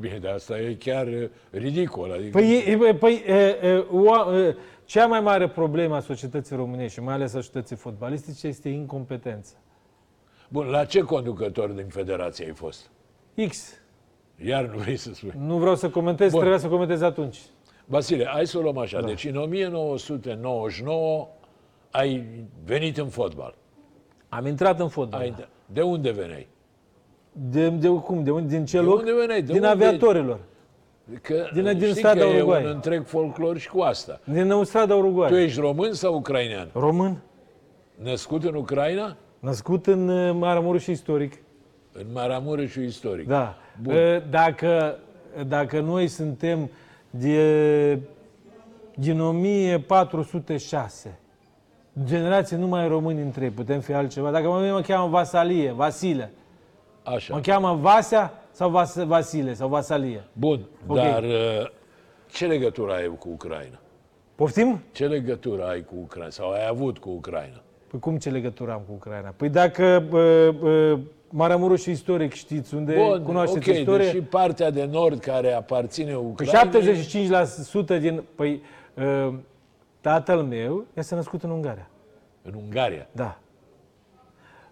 Bine, 0.00 0.18
dar 0.18 0.32
asta 0.32 0.60
e 0.60 0.74
chiar 0.74 1.06
uh, 1.06 1.28
ridicol. 1.50 2.12
Adică... 2.12 2.38
Păi, 2.38 2.64
e- 2.66 2.86
e- 2.86 2.94
păi 2.94 3.22
e, 3.26 3.32
e, 3.32 3.86
o, 3.90 4.34
e, 4.36 4.56
cea 4.84 5.06
mai 5.06 5.20
mare 5.20 5.48
problemă 5.48 5.96
a 5.96 6.00
societății 6.00 6.56
românești 6.56 6.92
și 6.92 7.00
mai 7.00 7.14
ales 7.14 7.34
a 7.34 7.36
societății 7.36 7.76
fotbalistice 7.76 8.46
este 8.46 8.68
incompetența. 8.68 9.54
Bun, 10.48 10.66
la 10.66 10.84
ce 10.84 11.00
conducător 11.00 11.70
din 11.70 11.86
federație 11.88 12.44
ai 12.44 12.52
fost? 12.52 12.90
X. 13.48 13.79
Iar 14.44 14.64
nu 14.64 14.78
vrei 14.78 14.96
să 14.96 15.14
spui. 15.14 15.32
Nu 15.38 15.56
vreau 15.56 15.74
să 15.74 15.90
comentez, 15.90 16.30
Bun. 16.30 16.38
trebuia 16.40 16.58
să 16.60 16.68
comentez 16.68 17.00
atunci. 17.02 17.38
Vasile, 17.84 18.24
hai 18.26 18.46
să 18.46 18.58
o 18.58 18.60
luăm 18.60 18.78
așa. 18.78 19.00
Da. 19.00 19.06
Deci 19.06 19.24
în 19.24 19.36
1999 19.36 21.28
ai 21.90 22.24
venit 22.64 22.98
în 22.98 23.08
fotbal. 23.08 23.54
Am 24.28 24.46
intrat 24.46 24.80
în 24.80 24.88
fotbal. 24.88 25.20
Ai, 25.20 25.34
de 25.66 25.80
unde 25.82 26.10
veneai? 26.10 26.48
De, 27.32 27.68
de 27.68 27.88
cum? 27.88 28.24
De 28.24 28.30
unde? 28.30 28.56
Din 28.56 28.64
ce 28.64 28.76
De 28.76 28.82
loc? 28.82 28.98
unde 28.98 29.12
veneai? 29.12 29.42
De 29.42 29.52
din 29.52 29.54
unde- 29.54 29.66
aviatorilor. 29.84 30.38
Că, 31.22 31.48
Din- 31.52 31.64
din 31.64 31.76
știi 31.78 31.94
strada 31.94 32.20
că 32.20 32.26
e 32.26 32.36
Uruguay. 32.36 32.64
un 32.64 32.70
întreg 32.70 33.06
folclor 33.06 33.58
și 33.58 33.68
cu 33.68 33.80
asta. 33.80 34.20
Din 34.24 34.62
strada 34.64 34.94
Uruguay. 34.94 35.28
Tu 35.28 35.34
ești 35.36 35.60
român 35.60 35.92
sau 35.92 36.14
ucrainean? 36.14 36.68
Român. 36.72 37.22
Născut 37.94 38.44
în 38.44 38.54
Ucraina? 38.54 39.16
Născut 39.38 39.86
în 39.86 40.08
uh, 40.08 40.34
Maramureș 40.38 40.86
istoric. 40.86 41.32
În 41.92 42.06
Maramureșul 42.12 42.82
istoric. 42.82 43.26
Da. 43.26 43.56
Bun. 43.82 43.94
Uh, 43.94 44.22
Dacă, 44.30 44.98
dacă 45.46 45.80
noi 45.80 46.06
suntem 46.08 46.70
de, 47.10 47.98
din 48.94 49.20
1406, 49.20 51.18
generație 52.04 52.56
numai 52.56 52.88
români 52.88 53.20
între 53.20 53.44
ei, 53.44 53.50
putem 53.50 53.80
fi 53.80 53.92
altceva. 53.92 54.30
Dacă 54.30 54.46
mă, 54.48 54.70
mă 54.72 54.80
cheamă 54.80 55.08
Vasalie, 55.08 55.72
Vasile, 55.72 56.30
Așa. 57.02 57.34
mă 57.34 57.40
cheamă 57.40 57.74
Vasea 57.74 58.32
sau 58.50 58.70
Vas, 58.70 59.04
Vasile 59.04 59.54
sau 59.54 59.68
Vasalie. 59.68 60.24
Bun, 60.32 60.60
Ok. 60.86 60.96
dar 60.96 61.22
uh, 61.22 61.70
ce 62.30 62.46
legătură 62.46 62.92
ai 62.92 63.12
cu 63.18 63.28
Ucraina? 63.32 63.78
Poftim? 64.34 64.80
Ce 64.92 65.06
legătură 65.06 65.64
ai 65.68 65.80
cu 65.84 65.94
Ucraina 66.02 66.30
sau 66.30 66.50
ai 66.50 66.66
avut 66.68 66.98
cu 66.98 67.10
Ucraina? 67.10 67.62
Păi 67.90 67.98
cum 67.98 68.16
ce 68.16 68.30
legătură 68.30 68.72
am 68.72 68.82
cu 68.88 68.92
Ucraina? 68.92 69.34
Păi 69.36 69.48
dacă 69.48 70.04
uh, 70.12 70.48
uh, 70.92 70.98
Maramureș 71.30 71.84
istoric 71.84 72.32
știți 72.32 72.74
unde 72.74 72.94
Bun, 72.94 73.22
cunoașteți 73.22 73.70
ok, 73.70 73.76
istoria? 73.76 74.04
deși 74.04 74.20
partea 74.22 74.70
de 74.70 74.84
nord 74.84 75.20
care 75.20 75.52
aparține 75.52 76.12
Păi 76.12 76.46
Ucrainei... 76.46 77.02
75% 77.96 78.00
din... 78.00 78.22
Păi 78.34 78.62
uh, 78.94 79.34
tatăl 80.00 80.42
meu 80.42 80.84
este 80.94 81.14
născut 81.14 81.42
în 81.42 81.50
Ungaria. 81.50 81.88
În 82.42 82.54
Ungaria. 82.54 83.08
Da. 83.12 83.38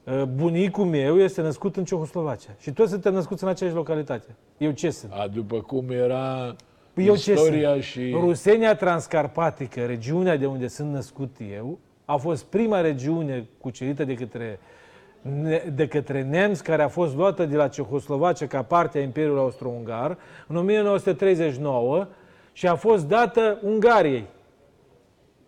Uh, 0.05 0.23
Bunicul 0.23 0.85
meu 0.85 1.18
este 1.18 1.42
născut 1.42 1.77
în 1.77 1.85
Ceehoslovacia. 1.85 2.51
Și 2.59 2.73
toți 2.73 2.90
suntem 2.90 3.12
născuți 3.12 3.42
în 3.42 3.49
aceeași 3.49 3.77
localitate. 3.77 4.37
Eu 4.59 4.71
ce 4.71 4.90
sunt? 4.90 5.12
A, 5.12 5.27
după 5.27 5.61
cum 5.61 5.90
era 5.90 6.57
Păi 6.92 7.07
eu 7.07 7.16
ce 7.16 7.33
istoria 7.33 7.71
sunt? 7.71 7.83
și... 7.83 8.11
Rusenia 8.21 8.75
Transcarpatică, 8.75 9.85
regiunea 9.85 10.37
de 10.37 10.47
unde 10.47 10.68
sunt 10.68 10.92
născut 10.92 11.37
eu, 11.57 11.79
a 12.05 12.16
fost 12.16 12.44
prima 12.44 12.81
regiune 12.81 13.49
cucerită 13.61 14.05
de 14.05 14.14
către, 14.14 14.44
ne- 14.44 14.59
de 15.74 15.87
către 15.88 16.22
nemți, 16.22 16.62
care 16.64 16.83
a 16.83 16.88
fost 16.88 17.16
luată 17.16 17.44
de 17.44 17.57
la 17.57 17.68
Ceehoslovacia 17.68 18.46
ca 18.46 18.62
parte 18.62 18.98
a 18.98 19.02
Imperiului 19.02 19.40
Austro-Ungar 19.40 20.18
în 20.46 20.57
1939 20.57 22.07
și 22.52 22.66
a 22.66 22.74
fost 22.74 23.07
dată 23.07 23.59
Ungariei 23.62 24.24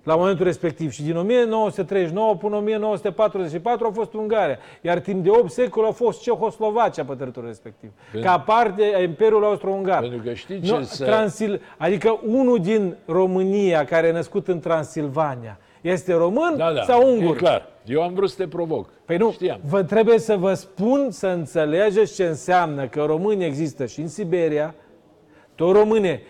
la 0.03 0.17
momentul 0.17 0.45
respectiv. 0.45 0.91
Și 0.91 1.03
din 1.03 1.17
1939 1.17 2.35
până 2.37 2.57
1944 2.57 3.87
a 3.87 3.91
fost 3.91 4.13
Ungaria. 4.15 4.59
Iar 4.81 4.99
timp 4.99 5.23
de 5.23 5.31
8 5.31 5.51
secole 5.51 5.89
a 5.89 5.93
fost 5.93 6.21
Ceehoslovacia 6.23 7.05
pe 7.05 7.15
teritoriul 7.15 7.51
respectiv. 7.51 7.91
Pentru- 8.13 8.31
Ca 8.31 8.39
parte 8.41 8.93
a 8.97 9.03
Imperiului 9.03 9.47
Austro-Ungar. 9.47 10.01
Pentru 10.01 10.21
că 10.25 10.33
știți 10.33 10.67
ce 10.67 10.77
Nu, 10.77 10.83
să- 10.83 11.05
Transil... 11.05 11.61
Adică 11.79 12.21
unul 12.27 12.59
din 12.61 12.97
România 13.07 13.85
care 13.85 14.07
e 14.07 14.13
născut 14.13 14.49
în 14.49 14.61
Transilvania 14.61 15.59
este 15.81 16.13
român 16.15 16.55
Da, 16.57 16.73
da, 16.73 16.83
sau 16.83 17.13
ungur? 17.13 17.37
e 17.37 17.39
clar. 17.39 17.69
Eu 17.85 18.03
am 18.03 18.15
vrut 18.15 18.31
să 18.31 18.37
te 18.37 18.49
provoc. 18.49 18.89
Păi 19.05 19.17
nu, 19.17 19.31
Știam. 19.33 19.61
vă 19.69 19.83
trebuie 19.83 20.19
să 20.19 20.37
vă 20.37 20.55
spun 20.55 21.11
să 21.11 21.27
înțelegeți 21.27 22.15
ce 22.15 22.25
înseamnă 22.25 22.87
că 22.87 23.03
români 23.03 23.45
există 23.45 23.87
și 23.87 24.01
în 24.01 24.09
Siberia, 24.09 24.75
tot 25.55 25.75
române, 25.77 26.23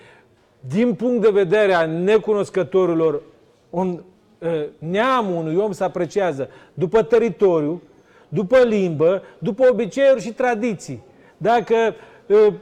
din 0.61 0.95
punct 0.95 1.21
de 1.23 1.31
vedere 1.31 1.73
a 1.73 1.87
necunoscătorilor, 1.87 3.23
un 3.71 4.03
uh, 4.39 4.65
neamul 4.79 5.37
unui 5.37 5.57
om 5.57 5.73
se 5.73 5.85
apreciază 5.85 6.49
după 6.75 7.03
teritoriu, 7.03 7.83
după 8.29 8.59
limbă, 8.59 9.23
după 9.39 9.67
obiceiuri 9.71 10.21
și 10.21 10.33
tradiții. 10.33 11.03
Dacă, 11.37 11.75
uh, 12.27 12.53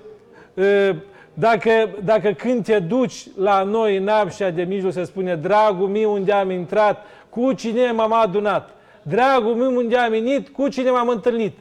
uh, 0.55 0.97
dacă, 1.39 1.71
dacă 2.05 2.31
când 2.33 2.65
te 2.65 2.79
duci 2.79 3.27
la 3.37 3.63
noi 3.63 3.97
în 3.97 4.09
Apșa 4.09 4.51
de 4.51 4.63
mijloc 4.63 4.93
se 4.93 5.05
spune 5.05 5.37
Dragul 5.37 5.89
meu 5.89 6.13
unde 6.13 6.33
am 6.33 6.51
intrat, 6.51 7.05
cu 7.29 7.53
cine 7.53 7.91
m-am 7.91 8.13
adunat? 8.13 8.71
Dragul 9.03 9.55
meu 9.55 9.77
unde 9.77 9.97
am 9.97 10.11
venit, 10.11 10.49
cu 10.49 10.69
cine 10.69 10.91
m-am 10.91 11.09
întâlnit? 11.09 11.59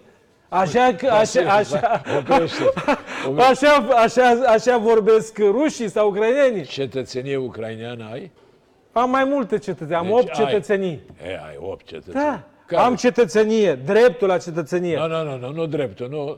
Așa, 0.49 0.95
că, 0.97 1.07
așa, 1.07 1.41
așa, 1.41 2.01
Oprește-te. 2.17 3.41
așa, 3.49 3.85
așa, 3.95 4.41
așa 4.47 4.77
vorbesc 4.77 5.37
rușii 5.37 5.89
sau 5.89 6.09
ucrainenii. 6.09 6.63
Cetățenie 6.63 7.37
ucraineană 7.37 8.09
ai? 8.11 8.31
Am 8.91 9.09
mai 9.09 9.23
multe 9.23 9.57
cetățenii, 9.57 9.95
am 9.95 10.05
Deci 10.05 10.13
8 10.13 10.39
ai. 10.39 10.45
cetățenii. 10.45 11.01
E, 11.27 11.29
ai 11.29 11.57
8 11.59 11.85
cetățeni. 11.85 12.23
Da, 12.23 12.43
Care? 12.65 12.81
am 12.81 12.95
cetățenie, 12.95 13.73
dreptul 13.73 14.27
la 14.27 14.37
cetățenie. 14.37 14.97
Nu, 14.97 15.07
nu, 15.07 15.23
nu, 15.23 15.37
nu, 15.37 15.51
nu 15.51 15.65
dreptul, 15.65 16.07
nu. 16.09 16.37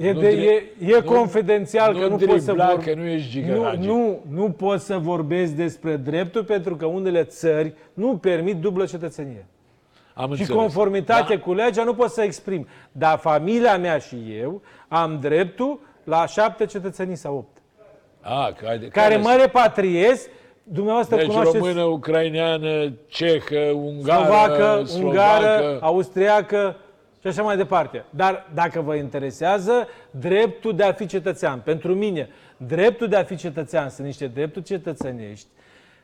E, 0.00 0.12
nu 0.12 0.20
de, 0.20 0.28
dri- 0.36 0.46
e, 0.86 0.92
e 0.92 0.94
nu- 0.94 1.02
confidențial 1.12 1.92
nu 1.94 1.98
că 2.00 2.06
nu 2.06 2.16
poți 2.16 2.44
să 2.44 2.52
dribla, 2.52 2.66
vorbi. 2.66 2.84
că 2.84 2.94
nu 2.94 3.04
ești 3.06 3.30
Giga 3.30 3.54
nu, 3.54 3.62
Hagi. 3.64 3.86
nu, 3.86 4.18
nu 4.30 4.50
poți 4.50 4.84
să 4.86 4.96
vorbesc 4.98 5.52
despre 5.52 5.96
dreptul 5.96 6.44
pentru 6.44 6.76
că 6.76 6.86
unele 6.86 7.24
țări 7.24 7.74
nu 7.94 8.16
permit 8.16 8.56
dublă 8.56 8.84
cetățenie. 8.84 9.46
Am 10.14 10.24
Și 10.34 10.40
înțeles. 10.40 10.60
conformitate 10.62 11.34
Da. 11.34 11.40
cu 11.40 11.52
legea 11.54 11.84
nu 11.84 11.94
pot 11.94 12.10
să 12.10 12.22
exprim. 12.22 12.66
Dar 12.92 13.18
familia 13.18 13.78
mea 13.78 13.98
și 13.98 14.16
eu 14.40 14.62
am 14.88 15.18
dreptul 15.20 15.80
la 16.04 16.26
șapte 16.26 16.64
cetățenii 16.66 17.16
sau 17.16 17.36
opt. 17.36 17.56
A, 18.20 18.52
care, 18.62 18.78
Care 18.78 19.16
mă 19.16 19.36
repatriez, 19.40 20.26
dumneavoastră 20.62 21.16
Deci 21.16 21.26
cunoașteți 21.26 21.58
română, 21.58 21.82
ucraineană, 21.82 22.92
cehă, 23.06 23.60
ungară, 23.74 24.22
slovacă, 24.24 24.84
slovacă. 24.84 25.06
ungară, 25.06 25.78
austriacă 25.80 26.76
și 27.32 27.38
așa 27.38 27.46
mai 27.46 27.56
departe. 27.56 28.04
Dar 28.10 28.46
dacă 28.54 28.80
vă 28.80 28.94
interesează, 28.94 29.88
dreptul 30.10 30.76
de 30.76 30.82
a 30.84 30.92
fi 30.92 31.06
cetățean. 31.06 31.60
Pentru 31.64 31.94
mine, 31.94 32.28
dreptul 32.56 33.08
de 33.08 33.16
a 33.16 33.24
fi 33.24 33.36
cetățean 33.36 33.88
sunt 33.88 34.06
niște 34.06 34.26
drepturi 34.26 34.64
cetățenești. 34.64 35.46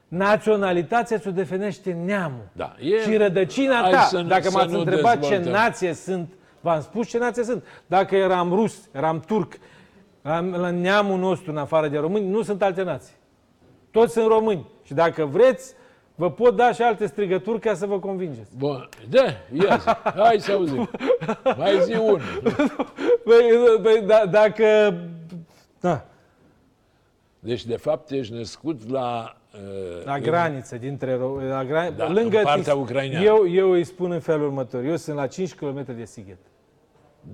Naționalitatea 0.08 1.18
ți-o 1.18 1.30
definește 1.30 1.92
neamul. 2.04 2.48
Da, 2.52 2.74
e- 2.80 3.00
Și 3.10 3.16
rădăcina 3.16 3.80
Hai 3.80 3.90
ta. 3.90 4.00
să 4.00 4.20
nu- 4.20 4.28
dacă 4.28 4.42
să 4.42 4.50
m-ați 4.56 4.72
nu 4.72 4.78
întrebat 4.78 5.12
ce 5.12 5.18
dezvoltăm. 5.28 5.52
nație 5.52 5.92
sunt, 5.94 6.32
v-am 6.60 6.80
spus 6.80 7.08
ce 7.08 7.18
nație 7.18 7.44
sunt. 7.44 7.64
Dacă 7.86 8.16
eram 8.16 8.52
rus, 8.52 8.88
eram 8.92 9.20
turc, 9.20 9.52
eram 10.22 10.50
la 10.50 10.70
neamul 10.70 11.18
nostru 11.18 11.50
în 11.50 11.56
afară 11.56 11.88
de 11.88 11.98
români, 11.98 12.28
nu 12.28 12.42
sunt 12.42 12.62
alte 12.62 12.82
nații. 12.82 13.14
Toți 13.90 14.12
sunt 14.12 14.26
români. 14.26 14.66
Și 14.82 14.94
dacă 14.94 15.24
vreți, 15.24 15.72
vă 16.14 16.30
pot 16.30 16.56
da 16.56 16.72
și 16.72 16.82
alte 16.82 17.06
strigături 17.06 17.60
ca 17.60 17.74
să 17.74 17.86
vă 17.86 17.98
convingeți. 17.98 18.56
Bun, 18.56 18.88
da, 19.10 19.24
ia 19.52 19.76
zi. 19.76 19.88
Hai 20.16 20.36
să 20.40 20.52
auzim. 20.52 20.90
Mai 21.56 21.80
zi 21.82 21.92
unul. 21.96 22.20
Băi, 23.24 23.78
băi, 23.80 24.02
da, 24.06 24.26
dacă... 24.30 24.94
Da, 25.80 26.04
Deci, 27.38 27.64
de 27.66 27.76
fapt, 27.76 28.10
ești 28.10 28.32
născut 28.34 28.90
la... 28.90 29.36
Uh, 29.54 30.04
la 30.04 30.18
graniță, 30.18 30.76
dintre... 30.76 31.16
ro- 31.16 31.48
La 31.48 31.64
gran... 31.64 31.94
Da, 31.96 32.08
lângă 32.10 32.36
în 32.38 32.42
partea 32.44 32.72
Tis- 32.72 32.82
ucraineană. 32.82 33.24
Eu, 33.24 33.48
eu 33.50 33.70
îi 33.70 33.84
spun 33.84 34.10
în 34.10 34.20
felul 34.20 34.46
următor. 34.46 34.84
Eu 34.84 34.96
sunt 34.96 35.16
la 35.16 35.26
5 35.26 35.54
km 35.54 35.84
de 35.96 36.04
Sighet. 36.04 36.38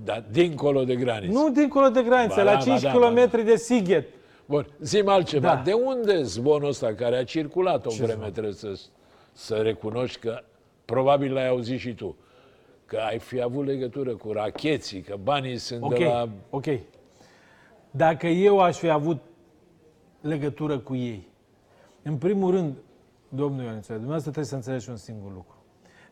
Da, 0.05 0.25
dincolo 0.31 0.85
de 0.85 0.95
graniță. 0.97 1.33
Nu 1.39 1.51
dincolo 1.51 1.89
de 1.89 2.03
graniță, 2.03 2.35
Ba 2.37 2.43
la 2.43 2.53
da, 2.53 2.59
5 2.59 2.83
ba 2.83 2.91
da, 2.93 2.99
km 2.99 3.31
ba 3.37 3.43
de 3.43 3.57
Sighet. 3.57 4.09
Bun, 4.51 4.67
zi 4.81 5.03
altceva. 5.07 5.55
Da. 5.55 5.63
De 5.63 5.73
unde 5.73 6.23
zvonul 6.23 6.69
ăsta 6.69 6.95
care 6.95 7.17
a 7.17 7.25
circulat 7.25 7.87
o 7.87 7.91
Ce 7.91 8.03
vreme, 8.03 8.19
zvon? 8.21 8.33
trebuie 8.33 8.53
să 8.53 8.81
să 9.33 9.55
recunoști 9.55 10.19
că 10.19 10.43
probabil 10.85 11.33
l-ai 11.33 11.49
auzit 11.49 11.79
și 11.79 11.95
tu, 11.95 12.17
că 12.85 12.97
ai 12.97 13.19
fi 13.19 13.41
avut 13.41 13.67
legătură 13.67 14.17
cu 14.17 14.33
racheții, 14.33 15.01
că 15.01 15.17
banii 15.23 15.57
sunt 15.57 15.83
Ok, 15.83 15.99
de 15.99 16.05
la... 16.05 16.29
ok. 16.51 16.67
Dacă 17.91 18.27
eu 18.27 18.61
aș 18.61 18.79
fi 18.79 18.89
avut 18.89 19.21
legătură 20.21 20.79
cu 20.79 20.95
ei, 20.95 21.29
în 22.03 22.17
primul 22.17 22.51
rând, 22.51 22.77
domnul 23.29 23.65
Ioaniță, 23.65 23.93
dumneavoastră 23.93 24.31
trebuie 24.31 24.51
să 24.51 24.55
înțelegi 24.55 24.91
un 24.91 24.97
singur 24.97 25.33
lucru. 25.33 25.57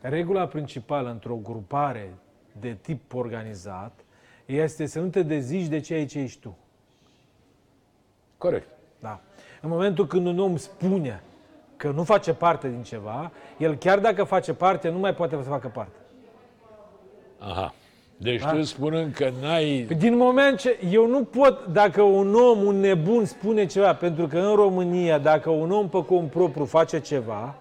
Regula 0.01 0.47
principală 0.47 1.09
într-o 1.09 1.35
grupare 1.35 2.17
de 2.59 2.77
tip 2.81 3.13
organizat 3.13 4.05
este 4.45 4.85
să 4.85 4.99
nu 4.99 5.07
te 5.07 5.23
dezici 5.23 5.67
de 5.67 5.79
ceea 5.79 6.05
ce 6.05 6.19
ești 6.19 6.39
tu. 6.39 6.57
Corect. 8.39 8.67
Da. 8.99 9.19
În 9.61 9.69
momentul 9.69 10.07
când 10.07 10.27
un 10.27 10.39
om 10.39 10.57
spune 10.57 11.23
că 11.77 11.91
nu 11.91 12.03
face 12.03 12.33
parte 12.33 12.69
din 12.69 12.81
ceva, 12.81 13.31
el 13.57 13.75
chiar 13.75 13.99
dacă 13.99 14.23
face 14.23 14.53
parte, 14.53 14.89
nu 14.89 14.97
mai 14.99 15.13
poate 15.13 15.35
să 15.43 15.49
facă 15.49 15.71
parte. 15.73 15.97
Aha. 17.37 17.73
Deci 18.17 18.41
Da. 18.41 18.51
tu 18.51 18.61
spunând 18.61 19.13
că 19.13 19.29
n-ai... 19.41 19.87
Din 19.97 20.17
moment 20.17 20.57
ce 20.57 20.79
eu 20.91 21.07
nu 21.07 21.23
pot, 21.23 21.65
dacă 21.65 22.01
un 22.01 22.35
om, 22.35 22.65
un 22.65 22.79
nebun 22.79 23.25
spune 23.25 23.65
ceva, 23.65 23.95
pentru 23.95 24.27
că 24.27 24.37
în 24.37 24.55
România, 24.55 25.17
dacă 25.17 25.49
un 25.49 25.71
om 25.71 25.89
pe 25.89 26.05
cont 26.05 26.29
propriu 26.29 26.65
face 26.65 26.99
ceva, 26.99 27.55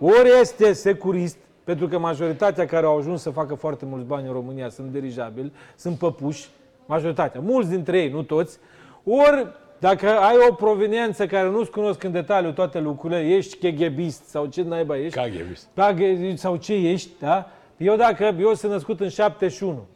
ori 0.00 0.30
este 0.40 0.72
securist, 0.72 1.36
pentru 1.64 1.88
că 1.88 1.98
majoritatea 1.98 2.66
care 2.66 2.86
au 2.86 2.98
ajuns 2.98 3.22
să 3.22 3.30
facă 3.30 3.54
foarte 3.54 3.84
mulți 3.84 4.06
bani 4.06 4.26
în 4.26 4.32
România 4.32 4.68
sunt 4.68 4.92
dirijabili, 4.92 5.52
sunt 5.76 5.98
păpuși, 5.98 6.48
majoritatea, 6.86 7.40
mulți 7.40 7.70
dintre 7.70 7.98
ei, 7.98 8.10
nu 8.10 8.22
toți, 8.22 8.58
ori 9.04 9.46
dacă 9.80 10.18
ai 10.18 10.36
o 10.48 10.54
proveniență 10.54 11.26
care 11.26 11.48
nu-ți 11.48 11.70
cunosc 11.70 12.02
în 12.02 12.12
detaliu 12.12 12.52
toate 12.52 12.80
lucrurile, 12.80 13.20
ești 13.28 13.56
cheghebist 13.56 14.24
sau 14.24 14.46
ce 14.46 14.62
naiba 14.62 14.96
ești, 14.98 15.18
Caghebist. 15.18 15.68
dacă, 15.74 16.02
sau 16.34 16.56
ce 16.56 16.74
ești, 16.74 17.10
da? 17.18 17.50
Eu 17.76 17.96
dacă, 17.96 18.34
eu 18.38 18.54
sunt 18.54 18.72
născut 18.72 19.00
în 19.00 19.08
71, 19.08 19.86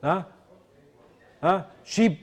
da? 0.00 0.26
da? 1.40 1.66
Și 1.82 2.18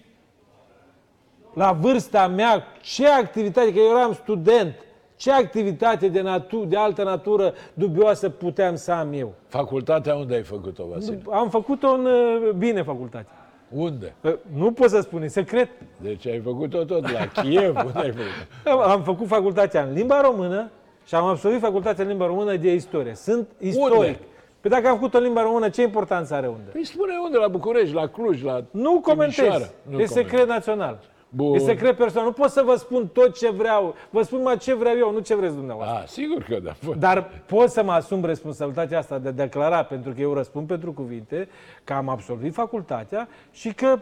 la 1.53 1.71
vârsta 1.71 2.27
mea, 2.27 2.63
ce 2.81 3.07
activitate, 3.07 3.73
că 3.73 3.79
eu 3.79 3.97
eram 3.97 4.13
student, 4.13 4.75
ce 5.15 5.31
activitate 5.31 6.07
de, 6.07 6.21
natu- 6.21 6.65
de 6.65 6.77
altă 6.77 7.03
natură 7.03 7.53
dubioasă 7.73 8.29
puteam 8.29 8.75
să 8.75 8.91
am 8.91 9.13
eu? 9.13 9.33
Facultatea 9.47 10.15
unde 10.15 10.35
ai 10.35 10.43
făcut-o, 10.43 10.85
Vasile? 10.85 11.21
Am 11.31 11.49
făcut-o 11.49 11.87
în 11.87 12.05
uh, 12.05 12.49
bine 12.57 12.83
facultate. 12.83 13.27
Unde? 13.69 14.13
Uh, 14.21 14.33
Nu 14.53 14.71
pot 14.71 14.89
să 14.89 14.99
spun, 15.01 15.21
e 15.21 15.27
secret. 15.27 15.69
Deci 16.01 16.27
ai 16.27 16.39
făcut-o 16.39 16.83
tot 16.83 17.11
la 17.11 17.41
Kiev? 17.41 17.75
Unde 17.85 17.99
ai 17.99 18.11
făcut-o? 18.11 18.81
Am 18.81 19.01
făcut 19.03 19.27
facultatea 19.27 19.83
în 19.83 19.93
limba 19.93 20.21
română 20.21 20.69
și 21.05 21.15
am 21.15 21.25
absolvit 21.25 21.59
facultatea 21.59 22.03
în 22.03 22.09
limba 22.09 22.25
română 22.25 22.55
de 22.55 22.73
istorie. 22.73 23.13
Sunt 23.15 23.47
istoric. 23.59 23.97
Unde? 23.97 24.19
Păi 24.61 24.69
dacă 24.71 24.87
am 24.87 24.95
făcut 24.95 25.13
o 25.13 25.19
limba 25.19 25.41
română, 25.41 25.69
ce 25.69 25.81
importanță 25.81 26.33
are 26.33 26.47
unde? 26.47 26.69
Păi 26.71 26.85
spune 26.85 27.11
unde, 27.23 27.37
la 27.37 27.47
București, 27.47 27.93
la 27.95 28.07
Cluj, 28.07 28.43
la 28.43 28.63
Nu 28.71 28.99
comentez. 28.99 29.35
Timișoara. 29.35 29.65
Nu 29.65 29.69
e 29.89 29.91
comentez. 29.91 30.11
secret 30.11 30.47
național. 30.47 30.99
Bun. 31.29 31.55
E 31.55 31.59
secret 31.59 31.97
personal. 31.97 32.25
Nu 32.25 32.31
pot 32.33 32.49
să 32.49 32.61
vă 32.65 32.75
spun 32.75 33.07
tot 33.07 33.37
ce 33.37 33.49
vreau. 33.49 33.95
Vă 34.09 34.21
spun 34.21 34.41
mai 34.41 34.57
ce 34.57 34.73
vreau 34.73 34.97
eu, 34.97 35.11
nu 35.11 35.19
ce 35.19 35.35
vreți 35.35 35.55
dumneavoastră. 35.55 35.97
A, 35.97 36.05
sigur 36.05 36.43
că 36.43 36.59
da. 36.59 36.75
Bă. 36.85 36.93
Dar 36.93 37.29
pot 37.45 37.69
să 37.69 37.83
mă 37.83 37.91
asum 37.91 38.25
responsabilitatea 38.25 38.97
asta 38.97 39.17
de 39.17 39.27
a 39.27 39.31
declara, 39.31 39.83
pentru 39.83 40.11
că 40.11 40.21
eu 40.21 40.33
răspund 40.33 40.67
pentru 40.67 40.93
cuvinte, 40.93 41.47
că 41.83 41.93
am 41.93 42.09
absolvit 42.09 42.53
facultatea 42.53 43.27
și 43.51 43.73
că 43.73 43.99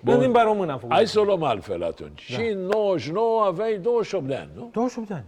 Bun. 0.00 0.14
în 0.14 0.20
limba 0.20 0.42
română 0.42 0.72
am 0.72 0.78
făcut. 0.78 0.94
Hai 0.94 1.06
să 1.06 1.20
o 1.20 1.24
luăm 1.24 1.42
altfel 1.42 1.82
atunci. 1.84 2.30
Da. 2.36 2.42
Și 2.42 2.50
în 2.50 2.58
99 2.58 3.42
aveai 3.44 3.78
28 3.82 4.26
de 4.26 4.34
ani, 4.34 4.48
nu? 4.56 4.68
28 4.72 5.08
de 5.08 5.14
ani. 5.14 5.24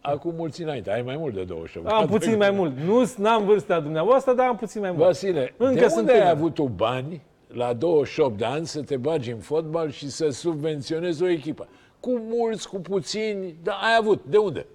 Acum 0.00 0.34
mulți 0.36 0.62
înainte. 0.62 0.90
Ai 0.92 1.02
mai 1.02 1.16
mult 1.16 1.34
de 1.34 1.42
28. 1.44 1.88
Am 1.88 2.06
puțin 2.06 2.36
mai 2.36 2.50
mult. 2.50 2.78
Nu 2.78 3.12
n-am 3.16 3.44
vârsta 3.44 3.80
dumneavoastră, 3.80 4.32
dar 4.32 4.46
am 4.46 4.56
puțin 4.56 4.80
mai 4.80 4.90
mult. 4.90 5.02
Vasile, 5.02 5.54
Încă 5.56 5.80
de 5.80 5.88
sunt 5.88 6.00
unde 6.00 6.12
ai 6.12 6.18
tânăr. 6.18 6.34
avut 6.34 6.54
tu 6.54 6.64
bani 6.64 7.22
la 7.54 7.72
28 7.72 8.38
de 8.38 8.44
ani 8.44 8.66
să 8.66 8.82
te 8.82 8.96
bagi 8.96 9.30
în 9.30 9.38
fotbal 9.38 9.90
și 9.90 10.10
să 10.10 10.28
subvenționezi 10.28 11.22
o 11.22 11.28
echipă? 11.28 11.68
Cu 12.00 12.10
mulți, 12.28 12.68
cu 12.68 12.76
puțini, 12.80 13.54
dar 13.62 13.74
ai 13.82 13.96
avut. 13.98 14.22
De 14.28 14.36
unde? 14.36 14.66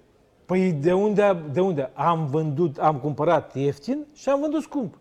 Păi 0.46 0.72
de 0.72 0.92
unde, 0.92 1.36
de 1.52 1.60
unde? 1.60 1.90
Am 1.94 2.26
vândut, 2.26 2.78
am 2.78 2.96
cumpărat 2.96 3.54
ieftin 3.54 4.06
și 4.14 4.28
am 4.28 4.40
vândut 4.40 4.62
scump. 4.62 4.94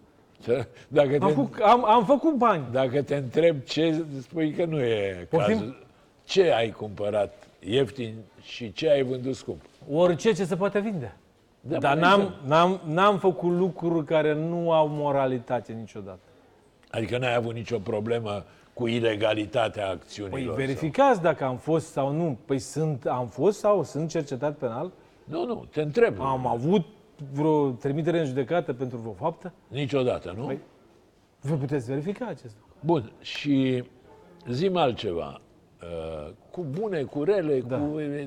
Dacă 0.88 1.18
Am, 1.22 1.28
te, 1.28 1.34
făcut, 1.34 1.60
am, 1.62 1.86
am 1.86 2.06
făcut 2.06 2.34
bani. 2.36 2.64
dacă 2.72 3.02
te 3.02 3.16
întreb 3.16 3.62
ce, 3.64 4.06
spui 4.22 4.52
că 4.52 4.66
nu 4.66 4.80
e 4.80 5.28
Poftim? 5.30 5.58
cazul. 5.58 5.86
Ce 6.24 6.52
ai 6.52 6.70
cumpărat 6.72 7.48
ieftin 7.60 8.14
și 8.42 8.72
ce 8.74 8.90
ai 8.90 9.04
vândut 9.04 9.36
scump? 9.36 9.62
Orice 9.92 10.34
ce 10.34 10.46
se 10.46 10.56
poate 10.56 10.80
vinde. 10.80 11.16
Da, 11.62 11.78
Dar 11.78 11.94
mă, 11.96 12.00
n-am, 12.02 12.20
exact. 12.22 12.36
n-am, 12.48 12.82
n-am 12.86 13.18
făcut 13.20 13.52
lucruri 13.52 14.06
care 14.06 14.34
nu 14.34 14.72
au 14.72 14.88
moralitate 14.88 15.74
niciodată. 15.74 16.20
Adică 16.92 17.18
n-ai 17.18 17.36
avut 17.36 17.54
nicio 17.54 17.78
problemă 17.80 18.44
cu 18.74 18.88
ilegalitatea 18.88 19.84
Păi 19.86 19.94
acțiunilor? 19.94 20.56
verificați 20.56 21.22
dacă 21.22 21.44
am 21.44 21.58
fost 21.58 21.88
sau 21.88 22.12
nu. 22.12 22.38
Păi 22.46 22.60
sunt, 22.60 23.06
am 23.06 23.28
fost 23.28 23.60
sau 23.60 23.84
sunt 23.84 24.10
cercetat 24.10 24.56
penal? 24.58 24.92
Sau... 25.30 25.46
Nu, 25.46 25.46
nu, 25.54 25.66
te 25.72 25.82
întreb. 25.82 26.20
Am 26.22 26.48
avut 26.48 26.86
vreo 27.34 27.70
trimitere 27.70 28.20
în 28.20 28.26
judecată 28.26 28.74
pentru 28.74 28.98
vreo 28.98 29.14
faptă? 29.14 29.54
Niciodată, 29.68 30.34
nu? 30.38 30.52
Păi- 30.54 30.58
Vă 31.42 31.56
puteți 31.56 31.88
verifica 31.88 32.26
acest 32.26 32.56
lucru. 32.60 32.76
Bun, 32.86 33.12
și 33.22 33.84
zim 34.50 34.76
altceva. 34.78 35.42
Uh, 35.82 36.32
Cu 36.52 36.66
bune, 36.70 37.04
cu 37.04 37.24
rele, 37.24 37.60
Da. 37.68 37.78
cu 37.78 37.84
uh, 37.96 38.24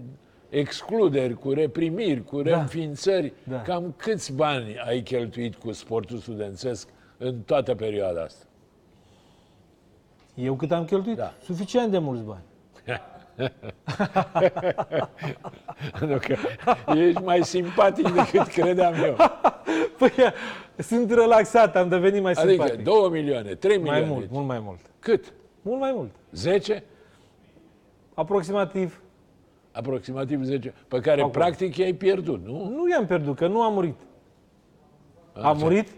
excluderi, 0.49 1.35
cu 1.35 1.51
reprimiri, 1.53 2.25
cu 2.25 2.41
reînființări, 2.41 3.33
Da. 3.45 3.63
cam 3.63 3.95
câți 3.97 4.33
bani 4.33 4.79
ai 4.87 5.01
cheltuit 5.03 5.55
cu 5.55 5.73
sportul 5.73 6.19
studențesc 6.19 6.89
în 7.19 7.41
toată 7.41 7.75
perioada 7.75 8.23
asta? 8.23 8.45
Eu 10.35 10.55
cât 10.55 10.72
am 10.72 10.85
cheltuit? 10.85 11.16
Da. 11.16 11.35
Suficient 11.43 11.91
de 11.91 11.99
mulți 11.99 12.22
bani. 12.22 12.43
Pentru 15.99 16.18
că 16.18 16.37
ești 16.95 17.22
mai 17.22 17.45
simpatic 17.45 18.11
decât 18.12 18.47
credeam 18.47 18.95
eu. 18.95 19.16
Păi 19.99 20.12
sunt 20.76 21.11
relaxat, 21.11 21.76
am 21.76 21.89
devenit 21.89 22.22
mai 22.22 22.33
Adică 22.33 22.49
simpatic. 22.49 22.85
2 22.85 23.09
milioane, 23.11 23.55
3 23.55 23.76
mai 23.78 23.83
milioane. 23.83 24.12
mult, 24.12 24.30
mult 24.30 24.47
mai 24.47 24.59
mult. 24.59 24.80
Cât? 24.99 25.33
Mult 25.62 25.80
mai 25.80 25.93
mult. 25.95 26.11
10? 26.30 26.85
Aproximativ. 28.14 29.03
Aproximativ 29.72 30.43
10. 30.43 30.74
Pe 30.89 31.01
care 31.01 31.20
Acum. 31.20 31.33
practic 31.33 31.76
i-ai 31.76 31.93
pierdut, 31.93 32.45
nu? 32.45 32.68
Nu 32.68 32.89
i-am 32.91 33.07
pierdut, 33.07 33.37
că 33.37 33.47
nu 33.47 33.62
a 33.62 33.68
murit. 33.68 33.97
A 35.33 35.53
murit? 35.53 35.89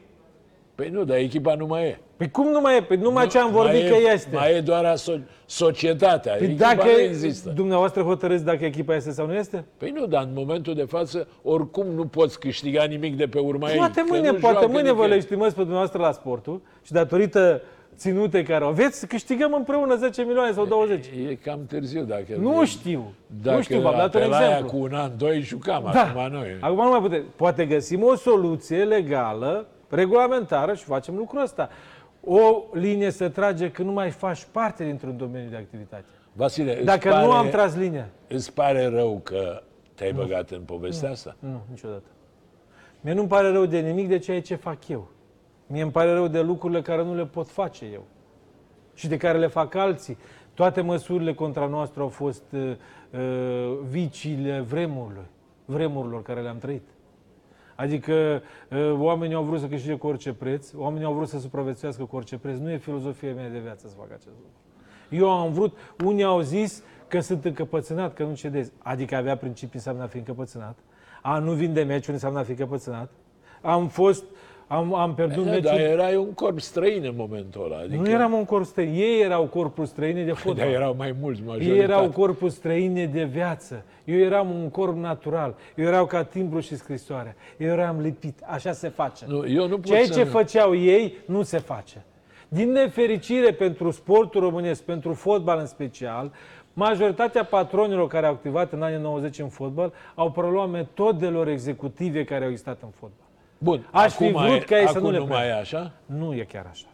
Păi 0.75 0.89
nu, 0.89 1.05
dar 1.05 1.17
echipa 1.17 1.55
nu 1.55 1.67
mai 1.67 1.85
e. 1.85 1.99
Păi 2.17 2.31
cum 2.31 2.49
nu 2.51 2.61
mai 2.61 2.77
e? 2.77 2.81
Păi 2.83 2.97
numai 2.97 3.27
ce 3.27 3.39
am 3.39 3.51
vorbit 3.51 3.81
mai 3.81 3.89
că 3.91 3.95
e, 3.97 4.13
este. 4.13 4.37
Mai 4.37 4.57
e 4.57 4.61
doar 4.61 4.85
aso- 4.95 5.21
societatea. 5.47 6.33
Păi 6.35 6.47
echipa 6.47 6.65
dacă 6.75 6.85
nu 6.85 7.01
există. 7.01 7.51
dumneavoastră 7.51 8.03
hotărâți 8.03 8.45
dacă 8.45 8.65
echipa 8.65 8.95
este 8.95 9.11
sau 9.11 9.27
nu 9.27 9.35
este? 9.35 9.65
Păi 9.77 9.91
nu, 9.95 10.07
dar 10.07 10.23
în 10.23 10.31
momentul 10.35 10.75
de 10.75 10.83
față, 10.85 11.29
oricum 11.43 11.87
nu 11.87 12.07
poți 12.07 12.39
câștiga 12.41 12.85
nimic 12.85 13.17
de 13.17 13.27
pe 13.27 13.39
urma 13.39 13.71
ei. 13.71 13.77
Poate 13.77 14.01
că 14.01 14.07
mâine, 14.09 14.27
nu 14.31 14.35
poate 14.35 14.57
joacă 14.57 14.67
mâine 14.67 14.83
vă 14.83 14.91
nicăieri. 14.91 15.15
legitimăți 15.15 15.55
pe 15.55 15.61
dumneavoastră 15.61 16.01
la 16.01 16.13
sportul 16.13 16.61
și 16.83 16.93
datorită 16.93 17.63
ținute 17.97 18.43
care 18.43 18.65
o 18.65 18.67
aveți, 18.69 18.99
să 18.99 19.07
câștigăm 19.07 19.53
împreună 19.55 19.97
10 19.97 20.23
milioane 20.23 20.53
sau 20.53 20.67
20. 20.67 21.07
E 21.31 21.35
cam 21.35 21.67
târziu 21.69 22.03
dacă... 22.03 22.25
Nu 22.41 22.65
știu. 22.65 23.13
Dacă 23.43 23.57
nu 23.57 23.63
știu, 23.63 23.81
v-am 23.81 23.97
dat 23.97 24.15
un 24.15 24.21
pe 24.21 24.27
la 24.27 24.37
aia 24.37 24.47
exemplu. 24.49 24.79
cu 24.79 24.85
un 24.85 24.95
an, 24.95 25.11
doi 25.19 25.41
jucam, 25.41 25.91
Da. 25.93 26.01
acum 26.01 26.33
nu 26.39 26.45
e. 26.45 26.59
Acum 26.61 26.85
nu 26.85 26.91
mai 26.91 27.01
putem. 27.01 27.23
Poate 27.37 27.65
găsim 27.65 28.03
o 28.03 28.15
soluție 28.15 28.85
legală, 28.85 29.67
regulamentară 29.95 30.75
și 30.75 30.85
facem 30.85 31.17
lucrul 31.17 31.43
ăsta. 31.43 31.69
O 32.25 32.63
linie 32.73 33.11
să 33.11 33.29
trage 33.29 33.71
când 33.71 33.89
nu 33.89 33.95
mai 33.95 34.11
faci 34.11 34.47
parte 34.53 34.85
dintr-un 34.85 35.17
domeniu 35.17 35.51
de 35.51 35.57
activitate. 35.57 36.05
Vasile, 36.33 36.77
îți 36.77 36.85
Dacă 36.85 37.09
pare, 37.09 37.25
nu 37.27 37.33
am 37.33 37.49
tras 37.49 37.77
linia. 37.77 38.09
Îți 38.29 38.53
pare 38.53 38.87
rău 38.87 39.21
că 39.23 39.63
te-ai 39.95 40.13
băgat 40.13 40.51
în 40.51 40.61
povestea 40.61 41.11
asta? 41.11 41.37
Nu, 41.39 41.61
niciodată. 41.71 42.09
Mie 43.01 43.13
nu-mi 43.13 43.29
pare 43.29 43.51
rău 43.51 43.67
de 43.67 43.79
nimic 43.79 44.09
de 44.09 44.19
ceea 44.19 44.43
ce 44.43 44.55
fac 44.55 44.89
eu. 44.89 45.09
Mie 45.67 45.83
îmi 45.83 45.91
pare 45.91 46.13
rău 46.13 46.29
de 46.29 46.41
lucrurile 46.41 46.83
care 46.83 47.03
nu 47.03 47.15
le 47.15 47.27
pot 47.27 47.49
face 47.49 47.85
eu. 47.93 48.05
Și 48.95 49.09
de 49.09 49.17
care 49.17 49.39
le 49.39 49.47
fac 49.47 49.75
alții. 49.75 50.19
Toate 50.55 50.81
măsurile 50.81 51.35
contra 51.35 51.67
noastră 51.67 52.03
au 52.03 52.09
fost 52.09 52.43
uh, 52.53 52.61
uh, 53.11 53.79
viciile 53.89 54.61
vremurilor, 54.61 55.25
vremurilor 55.65 56.23
care 56.23 56.41
le-am 56.41 56.59
trăit. 56.59 56.83
Adică 57.77 58.43
uh, 58.71 58.95
oamenii 58.99 59.35
au 59.35 59.43
vrut 59.43 59.61
să 59.61 59.67
câștige 59.67 59.95
cu 59.95 60.07
orice 60.07 60.33
preț, 60.33 60.73
oamenii 60.75 61.07
au 61.07 61.13
vrut 61.13 61.29
să 61.29 61.39
supraviețuiască 61.39 62.05
cu 62.05 62.17
orice 62.17 62.39
preț. 62.39 62.59
Nu 62.59 62.71
e 62.71 62.77
filozofia 62.77 63.35
mea 63.35 63.49
de 63.49 63.59
viață 63.59 63.89
să 63.89 63.95
fac 63.99 64.11
acest 64.11 64.27
lucru. 64.27 64.51
Eu 65.11 65.31
am 65.31 65.53
vrut, 65.53 65.77
unii 66.05 66.25
au 66.25 66.41
zis 66.41 66.83
că 67.09 67.21
sunt 67.21 67.45
încăpățânat, 67.45 68.15
că 68.15 68.25
nu 68.25 68.35
cedez. 68.35 68.73
Adică 68.79 69.17
avea 69.17 69.37
principii 69.37 69.75
înseamnă 69.75 70.03
a 70.03 70.07
fi 70.07 70.17
încăpățânat. 70.17 70.79
A 71.23 71.39
nu 71.39 71.53
vinde 71.53 71.83
meciuri 71.83 72.13
înseamnă 72.13 72.39
a 72.39 72.43
fi 72.43 72.51
încăpățânat. 72.51 73.11
Am 73.61 73.89
fost 73.89 74.25
am, 74.67 74.95
am 74.95 75.15
pierdut 75.15 75.45
Da, 75.45 75.51
meciul. 75.51 75.63
dar 75.63 75.81
erai 75.81 76.17
un 76.17 76.33
corp 76.33 76.61
străin 76.61 77.05
în 77.05 77.15
momentul 77.17 77.65
ăla. 77.65 77.79
Adică, 77.79 78.03
Nu 78.03 78.11
eram 78.11 78.33
un 78.33 78.45
corp 78.45 78.65
străin, 78.65 78.95
ei 78.95 79.21
erau 79.23 79.45
corpul 79.45 79.85
străine 79.87 80.21
de 80.21 80.27
Dar 80.31 80.37
fotbal. 80.37 80.69
erau 80.69 80.95
mai 80.99 81.15
mulți, 81.21 81.41
Ei 81.41 81.47
majoritate. 81.47 81.81
erau 81.83 82.11
corpul 82.11 82.49
străine 82.49 83.07
de 83.07 83.25
viață. 83.25 83.85
Eu 84.05 84.19
eram 84.19 84.51
un 84.51 84.71
corp 84.71 84.97
natural. 84.97 85.55
Eu 85.77 85.85
erau 85.85 86.07
ca 86.07 86.23
timbru 86.25 86.61
și 86.61 86.77
scrisoare. 86.77 87.37
Eu 87.57 87.69
eram 87.69 88.01
lipit. 88.01 88.39
Așa 88.47 88.73
se 88.73 88.89
face. 88.89 89.25
Nu, 89.29 89.49
eu 89.49 89.69
nu 89.69 89.75
pot 89.75 89.85
Ceea 89.85 90.05
să... 90.05 90.13
ce 90.13 90.25
făceau 90.25 90.75
ei 90.77 91.17
nu 91.27 91.43
se 91.43 91.59
face. 91.59 92.05
Din 92.49 92.71
nefericire 92.71 93.53
pentru 93.53 93.91
sportul 93.91 94.41
românesc, 94.41 94.83
pentru 94.83 95.13
fotbal 95.13 95.59
în 95.59 95.67
special, 95.67 96.33
majoritatea 96.73 97.45
patronilor 97.45 98.07
care 98.07 98.27
au 98.27 98.33
activat 98.33 98.73
în 98.73 98.83
anii 98.83 98.99
90 99.01 99.39
în 99.39 99.49
fotbal 99.49 99.93
au 100.15 100.31
preluat 100.31 100.71
metodelor 100.71 101.49
executive 101.49 102.25
care 102.25 102.45
au 102.45 102.51
existat 102.51 102.79
în 102.83 102.89
fotbal. 102.91 103.24
Bun, 103.65 103.89
Aș 103.91 104.13
fi 104.13 104.25
acum 104.25 104.43
vrut 104.43 104.61
e, 104.61 104.65
ca 104.65 104.79
ei 104.79 104.87
să 104.87 104.99
acum 104.99 105.03
nu 105.03 105.11
le 105.11 105.19
nu 105.19 105.27
mai 105.27 105.47
e 105.47 105.53
așa? 105.53 105.93
Nu 106.07 106.35
e 106.35 106.43
chiar 106.43 106.67
așa. 106.71 106.87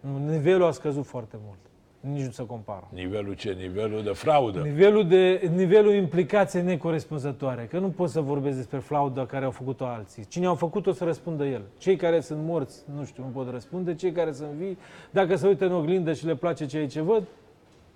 Nu, 0.00 0.30
Nivelul 0.32 0.66
a 0.66 0.70
scăzut 0.70 1.06
foarte 1.06 1.36
mult. 1.46 1.58
Nici 2.00 2.24
nu 2.24 2.30
se 2.30 2.46
compară. 2.46 2.88
Nivelul 2.92 3.34
ce? 3.34 3.56
Nivelul 3.60 4.02
de 4.02 4.10
fraudă. 4.10 4.60
Nivelul, 4.60 5.08
de, 5.08 5.50
nivelul 5.54 5.94
implicației 5.94 6.62
necorespunzătoare. 6.62 7.66
Că 7.70 7.78
nu 7.78 7.88
pot 7.88 8.08
să 8.08 8.20
vorbesc 8.20 8.56
despre 8.56 8.78
fraudă 8.78 9.24
care 9.24 9.44
au 9.44 9.50
făcut-o 9.50 9.84
alții. 9.84 10.24
Cine 10.24 10.46
au 10.46 10.54
făcut-o 10.54 10.92
să 10.92 11.04
răspundă 11.04 11.44
el. 11.44 11.62
Cei 11.78 11.96
care 11.96 12.20
sunt 12.20 12.38
morți, 12.44 12.82
nu 12.96 13.04
știu, 13.04 13.22
nu 13.22 13.28
pot 13.28 13.50
răspunde. 13.50 13.94
Cei 13.94 14.12
care 14.12 14.32
sunt 14.32 14.48
vii, 14.48 14.78
dacă 15.10 15.36
se 15.36 15.46
uită 15.46 15.64
în 15.64 15.72
oglindă 15.72 16.12
și 16.12 16.26
le 16.26 16.34
place 16.34 16.66
ceea 16.66 16.88
ce 16.88 17.00
văd, 17.00 17.22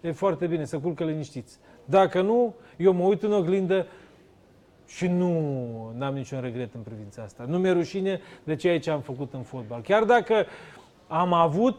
e 0.01 0.13
foarte 0.13 0.47
bine, 0.47 0.65
să 0.65 0.79
culcă 0.79 1.05
liniștiți. 1.05 1.59
Dacă 1.85 2.21
nu, 2.21 2.55
eu 2.77 2.93
mă 2.93 3.05
uit 3.05 3.23
în 3.23 3.33
oglindă 3.33 3.87
și 4.89 5.07
nu 5.07 5.28
am 6.01 6.14
niciun 6.14 6.41
regret 6.41 6.74
în 6.74 6.80
privința 6.80 7.22
asta. 7.22 7.45
Nu 7.49 7.59
mi-e 7.59 7.70
rușine 7.70 8.20
de 8.45 8.55
ceea 8.55 8.80
ce 8.80 8.91
am 8.91 9.01
făcut 9.01 9.32
în 9.32 9.43
fotbal. 9.43 9.80
Chiar 9.80 10.05
dacă 10.05 10.47
am 11.07 11.32
avut 11.32 11.76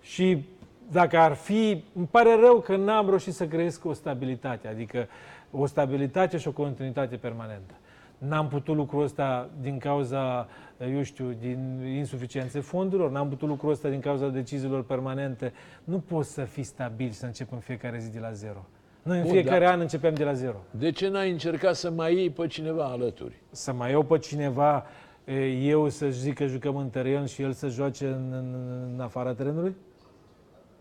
și 0.00 0.44
dacă 0.90 1.18
ar 1.18 1.32
fi, 1.32 1.84
îmi 1.94 2.06
pare 2.06 2.34
rău 2.40 2.60
că 2.60 2.76
n-am 2.76 3.06
reușit 3.06 3.34
să 3.34 3.46
creez 3.46 3.80
o 3.84 3.92
stabilitate, 3.92 4.68
adică 4.68 5.08
o 5.50 5.66
stabilitate 5.66 6.36
și 6.36 6.48
o 6.48 6.52
continuitate 6.52 7.16
permanentă. 7.16 7.74
N-am 8.18 8.48
putut 8.48 8.76
lucrul 8.76 9.02
ăsta 9.02 9.50
din 9.60 9.78
cauza, 9.78 10.48
eu 10.92 11.02
știu, 11.02 11.34
din 11.40 11.84
insuficiențe 11.96 12.60
fondurilor, 12.60 13.10
n-am 13.10 13.28
putut 13.28 13.48
lucrul 13.48 13.70
ăsta 13.70 13.88
din 13.88 14.00
cauza 14.00 14.28
deciziilor 14.28 14.84
permanente. 14.84 15.52
Nu 15.84 15.98
poți 15.98 16.32
să 16.32 16.44
fii 16.44 16.62
stabil 16.62 17.10
și 17.10 17.16
să 17.16 17.26
începem 17.26 17.54
în 17.56 17.62
fiecare 17.62 17.98
zi 17.98 18.12
de 18.12 18.18
la 18.18 18.32
zero. 18.32 18.66
Noi 19.08 19.16
în 19.16 19.22
Bun, 19.22 19.32
fiecare 19.32 19.64
dar- 19.64 19.72
an 19.74 19.80
începem 19.80 20.14
de 20.14 20.24
la 20.24 20.32
zero. 20.32 20.56
De 20.70 20.90
ce 20.90 21.08
n-ai 21.08 21.30
încercat 21.30 21.74
să 21.74 21.90
mai 21.90 22.14
iei 22.14 22.30
pe 22.30 22.46
cineva 22.46 22.84
alături? 22.84 23.34
Să 23.50 23.72
mai 23.72 23.90
iau 23.90 24.02
pe 24.02 24.18
cineva, 24.18 24.86
e, 25.24 25.46
eu 25.46 25.88
să 25.88 26.06
zic 26.08 26.34
că 26.34 26.46
jucăm 26.46 26.76
în 26.76 26.88
teren 26.88 27.26
și 27.26 27.42
el 27.42 27.52
să 27.52 27.68
joace 27.68 28.06
în, 28.06 28.32
în, 28.32 28.54
în 28.94 29.00
afara 29.00 29.34
terenului? 29.34 29.74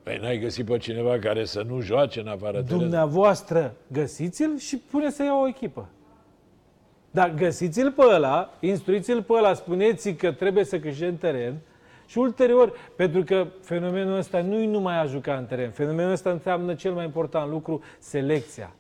Păi 0.03 0.17
n-ai 0.21 0.39
găsit 0.39 0.65
pe 0.65 0.78
cineva 0.78 1.19
care 1.19 1.45
să 1.45 1.63
nu 1.67 1.80
joace 1.80 2.19
în 2.19 2.28
afara 2.28 2.51
terenului? 2.51 2.80
Dumneavoastră 2.80 3.73
găsiți-l 3.91 4.57
și 4.57 4.78
pune 4.78 5.09
să 5.09 5.23
ia 5.23 5.39
o 5.41 5.47
echipă. 5.47 5.89
Dar 7.11 7.34
găsiți-l 7.34 7.91
pe 7.91 8.03
ăla, 8.15 8.53
instruiți-l 8.59 9.23
pe 9.23 9.34
ăla, 9.34 9.53
spuneți 9.53 10.11
că 10.11 10.32
trebuie 10.32 10.63
să 10.63 10.80
câștige 10.80 11.07
în 11.07 11.15
teren 11.15 11.55
și 12.07 12.17
ulterior, 12.17 12.73
pentru 12.95 13.23
că 13.23 13.47
fenomenul 13.61 14.17
ăsta 14.17 14.41
nu-i 14.41 14.65
numai 14.65 14.99
a 14.99 15.05
juca 15.05 15.35
în 15.35 15.45
teren, 15.45 15.71
fenomenul 15.71 16.11
ăsta 16.11 16.29
înseamnă 16.29 16.73
cel 16.73 16.93
mai 16.93 17.05
important 17.05 17.51
lucru, 17.51 17.81
selecția. 17.99 18.71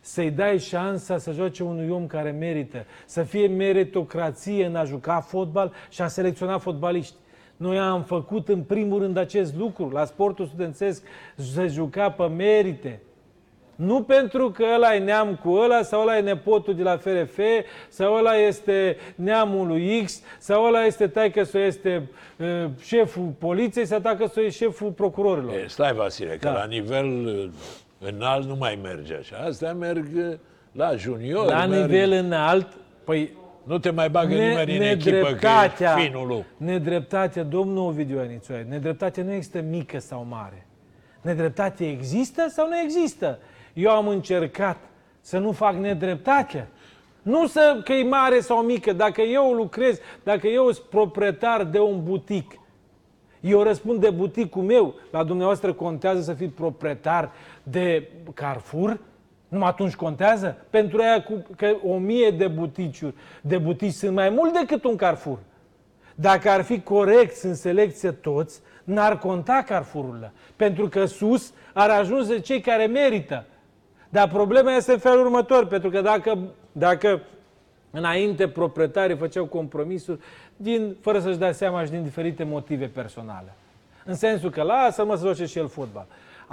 Să-i 0.00 0.30
dai 0.30 0.58
șansa 0.58 1.18
să 1.18 1.32
joace 1.32 1.62
unui 1.62 1.88
om 1.88 2.06
care 2.06 2.30
merită, 2.30 2.84
să 3.06 3.22
fie 3.22 3.46
meritocrație 3.46 4.66
în 4.66 4.76
a 4.76 4.84
juca 4.84 5.20
fotbal 5.20 5.72
și 5.90 6.02
a 6.02 6.06
selecționa 6.06 6.58
fotbaliști. 6.58 7.14
Noi 7.56 7.78
am 7.78 8.02
făcut 8.02 8.48
în 8.48 8.62
primul 8.62 8.98
rând 8.98 9.16
acest 9.16 9.56
lucru. 9.56 9.88
La 9.88 10.04
sportul 10.04 10.46
studențesc 10.46 11.04
se 11.36 11.66
juca 11.66 12.10
pe 12.10 12.26
merite. 12.26 13.00
Nu 13.84 14.02
pentru 14.02 14.50
că 14.50 14.64
ăla 14.74 14.94
e 14.94 14.98
neam 14.98 15.38
cu 15.42 15.50
ăla, 15.52 15.82
sau 15.82 16.00
ăla 16.00 16.16
e 16.16 16.20
nepotul 16.20 16.74
de 16.74 16.82
la 16.82 16.96
FRF, 16.96 17.38
sau 17.88 18.14
ăla 18.14 18.34
este 18.36 18.96
neamul 19.14 19.66
lui 19.66 20.02
X, 20.04 20.20
sau 20.38 20.64
ăla 20.64 20.84
este 20.84 21.06
taică 21.06 21.42
sau 21.42 21.60
este 21.60 22.08
uh, 22.38 22.46
șeful 22.82 23.32
poliției, 23.38 23.86
sau 23.86 23.98
taică 23.98 24.26
sau 24.26 24.42
e 24.42 24.48
șeful 24.50 24.90
procurorilor. 24.90 25.54
E, 25.54 25.64
stai, 25.68 25.92
Vasile, 25.92 26.30
că 26.40 26.48
Da. 26.48 26.52
la 26.52 26.64
nivel 26.64 27.06
uh, 27.26 27.48
înalt 28.14 28.46
nu 28.46 28.56
mai 28.56 28.78
merge 28.82 29.14
așa. 29.14 29.36
Astea 29.46 29.72
merg 29.72 30.06
uh, 30.16 30.32
la 30.72 30.94
junior. 30.96 31.46
La 31.46 31.66
merg... 31.66 31.80
nivel 31.90 32.12
înalt, 32.12 32.66
păi 33.04 33.30
Nu 33.64 33.78
te 33.78 33.90
mai 33.90 34.08
bagă 34.10 34.34
Ne- 34.34 34.46
nimeni 34.48 34.76
în 34.76 34.82
echipă, 34.82 35.16
că 35.16 35.22
nedreptatea, 35.22 35.94
e 35.98 36.02
finul 36.06 36.26
lui. 36.26 36.44
nedreptatea, 36.56 37.42
domnul 37.42 37.86
Ovidiu 37.86 38.18
Anițoaie, 38.18 38.66
nedreptatea 38.68 39.22
nu 39.24 39.32
există 39.32 39.60
mică 39.70 39.98
sau 39.98 40.26
mare. 40.28 40.66
Nedreptatea 41.20 41.86
există 41.88 42.46
sau 42.48 42.68
nu 42.68 42.74
există? 42.84 43.38
Eu 43.72 43.90
am 43.90 44.08
încercat 44.08 44.76
să 45.20 45.38
nu 45.38 45.52
fac 45.52 45.74
nedreptate. 45.74 46.68
Nu 47.22 47.46
să 47.46 47.80
că 47.84 47.92
e 47.92 48.02
mare 48.02 48.40
sau 48.40 48.62
mică. 48.62 48.92
Dacă 48.92 49.20
eu 49.20 49.52
lucrez, 49.52 49.98
dacă 50.22 50.46
eu 50.46 50.70
sunt 50.70 50.86
proprietar 50.86 51.64
de 51.64 51.78
un 51.78 52.04
butic, 52.04 52.58
eu 53.40 53.62
răspund 53.62 54.00
de 54.00 54.10
buticul 54.10 54.62
meu. 54.62 54.94
La 55.10 55.24
dumneavoastră 55.24 55.72
contează 55.72 56.20
să 56.20 56.32
fiți 56.32 56.52
proprietar 56.52 57.30
de 57.62 58.08
Carrefour? 58.34 59.00
Nu 59.48 59.64
atunci 59.64 59.94
contează? 59.94 60.56
Pentru 60.70 61.00
aia 61.00 61.22
cu, 61.22 61.46
că 61.56 61.76
o 61.84 61.96
mie 61.96 62.30
de 62.30 62.46
buticiuri, 62.46 63.14
de 63.40 63.58
butici 63.58 63.92
sunt 63.92 64.14
mai 64.14 64.30
mult 64.30 64.52
decât 64.52 64.84
un 64.84 64.96
Carrefour. 64.96 65.38
Dacă 66.14 66.50
ar 66.50 66.62
fi 66.62 66.80
corect 66.80 67.42
în 67.42 67.54
selecție 67.54 68.10
toți, 68.10 68.60
n-ar 68.84 69.18
conta 69.18 69.62
Carrefour-urile. 69.66 70.32
Pentru 70.56 70.88
că 70.88 71.04
sus 71.04 71.52
ar 71.72 71.90
ajunge 71.90 72.38
cei 72.38 72.60
care 72.60 72.86
merită. 72.86 73.46
Dar 74.12 74.28
problema 74.28 74.72
este 74.72 74.92
în 74.92 74.98
felul 74.98 75.24
următor, 75.24 75.66
pentru 75.66 75.90
că 75.90 76.00
dacă, 76.00 76.38
dacă 76.72 77.20
înainte 77.90 78.48
proprietarii 78.48 79.16
făceau 79.16 79.44
compromisuri, 79.44 80.20
din, 80.56 80.96
fără 81.00 81.20
să-și 81.20 81.38
dea 81.38 81.52
seama 81.52 81.84
și 81.84 81.90
din 81.90 82.02
diferite 82.02 82.44
motive 82.44 82.86
personale. 82.86 83.54
În 84.04 84.14
sensul 84.14 84.50
că 84.50 84.62
lasă-mă 84.62 85.14
să 85.16 85.24
joace 85.24 85.46
și 85.46 85.58
el 85.58 85.68
fotbal. 85.68 86.06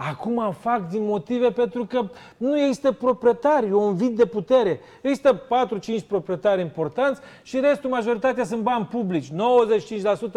Acum 0.07 0.55
fac 0.59 0.89
din 0.89 1.05
motive 1.05 1.51
pentru 1.51 1.85
că 1.85 2.09
nu 2.37 2.59
există 2.59 2.91
proprietari, 2.91 3.67
e 3.67 3.73
un 3.73 3.95
vid 3.95 4.17
de 4.17 4.25
putere. 4.25 4.79
Există 5.01 5.41
4-5 6.01 6.07
proprietari 6.07 6.61
importanți 6.61 7.21
și 7.43 7.59
restul, 7.59 7.89
majoritatea, 7.89 8.43
sunt 8.43 8.61
bani 8.61 8.85
publici. 8.85 9.27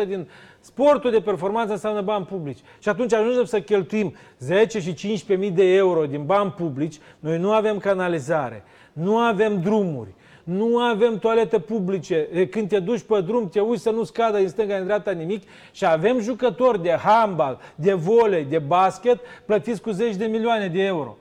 95% 0.04 0.06
din 0.06 0.28
sportul 0.60 1.10
de 1.10 1.20
performanță 1.20 1.72
înseamnă 1.72 2.00
bani 2.00 2.24
publici. 2.24 2.58
Și 2.78 2.88
atunci 2.88 3.14
ajungem 3.14 3.44
să 3.44 3.60
cheltuim 3.60 4.14
10 4.38 4.80
și 4.80 5.24
15.000 5.26 5.52
de 5.52 5.74
euro 5.74 6.04
din 6.04 6.24
bani 6.24 6.50
publici. 6.50 6.98
Noi 7.18 7.38
nu 7.38 7.52
avem 7.52 7.78
canalizare, 7.78 8.64
nu 8.92 9.18
avem 9.18 9.60
drumuri, 9.60 10.14
nu 10.44 10.78
avem 10.78 11.18
toalete 11.18 11.58
publice. 11.58 12.28
E, 12.32 12.46
Când 12.46 12.68
te 12.68 12.78
duci 12.78 13.00
pe 13.00 13.20
drum, 13.20 13.48
te 13.48 13.60
uiți 13.60 13.82
să 13.82 13.90
nu 13.90 14.04
scadă 14.04 14.38
în 14.38 14.48
stânga, 14.48 14.76
în 14.76 14.84
dreapta 14.84 15.10
nimic 15.10 15.42
și 15.72 15.86
avem 15.86 16.20
jucători 16.20 16.82
de 16.82 16.90
handbal, 16.90 17.58
de 17.74 17.92
volei, 17.92 18.44
de 18.44 18.58
basket, 18.58 19.18
plătiți 19.46 19.80
cu 19.80 19.90
zeci 19.90 20.16
de 20.16 20.24
milioane 20.24 20.68
de 20.68 20.82
euro. 20.82 21.16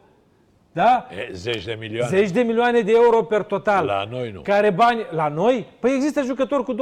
Da? 0.74 1.07
E, 1.17 1.34
zeci 1.34 1.65
de 1.65 1.78
milioane. 1.80 2.17
Zeci 2.17 2.30
de 2.30 2.41
milioane 2.41 2.80
de 2.82 2.91
euro 2.91 3.24
per 3.24 3.41
total. 3.41 3.86
La 3.86 4.07
noi 4.11 4.32
nu. 4.34 4.41
Care 4.41 4.69
bani? 4.69 4.99
La 5.09 5.28
noi? 5.28 5.67
Păi 5.80 5.91
există 5.95 6.22
jucători 6.22 6.63
cu 6.63 6.74
25-30 6.74 6.78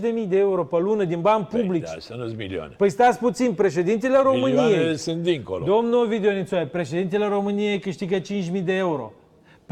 de 0.00 0.08
mii 0.08 0.26
de 0.26 0.38
euro 0.38 0.64
pe 0.64 0.76
lună 0.78 1.04
din 1.04 1.20
bani 1.20 1.44
publici. 1.44 1.82
Păi, 1.82 1.92
da, 1.94 1.98
să 1.98 2.14
nu-ți 2.18 2.34
milioane. 2.34 2.74
Păi 2.78 2.90
stați 2.90 3.18
puțin, 3.18 3.52
președintele 3.52 4.16
Milioane 4.16 4.38
României, 4.62 4.96
sunt 4.96 5.22
dincolo. 5.22 5.64
domnul 5.64 6.04
Ovidiu 6.04 6.30
Nițoaie, 6.30 6.66
președintele 6.66 7.26
României 7.26 7.78
câștigă 7.78 8.16
5.000 8.20 8.62
de 8.64 8.72
euro. 8.72 9.12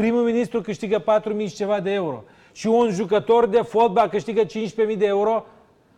Primul 0.01 0.23
ministru 0.23 0.61
câștigă 0.61 1.03
4.000 1.03 1.49
și 1.49 1.55
ceva 1.55 1.81
de 1.81 1.93
euro. 1.93 2.25
Și 2.53 2.67
un 2.67 2.91
jucător 2.91 3.47
de 3.47 3.61
fotbal 3.63 4.09
câștigă 4.09 4.43
15.000 4.45 4.97
de 4.99 5.07
euro 5.07 5.45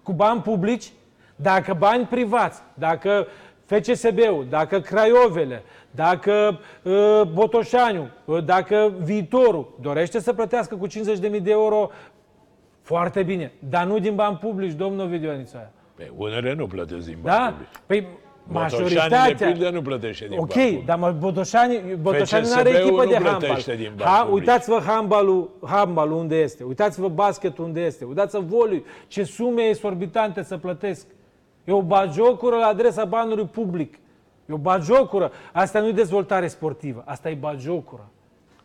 cu 0.03 0.13
bani 0.13 0.41
publici. 0.41 0.93
Dacă 1.37 1.75
bani 1.79 2.05
privați, 2.05 2.63
dacă 2.75 3.27
FCSB-ul, 3.65 4.47
dacă 4.51 4.81
Craiovele, 4.81 5.63
dacă 5.91 6.59
uh, 6.83 7.23
Botoșaniu, 7.33 8.11
uh, 8.25 8.45
dacă 8.45 8.93
viitorul 9.03 9.75
dorește 9.81 10.21
să 10.21 10.33
plătească 10.33 10.77
cu 10.77 10.87
50.000 10.87 11.43
de 11.43 11.51
euro, 11.51 11.91
foarte 12.81 13.23
bine. 13.23 13.53
Dar 13.69 13.85
nu 13.87 13.99
din 13.99 14.15
bani 14.15 14.37
publici, 14.37 14.73
domnul 14.73 15.07
Ovidiu 15.07 15.31
Anițoaia. 15.31 15.71
Pe 15.95 16.11
unele 16.17 16.55
nu 16.55 16.67
plătesc 16.67 17.07
din 17.07 17.19
bani 17.23 17.37
Da? 17.37 17.51
publici. 17.51 17.69
Păi 17.87 18.07
Botoșani, 18.49 18.89
de 18.89 18.95
majoritatea... 18.95 19.47
pildă, 19.51 19.71
nu 19.71 19.83
plătește 19.83 20.27
din 20.29 20.39
Ok, 20.39 20.55
bani 20.55 20.67
publici. 20.69 20.85
dar 20.87 20.99
mă, 20.99 21.11
Botoșani, 21.11 21.81
Botoșani 22.01 22.47
nu 22.47 22.55
are 22.55 22.71
FCSB-ul 22.71 22.87
echipă 22.87 23.03
nu 23.05 23.09
de 23.11 23.15
handbal. 23.15 23.39
plătește 23.39 23.75
din 23.75 23.93
bani 23.97 24.11
Ha, 24.11 24.23
publici. 24.25 24.39
uitați-vă 24.41 24.81
handbalul, 24.87 25.51
handbalul 25.65 26.17
unde 26.17 26.37
este. 26.41 26.65
Uitați-vă 26.65 27.09
basketul 27.09 27.65
unde 27.65 27.81
este. 27.81 28.05
Uitați-vă 28.05 28.43
voliul. 28.47 28.85
Ce 29.07 29.23
sume 29.25 29.63
exorbitante 29.63 30.43
să 30.43 30.57
plătesc. 30.57 31.07
E 31.65 31.73
o 31.73 31.83
bagiocură 31.83 32.57
la 32.57 32.67
adresa 32.67 33.05
banului 33.05 33.45
public. 33.47 33.95
E 34.47 34.53
o 34.53 34.57
bagiocură. 34.57 35.31
Asta 35.53 35.81
nu 35.81 35.87
e 35.89 35.93
dezvoltare 35.93 36.47
sportivă. 36.47 37.03
Asta 37.07 37.31
e 37.31 37.35
bagiocură. 37.35 38.09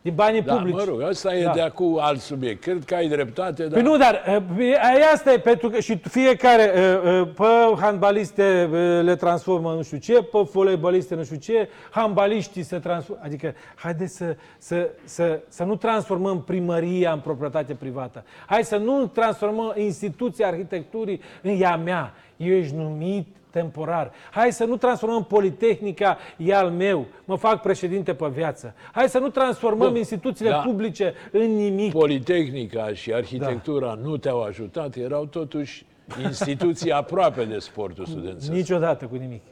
Din 0.08 0.16
banii 0.16 0.42
Da, 0.42 0.54
publici. 0.54 0.74
mă 0.74 0.84
rog, 0.88 1.00
ăsta 1.08 1.34
e 1.34 1.42
Da. 1.42 1.50
de 1.50 1.60
acum 1.60 1.98
alt 2.00 2.20
subiect. 2.20 2.62
Cred 2.62 2.84
că 2.84 2.94
ai 2.94 3.08
dreptate, 3.08 3.62
dar... 3.62 3.72
Păi 3.72 3.82
nu, 3.82 3.96
dar 3.96 4.22
uh, 4.58 4.72
asta 5.12 5.32
e 5.32 5.38
pentru 5.38 5.68
că 5.68 5.80
și 5.80 5.96
fiecare, 5.96 6.72
uh, 6.74 7.20
uh, 7.20 7.28
pe 7.36 7.80
handbaliste 7.80 8.68
uh, 8.72 8.78
le 9.02 9.16
transformă 9.16 9.72
nu 9.72 9.82
știu 9.82 9.98
ce, 9.98 10.12
pe 10.12 10.38
voleiboliste 10.52 11.14
nu 11.14 11.24
știu 11.24 11.36
ce, 11.36 11.68
handbaliștii 11.90 12.62
se 12.62 12.78
transformă. 12.78 13.22
Adică, 13.24 13.54
haideți 13.74 14.16
să, 14.16 14.36
să, 14.58 14.90
să, 15.04 15.40
să 15.48 15.64
nu 15.64 15.76
transformăm 15.76 16.42
primăria 16.42 17.12
în 17.12 17.20
proprietate 17.20 17.74
privată. 17.74 18.24
Hai 18.46 18.64
să 18.64 18.76
nu 18.76 19.06
transformăm 19.06 19.72
instituția 19.76 20.46
arhitecturii 20.46 21.20
în 21.42 21.60
ea 21.60 21.76
mea. 21.76 22.14
Eu 22.36 22.54
ești 22.54 22.74
numit 22.74 23.26
temporar. 23.50 24.12
Hai 24.30 24.52
să 24.52 24.64
nu 24.64 24.76
transformăm 24.76 25.24
Politehnica, 25.24 26.18
e 26.36 26.54
al 26.54 26.70
meu, 26.70 27.06
mă 27.24 27.36
fac 27.36 27.60
președinte 27.62 28.14
pe 28.14 28.26
viață. 28.26 28.74
Hai 28.92 29.08
să 29.08 29.18
nu 29.18 29.28
transformăm 29.28 29.88
Bun, 29.88 29.96
instituțiile 29.96 30.50
da. 30.50 30.56
publice 30.58 31.14
în 31.32 31.54
nimic. 31.54 31.92
Politehnica 31.92 32.88
și 32.92 33.12
arhitectura 33.12 33.86
Da. 33.86 33.94
nu 34.02 34.16
te-au 34.16 34.42
ajutat, 34.42 34.96
erau 34.96 35.24
totuși 35.24 35.86
instituții 36.22 36.92
aproape 37.02 37.44
de 37.44 37.58
sportul 37.58 38.04
studențesc. 38.04 38.50
Niciodată 38.52 39.04
cu 39.06 39.14
nimic. 39.14 39.42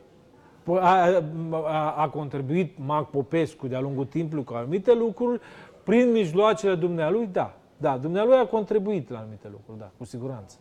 Po- 0.63 0.81
A, 0.81 1.23
a, 1.65 1.95
a 1.97 2.09
contribuit 2.09 2.73
Mac 2.87 3.11
Popescu 3.11 3.67
de-a 3.67 3.81
lungul 3.81 4.05
timpului 4.05 4.45
cu 4.45 4.55
anumite 4.55 4.95
lucruri, 4.95 5.41
prin 5.83 6.11
mijloacele 6.11 6.75
dumnealui, 6.75 7.29
da. 7.33 7.55
Da, 7.77 7.97
dumnealui 7.99 8.37
a 8.37 8.47
contribuit 8.47 9.11
la 9.11 9.19
anumite 9.19 9.49
lucruri, 9.51 9.79
da, 9.79 9.91
cu 9.99 10.05
siguranță. 10.05 10.57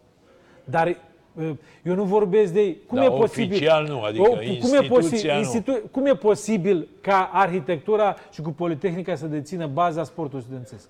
Dar 0.64 0.88
e, 0.88 0.98
eu 1.84 1.96
nu 1.96 2.04
vorbesc 2.04 2.54
de... 2.54 2.76
Cum 2.88 2.98
Da, 2.98 3.04
e 3.04 3.10
posibil, 3.10 3.52
oficial 3.52 3.86
nu, 3.88 4.02
adică 4.02 4.28
cum, 4.28 4.38
e 4.40 4.46
instituția 4.46 5.38
nu. 5.66 5.82
cum 5.92 6.06
e 6.06 6.16
posibil 6.16 6.88
ca 7.02 7.30
arhitectura 7.34 8.16
și 8.32 8.42
cu 8.42 8.50
Politehnica 8.50 9.16
să 9.16 9.26
dețină 9.28 9.68
baza 9.68 10.04
sportului 10.04 10.44
studențesc? 10.44 10.88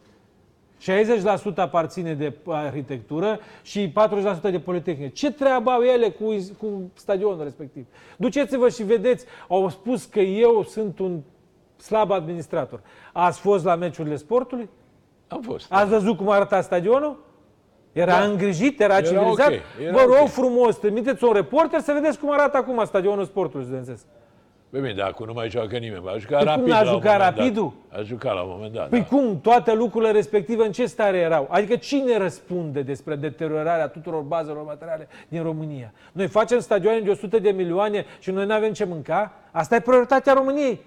60% 0.82 1.56
aparține 1.56 2.14
de 2.14 2.34
arhitectură 2.48 3.40
și 3.64 3.92
40% 3.92 4.42
de 4.42 4.60
politehnică. 4.60 5.12
Ce 5.14 5.32
treabă 5.32 5.70
au 5.70 5.82
ele 5.82 6.10
cu, 6.10 6.36
cu 6.58 6.92
stadionul 6.94 7.44
respectiv? 7.44 7.86
Duceți-vă 8.18 8.70
și 8.70 8.84
vedeți, 8.84 9.26
au 9.48 9.70
spus 9.70 10.06
că 10.06 10.20
eu 10.20 10.64
sunt 10.64 11.00
un 11.00 11.20
slab 11.78 12.12
administrator. 12.12 12.80
Ați 13.14 13.40
fost 13.40 13.66
la 13.66 13.76
meciurile 13.76 14.16
sportului? 14.16 14.70
Am 15.28 15.42
fost. 15.42 15.74
Ați 15.74 15.90
văzut 15.90 16.18
cum 16.18 16.30
arăta 16.30 16.62
stadionul? 16.62 17.24
Era 17.96 18.12
Da. 18.20 18.24
îngrijit, 18.26 18.80
era, 18.80 18.98
Era 18.98 19.06
civilizat. 19.08 19.48
ok, 19.48 19.54
era 19.84 19.92
Vă 19.92 20.02
rog 20.02 20.18
ok. 20.22 20.28
frumos, 20.30 20.76
trimiteți 20.78 21.24
un 21.24 21.34
reporter 21.34 21.80
să 21.80 21.92
vedeți 21.94 22.20
cum 22.20 22.32
arată 22.32 22.58
acum 22.58 22.82
stadionul 22.86 23.26
sportului 23.26 23.66
studențesc. 23.66 24.06
Bine, 24.70 24.82
bine, 24.88 24.94
dar 25.00 25.08
acum 25.10 25.26
nu 25.26 25.34
mai 25.34 25.50
joacă 25.50 25.78
nimeni. 25.78 26.04
A 26.08 26.18
jucat 26.18 26.38
Păi 26.44 26.54
cum 26.54 26.56
rapid 26.56 26.68
n-a 26.68 26.82
la 26.82 26.90
un 26.90 26.94
jucat 26.96 27.12
moment 27.12 27.36
dat. 27.36 27.38
Rapidul? 27.38 27.74
A 27.90 28.02
jucat 28.02 28.34
la 28.34 28.42
un 28.42 28.50
moment 28.52 28.74
dat, 28.74 28.90
Păi 28.90 29.00
da. 29.00 29.06
cum? 29.06 29.40
Toate 29.42 29.74
lucrurile 29.74 30.12
respective 30.12 30.66
în 30.66 30.72
ce 30.72 30.86
stare 30.86 31.18
erau? 31.18 31.48
Adică 31.50 31.76
cine 31.76 32.18
răspunde 32.18 32.82
despre 32.82 33.16
deteriorarea 33.16 33.88
tuturor 33.88 34.22
bazelor 34.22 34.64
materiale 34.66 35.08
din 35.28 35.44
România? 35.44 35.92
Noi 36.12 36.28
facem 36.28 36.60
stadioane 36.60 37.00
de 37.00 37.10
100 37.10 37.40
de 37.40 37.50
milioane 37.50 38.06
și 38.20 38.32
noi 38.32 38.46
nu 38.46 38.54
avem 38.54 38.72
ce 38.74 38.84
mânca? 38.86 39.32
Asta 39.52 39.76
e 39.76 39.80
prioritatea 39.80 40.34
României. 40.34 40.80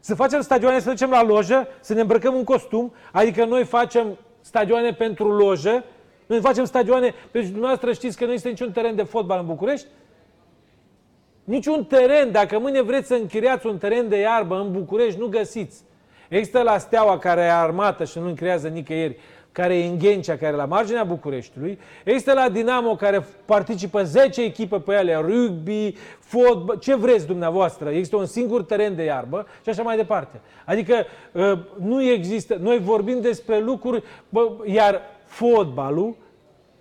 Să 0.00 0.14
facem 0.14 0.40
stadioane, 0.40 0.78
să 0.78 0.88
ducem 0.88 1.10
la 1.10 1.22
lojă, 1.22 1.68
să 1.80 1.94
ne 1.94 2.00
îmbrăcăm 2.00 2.34
un 2.34 2.44
costum, 2.44 2.92
adică 3.12 3.44
noi 3.44 3.64
facem 3.64 4.06
stadioane 4.40 4.92
pentru 4.92 5.28
lojă, 5.36 5.84
noi 6.28 6.40
facem 6.40 6.64
stadioane, 6.64 7.14
pentru 7.30 7.50
dumneavoastră 7.50 7.92
știți 7.92 8.16
că 8.16 8.24
nu 8.24 8.30
există 8.30 8.50
niciun 8.50 8.72
teren 8.72 8.94
de 8.94 9.02
fotbal 9.02 9.38
în 9.38 9.46
București? 9.46 9.86
Niciun 11.44 11.84
teren, 11.84 12.32
dacă 12.32 12.58
mâine 12.58 12.82
vreți 12.82 13.06
să 13.06 13.14
închiriați 13.14 13.66
un 13.66 13.78
teren 13.78 14.08
de 14.08 14.18
iarbă 14.18 14.56
în 14.56 14.72
București, 14.72 15.18
nu 15.18 15.26
găsiți. 15.26 15.82
Există 16.28 16.62
la 16.62 16.78
Steaua, 16.78 17.18
care 17.18 17.40
e 17.40 17.52
armată 17.52 18.04
și 18.04 18.18
nu 18.18 18.26
închiriază 18.26 18.68
nicăieri, 18.68 19.16
care 19.52 19.78
e 19.78 19.86
în 19.86 19.98
Ghencea, 19.98 20.36
care 20.36 20.52
e 20.52 20.56
la 20.56 20.64
marginea 20.64 21.04
Bucureștiului. 21.04 21.78
Există 22.04 22.32
la 22.32 22.48
Dinamo, 22.48 22.96
care 22.96 23.26
participă 23.44 24.02
10 24.02 24.42
echipe 24.42 24.78
pe 24.78 24.92
ele, 24.92 25.14
rugby, 25.14 25.94
fotbal, 26.18 26.78
ce 26.78 26.94
vreți 26.94 27.26
dumneavoastră. 27.26 27.88
Există 27.88 28.16
un 28.16 28.26
singur 28.26 28.62
teren 28.62 28.96
de 28.96 29.02
iarbă 29.02 29.46
și 29.62 29.68
așa 29.68 29.82
mai 29.82 29.96
departe. 29.96 30.40
Adică 30.64 30.94
ă, 31.34 31.58
nu 31.80 32.02
există, 32.02 32.56
noi 32.60 32.78
vorbim 32.78 33.20
despre 33.20 33.60
lucruri, 33.60 34.02
bă, 34.28 34.50
iar 34.64 35.00
fotbalul 35.28 36.16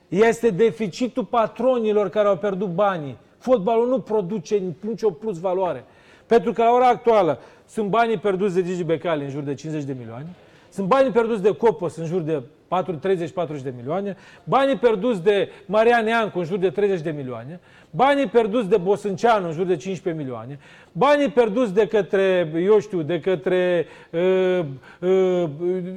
este 0.08 0.50
deficitul 0.50 1.26
patronilor 1.26 2.10
care 2.10 2.28
au 2.28 2.38
pierdut 2.38 2.70
banii. 2.70 3.18
Fotbalul 3.38 3.88
nu 3.88 4.00
produce 4.00 4.62
nicio 4.80 5.12
plus 5.12 5.40
valoare. 5.40 5.86
Pentru 6.26 6.52
că 6.52 6.64
la 6.64 6.72
ora 6.72 6.88
actuală 6.88 7.40
sunt 7.66 7.90
banii 7.90 8.18
pierduți 8.18 8.56
de 8.56 8.64
Gigi 8.64 8.84
Becali 8.84 9.24
în 9.24 9.30
jur 9.30 9.44
de 9.44 9.54
50 9.54 9.84
de 9.84 9.96
milioane, 9.98 10.28
sunt 10.70 10.88
banii 10.88 11.12
pierduți 11.12 11.42
de 11.42 11.56
Copos 11.56 11.96
în 11.96 12.06
jur 12.06 12.22
de 12.22 12.42
30-40 12.70 13.62
de 13.64 13.74
milioane, 13.76 14.18
banii 14.44 14.78
pierduți 14.78 15.24
de 15.24 15.50
Marian 15.66 16.04
Neancu 16.04 16.40
în 16.40 16.46
jur 16.46 16.58
de 16.58 16.70
30 16.70 17.02
de 17.02 17.12
milioane, 17.12 17.60
banii 17.90 18.28
pierduți 18.28 18.70
de 18.70 18.78
Bosânceanu 18.78 19.48
în 19.48 19.54
jur 19.54 19.66
de 19.66 19.76
15 19.76 20.24
milioane, 20.24 20.60
banii 20.92 21.30
pierduți 21.30 21.74
de 21.74 21.88
către, 21.88 22.52
eu 22.64 22.80
știu, 22.80 23.02
de 23.02 23.20
către 23.20 23.86
uh, 24.12 24.60
uh, 25.00 25.44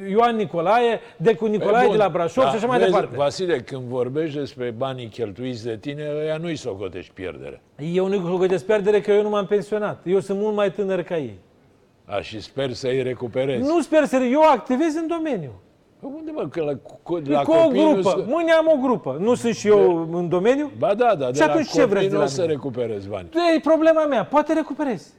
Ioan 0.09 0.36
Nicolae, 0.36 1.01
de 1.16 1.34
cu 1.34 1.47
Nicolae 1.47 1.72
Păi, 1.72 1.86
Bun, 1.86 1.97
de 1.97 2.03
la 2.03 2.09
Brașov 2.09 2.45
da, 2.45 2.51
și 2.51 2.57
așa 2.57 2.66
mai 2.66 2.78
vezi, 2.78 2.91
departe. 2.91 3.16
Vasile, 3.16 3.61
când 3.61 3.82
vorbești 3.82 4.38
despre 4.38 4.74
banii 4.76 5.09
cheltuiți 5.09 5.64
de 5.64 5.76
tine, 5.76 6.11
ăia 6.16 6.36
nu-i 6.36 6.57
socotești 6.57 7.12
pierdere. 7.12 7.61
Eu 7.93 8.09
nu 8.09 8.36
găsesc 8.36 8.64
pierdere 8.64 9.01
că 9.01 9.12
eu 9.12 9.22
nu 9.22 9.28
m-am 9.28 9.47
pensionat. 9.47 10.03
Eu 10.05 10.20
sunt 10.20 10.38
mult 10.38 10.55
mai 10.55 10.72
tânăr 10.72 11.03
ca 11.03 11.16
ei. 11.16 11.38
A, 12.05 12.20
și 12.20 12.41
sper 12.41 12.72
să-i 12.72 13.03
recuperezi. 13.03 13.68
Nu 13.68 13.80
sper 13.80 14.05
să... 14.05 14.16
Eu 14.16 14.43
activez 14.43 14.95
în 14.95 15.07
domeniu. 15.07 15.53
Păi 16.01 16.11
Unde 16.16 16.30
mă, 16.30 16.48
că 16.48 16.62
la, 16.62 16.72
cu, 17.03 17.14
La 17.16 17.20
la 17.38 17.42
cu 17.42 17.53
o 17.53 17.62
copii 17.62 17.82
nu 17.82 17.92
grupă. 17.92 18.14
se- 18.18 18.24
Mâine 18.32 18.53
am 18.53 18.66
o 18.74 18.76
grupă. 18.86 19.16
Nu 19.20 19.34
sunt 19.34 19.55
și 19.55 19.68
eu 19.68 20.09
în 20.12 20.28
domeniu? 20.28 20.70
Ba 20.78 20.94
da, 20.94 21.14
da, 21.14 21.30
de 21.30 21.36
Și 21.36 21.42
atunci 21.42 21.66
la 21.66 21.72
ce 21.72 21.80
copii 21.80 21.90
vreți 21.94 22.07
de 22.09 22.12
nu 22.12 22.18
la 22.18 22.24
o 22.24 22.28
să 22.28 22.40
mine? 22.40 22.53
recuperezi 22.53 23.09
bani. 23.09 23.28
E 23.57 23.61
problema 23.61 24.07
mea. 24.07 24.24
Poate 24.24 24.53
recuperez. 24.53 25.12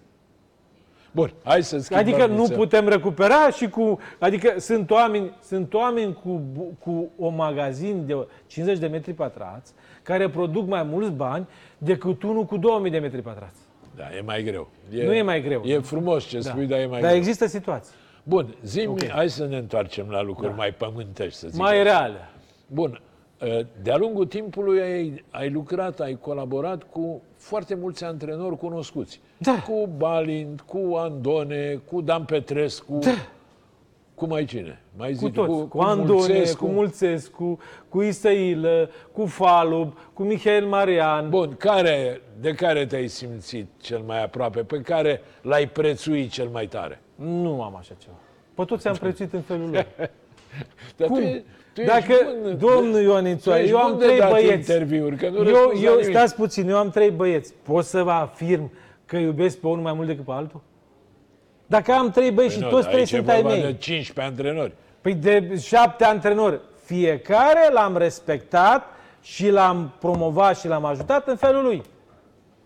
Bun, 1.11 1.33
hai 1.43 1.63
să 1.63 1.77
schimbăm 1.79 2.05
Adică 2.07 2.25
nu 2.25 2.41
nițel. 2.41 2.57
putem 2.57 2.87
recupera 2.87 3.49
și 3.49 3.69
cu... 3.69 3.99
Adică 4.19 4.53
sunt 4.57 4.91
oameni, 4.91 5.37
sunt 5.43 5.73
oameni 5.73 6.17
cu, 6.23 6.41
bu- 6.53 6.73
cu 6.79 7.09
o 7.19 7.29
magazin 7.29 8.03
de 8.05 8.27
50 8.47 8.77
de 8.79 8.87
metri 8.87 9.13
pătrați 9.13 9.73
care 10.03 10.29
produc 10.29 10.67
mai 10.67 10.83
mulți 10.83 11.11
bani 11.11 11.47
decât 11.77 12.23
unul 12.23 12.43
cu 12.45 12.57
2000 12.57 12.91
de 12.91 12.97
metri 12.97 13.21
pătrați. 13.21 13.59
Da, 13.95 14.03
e 14.17 14.21
mai 14.25 14.43
greu. 14.43 14.67
E, 14.93 15.05
Nu 15.05 15.13
e 15.13 15.21
mai 15.21 15.41
greu. 15.41 15.61
E 15.65 15.79
frumos 15.79 16.23
ce 16.25 16.39
spui, 16.39 16.65
dar 16.65 16.79
e 16.79 16.85
mai 16.85 16.99
Dar 16.99 17.09
greu. 17.09 17.19
există 17.19 17.45
situații 17.47 17.93
Bun, 18.23 18.55
zi 18.63 18.89
hai 19.09 19.29
să 19.29 19.45
ne 19.45 19.57
întoarcem 19.57 20.09
la 20.09 20.21
lucruri 20.21 20.53
mai 20.53 20.71
pământești, 20.71 21.39
să 21.39 21.47
zic. 21.47 21.59
mai 21.59 21.83
reale. 21.83 22.29
Bun, 22.67 23.01
ă, 23.41 23.65
de-a 23.81 23.97
lungul 23.97 24.25
timpului 24.25 24.81
ai, 24.81 25.23
ai 25.31 25.49
lucrat, 25.49 25.99
ai 25.99 26.17
colaborat 26.21 26.83
cu 26.83 27.21
foarte 27.37 27.75
mulți 27.75 28.03
antrenori 28.03 28.57
cunoscuți. 28.57 29.21
Da. 29.37 29.63
Cu 29.67 29.89
Balint, 29.97 30.61
cu 30.61 30.93
Andone, 30.95 31.81
cu 31.85 32.01
Dan 32.01 32.23
Petrescu, 32.23 32.99
cu 34.15 34.25
mai 34.27 34.45
cine? 34.45 34.81
Mai 34.97 35.11
Cu 35.11 35.17
zic, 35.25 35.33
toți. 35.33 35.47
Cu, 35.49 35.55
cu 35.57 35.65
cu 35.65 35.79
Andone, 35.81 36.13
Mulțescu. 36.13 36.65
cu 36.65 36.71
Mulțescu, 36.71 37.59
cu 37.89 38.01
Isailă, 38.01 38.89
cu 39.11 39.25
Falub, 39.25 39.97
cu 40.13 40.23
Mihail 40.23 40.65
Marian. 40.65 41.29
Bun, 41.29 41.55
care, 41.57 42.21
de 42.39 42.51
care 42.53 42.85
te-ai 42.85 43.07
simțit 43.07 43.67
cel 43.81 43.99
mai 43.99 44.23
aproape? 44.23 44.63
Pe 44.63 44.81
care 44.81 45.21
l-ai 45.41 45.67
prețuit 45.67 46.31
cel 46.31 46.47
mai 46.47 46.67
tare? 46.67 47.00
Nu 47.23 47.61
am 47.63 47.75
așa 47.75 47.93
ceva. 47.97 48.15
Pe 48.53 48.63
toți 48.63 48.87
am 48.87 48.95
prețuit 48.95 49.33
în 49.33 49.41
felul 49.41 49.69
lor. 49.69 49.87
Dar 50.97 51.07
Cum? 51.07 51.17
Tu, 51.17 51.23
e- 51.23 51.43
tu 51.73 51.81
Dacă, 51.83 52.11
ești 52.11 52.25
bun, 52.41 52.57
domnul 52.59 53.01
Ioanițoa, 53.01 53.53
tu 53.55 53.59
ești 53.59 53.71
eu 53.71 53.77
am 53.77 53.89
bun 53.89 53.99
de 53.99 54.05
trei 54.05 54.17
dat 54.19 54.29
băieți. 54.29 54.71
interviuri, 54.71 55.15
că 55.15 55.29
nu 55.29 55.37
Eu, 55.37 55.43
răspunzi 55.43 55.83
la 55.83 55.89
eu, 55.89 55.95
nimic. 55.99 56.09
stați 56.15 56.35
puțin, 56.35 56.69
eu 56.69 56.77
am 56.77 56.89
trei 56.89 57.09
băieți. 57.11 57.53
Pot 57.63 57.85
să 57.85 58.03
vă 58.03 58.11
afirm 58.11 58.71
că 59.05 59.17
iubesc 59.17 59.57
pe 59.57 59.67
unul 59.67 59.81
mai 59.83 59.93
mult 59.93 60.07
decât 60.07 60.25
pe 60.25 60.31
altul? 60.31 60.61
Dacă 61.67 61.91
am 61.91 62.11
trei 62.11 62.31
băieți 62.31 62.53
Păi 62.53 62.63
și 62.63 62.69
nu, 62.69 62.77
toți 62.77 62.81
dar 62.81 62.91
trei 62.91 62.99
aici 62.99 63.11
e 63.11 63.15
sunt 63.15 63.29
ai 63.29 63.41
vorba 63.41 63.57
mei. 63.57 63.61
de 63.65 63.73
15 63.77 64.33
antrenori. 64.33 64.73
Păi 65.01 65.13
de 65.13 65.57
șapte 65.61 66.03
antrenori. 66.03 66.59
Fiecare 66.83 67.69
l-am 67.73 67.97
respectat 67.97 68.83
și 69.21 69.49
l-am 69.49 69.91
promovat 69.99 70.59
și 70.59 70.67
l-am 70.67 70.85
ajutat 70.85 71.27
în 71.27 71.35
felul 71.35 71.63
lui. 71.63 71.81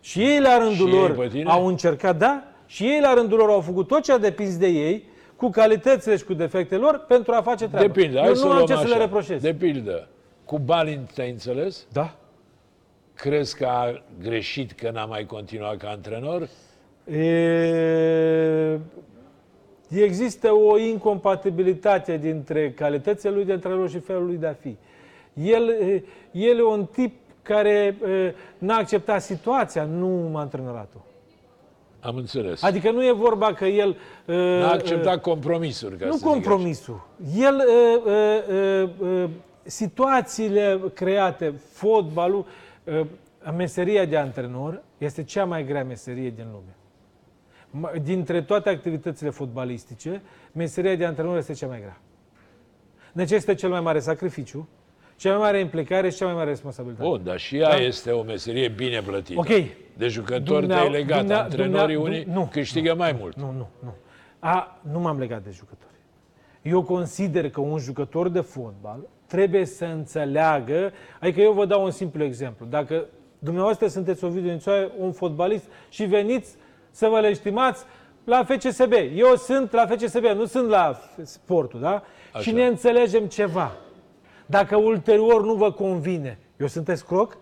Și 0.01 0.19
ei 0.21 0.39
la 0.39 0.57
rândul 0.57 0.87
Și 0.87 0.93
ei 0.93 0.99
lor 0.99 1.11
pe 1.11 1.27
tine? 1.27 1.51
au 1.51 1.67
încercat, 1.67 2.17
da, 2.17 2.43
și 2.65 2.83
ei 2.83 2.99
la 3.01 3.13
rândul 3.13 3.37
lor 3.37 3.49
au 3.49 3.61
făcut 3.61 3.87
tot 3.87 4.03
ce 4.03 4.11
a 4.11 4.17
depins 4.17 4.57
de 4.57 4.67
ei, 4.67 5.03
cu 5.35 5.49
calitățile 5.49 6.15
și 6.15 6.23
cu 6.23 6.33
defectele 6.33 6.81
lor, 6.81 7.05
pentru 7.07 7.33
a 7.33 7.41
face 7.41 7.67
treaba. 7.67 7.87
Depinde, 7.87 8.17
Eu 8.17 8.23
hai 8.23 8.35
să 8.35 8.43
nu 8.43 8.49
am 8.49 8.55
luăm 8.55 8.67
ce 8.67 8.73
să 8.73 8.79
așa. 8.79 8.87
le 8.87 8.97
reproșez. 8.97 9.41
De 9.41 9.53
pildă, 9.53 10.07
cu 10.45 10.59
Balint 10.59 11.11
te-ai 11.13 11.29
înțeles? 11.29 11.85
Da. 11.91 12.15
Crezi 13.13 13.57
că 13.57 13.65
a 13.65 14.01
greșit 14.21 14.71
că 14.71 14.89
n-a 14.93 15.05
mai 15.05 15.25
continuat 15.25 15.77
ca 15.77 15.89
antrenor? 15.89 16.49
E... 17.11 18.79
Există 19.89 20.51
o 20.51 20.77
incompatibilitate 20.77 22.17
dintre 22.17 22.71
calitățile 22.71 23.31
lui 23.31 23.45
de 23.45 23.51
antrenor 23.51 23.89
și 23.89 23.99
felul 23.99 24.25
lui 24.25 24.37
de 24.37 24.47
a 24.47 24.53
fi. 24.53 24.75
El, 25.33 25.69
e, 25.69 26.03
el 26.31 26.57
e 26.57 26.63
un 26.63 26.85
tip 26.85 27.13
care 27.41 27.69
e, 27.69 28.33
n-a 28.57 28.75
acceptat 28.75 29.21
situația, 29.21 29.83
nu 29.83 30.07
m-a 30.07 30.41
antrenorat-o. 30.41 30.99
Am 32.05 32.15
înțeles. 32.15 32.63
Adică 32.63 32.91
nu 32.91 33.05
e 33.05 33.11
vorba 33.11 33.53
că 33.53 33.65
el... 33.65 33.89
Uh, 34.25 34.35
N-a 34.35 34.71
acceptat 34.71 35.21
compromisuri, 35.21 35.97
ca 35.97 36.05
nu 36.05 36.11
să 36.11 36.17
zic 36.17 36.25
așa. 36.27 36.33
compromisul. 36.33 37.07
El, 37.37 37.55
uh, 37.55 38.03
uh, 38.05 38.89
uh, 39.01 39.09
uh, 39.23 39.29
situațiile 39.63 40.79
create, 40.93 41.53
fotbalul, 41.71 42.45
uh, 42.83 43.01
meseria 43.57 44.05
de 44.05 44.17
antrenor 44.17 44.83
este 44.97 45.23
cea 45.23 45.45
mai 45.45 45.65
grea 45.65 45.83
meserie 45.83 46.29
din 46.29 46.45
lume. 46.51 46.75
Ma- 47.89 48.01
Dintre 48.03 48.41
toate 48.41 48.69
activitățile 48.69 49.29
fotbalistice, 49.29 50.21
meseria 50.51 50.95
de 50.95 51.05
antrenor 51.05 51.37
este 51.37 51.53
cea 51.53 51.67
mai 51.67 51.79
grea. 51.79 51.99
Necesită 53.11 53.53
cel 53.53 53.69
mai 53.69 53.81
mare 53.81 53.99
sacrificiu, 53.99 54.67
cea 55.15 55.29
mai 55.29 55.37
mare 55.37 55.59
implicare 55.59 56.09
și 56.09 56.17
cea 56.17 56.25
mai 56.25 56.33
mare 56.33 56.49
responsabilitate. 56.49 57.09
Bun, 57.09 57.21
dar 57.23 57.37
și 57.37 57.57
ea 57.57 57.69
Da. 57.69 57.75
este 57.75 58.11
o 58.11 58.23
meserie 58.23 58.67
bine 58.67 59.01
plătită. 59.01 59.39
Ok. 59.39 59.47
De 59.97 60.07
jucători 60.07 60.43
Dumnea- 60.59 60.75
te-ai 60.77 60.91
legat. 60.91 61.19
dumnea- 61.19 61.41
Antrenorii 61.41 61.95
dumnea- 61.95 62.11
unii 62.11 62.33
nu, 62.33 62.49
câștigă 62.51 62.95
mai 62.95 63.15
mult. 63.19 63.35
Nu, 63.37 63.45
nu, 63.51 63.67
nu. 63.83 63.93
A, 64.39 64.79
nu 64.91 64.99
m-am 64.99 65.19
legat 65.19 65.43
de 65.43 65.49
jucători. 65.53 65.93
Eu 66.61 66.83
consider 66.83 67.49
că 67.49 67.61
un 67.61 67.77
jucător 67.77 68.29
de 68.29 68.39
fotbal 68.39 68.99
trebuie 69.27 69.65
să 69.65 69.85
înțeleagă, 69.85 70.91
adică 71.19 71.41
eu 71.41 71.51
vă 71.51 71.65
dau 71.65 71.83
un 71.83 71.91
simplu 71.91 72.23
exemplu. 72.23 72.65
Dacă 72.65 73.05
dumneavoastră 73.39 73.87
sunteți 73.87 74.23
Ovidiu 74.23 74.51
Nițoaie, 74.51 74.89
un 74.97 75.11
fotbalist 75.11 75.65
și 75.89 76.03
veniți 76.03 76.55
să 76.91 77.07
vă 77.07 77.19
legitimați 77.19 77.83
la 78.23 78.43
FCSB. 78.43 78.91
Eu 79.15 79.35
sunt 79.35 79.71
la 79.71 79.85
FCSB, 79.87 80.23
nu 80.23 80.45
sunt 80.45 80.67
la 80.69 80.99
sportul, 81.23 81.79
da? 81.79 82.03
Așa. 82.31 82.41
Și 82.43 82.51
ne 82.51 82.65
înțelegem 82.65 83.25
ceva. 83.25 83.71
Dacă 84.45 84.75
ulterior 84.75 85.43
nu 85.43 85.53
vă 85.53 85.71
convine, 85.71 86.39
eu 86.57 86.67
sunt 86.67 86.89
escroc? 86.89 87.37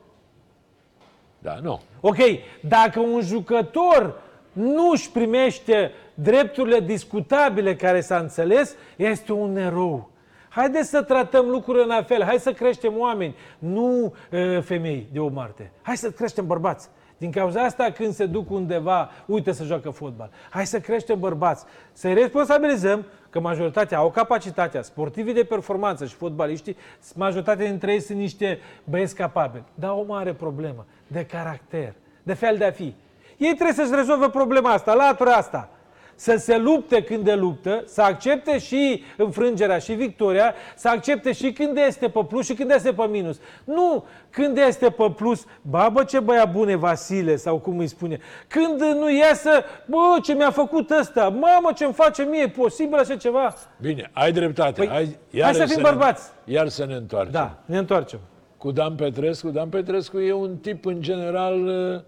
Da, 1.40 1.60
nu. 1.62 1.82
Ok, 2.02 2.18
dacă 2.62 3.00
un 3.00 3.22
jucător 3.22 4.22
nu 4.54 4.90
își 4.90 5.12
primește 5.12 5.92
drepturile 6.14 6.80
discutabile 6.80 7.76
care 7.76 8.02
s-a 8.02 8.18
înțeles, 8.18 8.76
este 8.96 9.32
un 9.32 9.58
erou. 9.58 10.12
Haideți 10.50 10.90
să 10.90 11.02
tratăm 11.02 11.50
lucrurile 11.50 11.84
în 11.84 11.92
alt 11.92 12.08
fel, 12.08 12.24
hai 12.24 12.40
să 12.40 12.54
creștem 12.54 12.98
oameni, 12.98 13.36
nu 13.60 14.04
uh, 14.32 14.62
femei 14.62 15.08
de 15.12 15.20
o 15.20 15.28
Marte. 15.28 15.72
Hai 15.82 15.98
să 15.98 16.12
creștem 16.12 16.48
bărbați. 16.48 16.90
Din 17.18 17.32
cauza 17.32 17.62
asta, 17.62 17.92
când 17.92 18.14
se 18.14 18.26
duc 18.26 18.52
undeva, 18.52 19.10
uite 19.26 19.52
să 19.52 19.64
joacă 19.64 19.90
fotbal. 19.90 20.30
Hai 20.50 20.66
să 20.66 20.80
creștem 20.80 21.20
bărbați, 21.20 21.66
să-i 21.92 22.14
responsabilizăm 22.14 23.06
că 23.34 23.40
majoritatea 23.40 23.98
au 23.98 24.12
capacitatea, 24.12 24.82
sportivii 24.82 25.34
de 25.34 25.44
performanță 25.44 26.06
și 26.06 26.14
fotbaliștii, 26.16 26.78
majoritatea 27.16 27.66
dintre 27.66 27.92
ei 27.92 28.00
sunt 28.00 28.18
niște 28.18 28.60
băieți 28.84 29.16
capabili. 29.16 29.64
Dar 29.76 29.92
o 29.92 30.04
mare 30.04 30.34
problemă 30.34 30.86
de 31.08 31.26
caracter, 31.26 31.94
de 32.24 32.34
fel 32.34 32.58
de 32.58 32.66
a 32.66 32.72
fi. 32.72 32.96
Ei 33.38 33.54
trebuie 33.54 33.74
să-și 33.74 33.96
rezolve 33.96 34.30
problema 34.30 34.72
asta, 34.72 34.94
latura 34.94 35.32
asta. 35.32 35.70
Să 36.16 36.36
se 36.38 36.58
lupte 36.58 37.04
când 37.04 37.24
de 37.24 37.34
luptă, 37.34 37.84
să 37.86 38.02
accepte 38.02 38.58
și 38.58 39.04
înfrângerea 39.18 39.78
și 39.78 39.94
victoria, 39.94 40.54
să 40.76 40.90
accepte 40.90 41.32
și 41.32 41.52
când 41.52 41.78
este 41.78 42.10
pe 42.10 42.26
plus 42.28 42.46
și 42.46 42.54
când 42.54 42.72
este 42.72 42.94
pe 42.94 43.04
minus. 43.04 43.40
Nu 43.64 44.06
când 44.30 44.58
este 44.58 44.90
pe 44.90 45.12
plus, 45.16 45.46
babă 45.62 46.04
ce 46.04 46.20
băia 46.20 46.46
bune 46.46 46.76
Vasile 46.76 47.36
sau 47.36 47.60
cum 47.60 47.80
îi 47.80 47.88
spune. 47.88 48.20
Când 48.48 48.82
nu 48.82 49.12
iasă, 49.12 49.50
bă 49.86 49.98
ce 50.24 50.34
mi-a 50.34 50.52
făcut 50.52 50.90
ăsta, 50.90 51.30
mamă 51.30 51.72
ce-mi 51.76 51.94
face 51.94 52.24
mie, 52.24 52.42
e 52.42 52.50
posibil 52.50 52.98
așa 52.98 53.16
ceva? 53.16 53.54
Bine, 53.82 54.10
ai 54.14 54.32
dreptate. 54.32 54.72
Păi, 54.84 54.88
hai, 54.88 55.18
hai 55.42 55.54
să 55.54 55.66
fim 55.66 55.76
ne- 55.76 55.82
bărbați. 55.82 56.30
Iar 56.46 56.68
să 56.68 56.86
ne 56.86 56.94
întoarcem. 56.94 57.32
Da, 57.32 57.58
ne 57.66 57.78
întoarcem. 57.78 58.20
Cu 58.58 58.72
Dan 58.72 58.96
Petrescu. 58.96 59.50
Dan 59.50 59.70
Petrescu 59.70 60.20
e 60.20 60.34
un 60.34 60.58
tip, 60.58 60.86
în 60.86 61.02
general, 61.02 61.68
uh, 61.68 61.96
uh, 61.96 62.02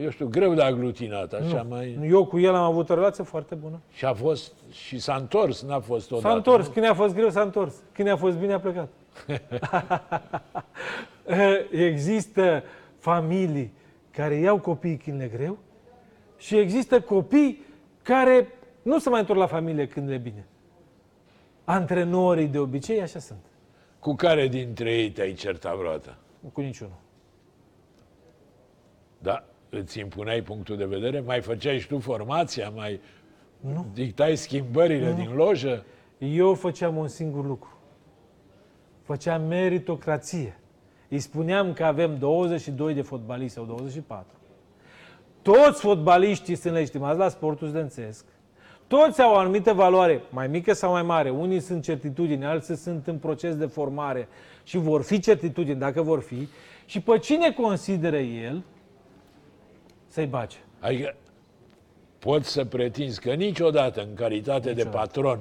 eu 0.00 0.10
știu, 0.10 0.26
greu 0.26 0.54
de 0.54 0.62
aglutinat, 0.62 1.32
așa 1.32 1.66
mai... 1.68 1.98
Eu 2.02 2.26
cu 2.26 2.38
el 2.38 2.54
am 2.54 2.62
avut 2.62 2.90
o 2.90 2.94
relație 2.94 3.24
foarte 3.24 3.54
bună. 3.54 3.80
Și 3.92 4.04
a 4.04 4.12
fost, 4.12 4.52
și 4.70 4.98
s-a 4.98 5.14
întors, 5.14 5.62
n-a 5.62 5.80
fost 5.80 6.10
odată. 6.10 6.28
S-a 6.28 6.34
întors. 6.34 6.66
nu? 6.66 6.72
Când 6.72 6.86
a 6.86 6.94
fost 6.94 7.14
greu, 7.14 7.30
s-a 7.30 7.40
întors. 7.40 7.74
Când 7.92 8.08
a 8.08 8.16
fost 8.16 8.36
bine, 8.36 8.52
a 8.52 8.60
plecat. 8.60 8.88
există 11.70 12.62
familii 12.98 13.72
care 14.10 14.34
iau 14.34 14.58
copiii 14.58 14.96
când 14.96 15.18
le 15.18 15.24
e 15.24 15.36
greu 15.36 15.58
și 16.38 16.56
există 16.56 17.00
copii 17.00 17.64
care 18.02 18.48
nu 18.82 18.98
se 18.98 19.08
mai 19.08 19.20
întorc 19.20 19.38
la 19.38 19.46
familie 19.46 19.86
când 19.86 20.08
le 20.08 20.14
e 20.14 20.18
bine. 20.18 20.46
Antrenorii 21.64 22.46
de 22.46 22.58
obicei 22.58 23.02
așa 23.02 23.18
sunt. 23.18 23.38
Cu 23.98 24.14
care 24.14 24.46
dintre 24.46 24.92
ei 24.92 25.10
te-ai 25.10 25.32
certat 25.32 25.76
vreodată? 25.76 26.16
Nu 26.40 26.48
cu 26.48 26.60
niciunul. 26.60 26.94
Da? 29.22 29.44
Îți 29.68 29.98
impuneai 29.98 30.42
punctul 30.42 30.76
de 30.76 30.84
vedere? 30.84 31.20
Mai 31.20 31.40
făceai 31.40 31.78
și 31.78 31.86
tu 31.86 31.98
formația? 31.98 32.68
Mai 32.74 33.00
nu. 33.60 33.86
dictai 33.92 34.36
schimbările 34.36 35.12
din 35.12 35.34
lojă? 35.34 35.84
Eu 36.18 36.54
făceam 36.54 36.96
un 36.96 37.08
singur 37.08 37.46
lucru. 37.46 37.78
Făceam 39.02 39.42
meritocrație. 39.42 40.60
Îi 41.08 41.18
spuneam 41.18 41.72
că 41.72 41.84
avem 41.84 42.18
22 42.18 42.94
de 42.94 43.02
fotbaliști 43.02 43.54
sau 43.54 43.64
24. 43.64 44.26
Toți 45.42 45.80
fotbaliștii 45.80 46.54
sunt 46.54 46.74
legitimați 46.74 47.18
la 47.18 47.28
sportul 47.28 47.68
studențesc. 47.68 48.24
Toți 48.86 49.22
au 49.22 49.32
o 49.32 49.36
anumită 49.36 49.72
valoare, 49.72 50.22
mai 50.30 50.46
mică 50.46 50.72
sau 50.72 50.92
mai 50.92 51.02
mare. 51.02 51.30
Unii 51.30 51.60
sunt 51.60 51.82
certitudini, 51.82 52.44
alții 52.44 52.76
sunt 52.76 53.06
în 53.06 53.18
proces 53.18 53.56
de 53.56 53.66
formare 53.66 54.28
și 54.62 54.78
vor 54.78 55.02
fi 55.02 55.20
certitudini 55.20 55.78
dacă 55.78 56.02
vor 56.02 56.20
fi. 56.20 56.48
Și 56.84 57.00
pe 57.00 57.18
cine 57.18 57.52
consideră 57.52 58.18
el 58.18 58.64
să-i 60.10 60.26
bage? 60.26 60.56
Adică 60.80 61.14
poți 62.18 62.48
să 62.50 62.64
pretinzi 62.64 63.20
că 63.20 63.32
niciodată, 63.32 64.00
în 64.00 64.14
calitate 64.14 64.72
de 64.72 64.84
patron, 64.84 65.38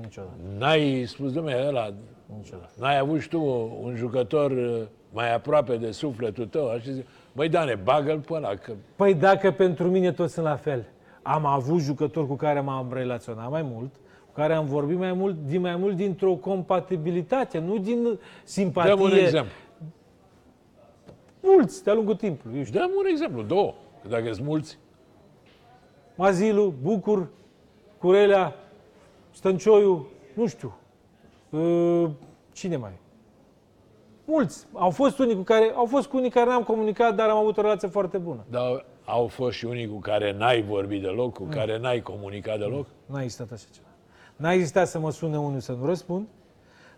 Niciodată. 0.00 0.34
n-ai 0.58 1.04
spus, 1.06 1.32
domnule, 1.32 1.64
ăla, 1.66 1.92
Niciodată. 2.36 2.70
n-ai 2.78 2.98
avut 2.98 3.20
și 3.20 3.28
tu 3.28 3.42
un 3.82 3.94
jucător 3.96 4.50
uh, 4.50 4.82
mai 5.12 5.34
aproape 5.34 5.76
de 5.76 5.90
sufletul 5.90 6.46
tău, 6.46 6.68
așa 6.68 6.90
zic, 6.90 7.06
băi, 7.32 7.48
Dane, 7.48 7.74
bagă-l 7.74 8.18
pe 8.18 8.32
ăla, 8.34 8.54
că 8.54 8.72
Păi 8.96 9.14
dacă 9.14 9.50
pentru 9.50 9.88
mine 9.90 10.12
toți 10.12 10.32
sunt 10.32 10.46
la 10.46 10.56
fel. 10.56 10.84
Am 11.22 11.44
avut 11.46 11.80
jucători 11.80 12.26
cu 12.26 12.34
care 12.34 12.60
m-am 12.60 12.92
relaționat 12.92 13.50
mai 13.50 13.62
mult, 13.62 13.90
cu 14.26 14.32
care 14.32 14.54
am 14.54 14.66
vorbit 14.66 14.98
mai 14.98 15.12
mult, 15.12 15.36
din 15.46 15.60
mai 15.60 15.76
mult 15.76 15.96
dintr-o 15.96 16.34
compatibilitate, 16.34 17.58
nu 17.58 17.78
din 17.78 18.18
simpatie. 18.44 18.90
dăm 18.94 19.00
un 19.00 19.12
exemplu. 19.12 19.52
Mulți 21.42 21.84
de-a 21.84 21.94
lungul 21.94 22.14
timpului. 22.14 22.58
Eu 22.58 22.64
știu. 22.64 22.78
Dăm 22.78 22.90
un 22.98 23.04
exemplu, 23.10 23.42
două, 23.42 23.70
că 23.70 23.85
dacă 24.08 24.32
sunt 24.32 24.46
mulți, 24.46 24.78
Mazilu, 26.14 26.74
Bucur, 26.82 27.28
Curelea, 27.98 28.54
Stăncioiu, 29.30 30.06
nu 30.34 30.46
știu. 30.46 30.74
Uh, 31.50 32.10
Cine 32.52 32.76
mai? 32.76 32.92
Mulți. 34.24 34.66
Au 34.72 34.90
fost 34.90 35.18
unii 35.18 35.34
cu 35.36 35.42
care, 35.42 35.72
au 35.74 35.86
fost 35.86 36.06
cu 36.08 36.16
unii 36.16 36.30
care 36.30 36.50
n-am 36.50 36.62
comunicat, 36.62 37.14
dar 37.14 37.28
am 37.28 37.36
avut 37.36 37.56
o 37.56 37.60
relație 37.60 37.88
foarte 37.88 38.18
bună. 38.18 38.44
dar 38.50 38.84
au 39.04 39.26
fost 39.26 39.56
și 39.56 39.64
unii 39.64 39.88
cu 39.88 39.98
care 39.98 40.32
n-ai 40.32 40.62
vorbit 40.62 41.02
deloc, 41.02 41.32
cu 41.34 41.42
Mm. 41.42 41.48
care 41.50 41.78
n-ai 41.78 42.00
comunicat 42.02 42.58
deloc. 42.58 42.86
N-a 43.06 43.22
existat 43.22 43.50
așa 43.52 43.64
ceva. 43.74 43.86
N-a 44.36 44.52
existat 44.52 44.86
să 44.88 44.98
mă 44.98 45.10
sune 45.10 45.38
unul 45.38 45.60
să 45.60 45.72
nu 45.72 45.86
răspund. 45.86 46.26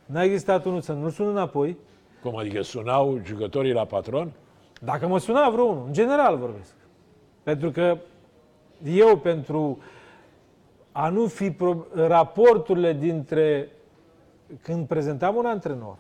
N-a 0.07 0.23
existat 0.23 0.65
unul 0.65 0.81
să 0.81 0.93
nu 0.93 1.09
sun 1.09 1.29
înapoi. 1.29 1.77
Cum 2.23 2.37
adică 2.37 2.63
sunau 2.63 3.21
jucătorii 3.25 3.73
la 3.73 3.85
patron? 3.85 4.33
Dacă 4.81 5.07
mă 5.07 5.19
suna 5.19 5.51
vreunul, 5.51 5.83
în 5.87 5.93
general 5.93 6.37
vorbesc. 6.37 6.75
Pentru 7.49 7.71
că 7.71 7.99
eu, 8.85 9.17
pentru 9.17 9.79
a 10.93 11.09
nu 11.09 11.27
fi 11.27 11.51
pro- 11.51 11.87
raporturile 11.95 12.93
dintre 12.93 13.69
când 14.63 14.87
prezentam 14.87 15.37
un 15.37 15.45
antrenor, 15.47 15.97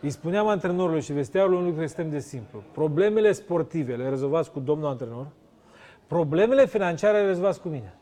îi 0.00 0.10
spuneam 0.10 0.46
antrenorului 0.46 1.00
și 1.00 1.12
vestiarului 1.12 1.58
un 1.58 1.64
lucru 1.64 1.82
extrem 1.82 2.10
de 2.10 2.18
simplu. 2.18 2.62
Problemele 2.72 3.32
sportive 3.32 3.96
le 3.96 4.08
rezolvați 4.08 4.50
cu 4.50 4.60
domnul 4.60 4.88
antrenor, 4.88 5.26
problemele 6.06 6.66
financiare 6.66 7.20
le 7.20 7.26
rezolvați 7.26 7.60
cu 7.60 7.68
mine. 7.68 7.94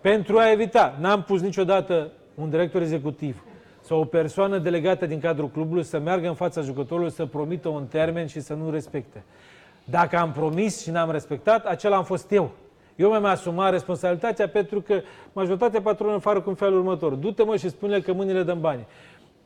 Pentru 0.00 0.38
a 0.38 0.50
evita, 0.50 0.96
n-am 1.00 1.22
pus 1.22 1.40
niciodată 1.40 2.12
un 2.34 2.50
director 2.50 2.82
executiv 2.82 3.42
sau 3.80 4.00
o 4.00 4.04
persoană 4.04 4.58
delegată 4.58 5.06
din 5.06 5.20
cadrul 5.20 5.48
clubului 5.48 5.84
să 5.84 5.98
meargă 5.98 6.28
în 6.28 6.34
fața 6.34 6.60
jucătorului 6.60 7.10
să 7.10 7.26
promită 7.26 7.68
un 7.68 7.86
termen 7.86 8.26
și 8.26 8.40
să 8.40 8.54
nu 8.54 8.70
respecte. 8.70 9.24
Dacă 9.90 10.18
am 10.18 10.32
promis 10.32 10.82
și 10.82 10.90
n-am 10.90 11.10
respectat, 11.10 11.66
acela 11.66 11.96
am 11.96 12.04
fost 12.04 12.32
eu. 12.32 12.50
Eu 12.96 13.08
mi-am 13.08 13.24
asumat 13.24 13.70
responsabilitatea 13.70 14.48
pentru 14.48 14.80
că 14.80 15.00
majoritatea 15.32 15.80
patronilor 15.80 16.20
fac 16.20 16.46
în 16.46 16.54
felul 16.54 16.78
următor. 16.78 17.12
Du-te 17.12 17.42
mă 17.42 17.56
și 17.56 17.68
spune 17.68 18.00
că 18.00 18.12
mâinile 18.12 18.42
dăm 18.42 18.60
bani. 18.60 18.86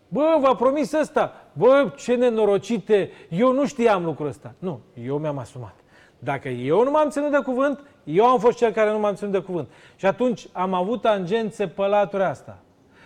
Bă, 0.08 0.36
v-a 0.40 0.54
promis 0.54 0.92
ăsta. 0.92 1.32
Bă, 1.52 1.92
ce 1.96 2.14
nenorocite. 2.14 3.10
Eu 3.28 3.52
nu 3.52 3.66
știam 3.66 4.04
lucrul 4.04 4.26
ăsta. 4.26 4.54
Nu, 4.58 4.80
eu 5.06 5.18
mi-am 5.18 5.38
asumat. 5.38 5.74
Dacă 6.18 6.48
eu 6.48 6.84
nu 6.84 6.90
m-am 6.90 7.08
ținut 7.08 7.30
de 7.30 7.38
cuvânt, 7.44 7.80
eu 8.04 8.26
am 8.26 8.38
fost 8.38 8.56
cel 8.56 8.72
care 8.72 8.90
nu 8.90 8.98
m-am 8.98 9.14
ținut 9.14 9.32
de 9.32 9.38
cuvânt. 9.38 9.68
Și 9.96 10.06
atunci 10.06 10.46
am 10.52 10.74
avut 10.74 11.00
tangențe 11.00 11.66
pe 11.66 11.86
latura 11.86 12.28
asta. 12.28 12.58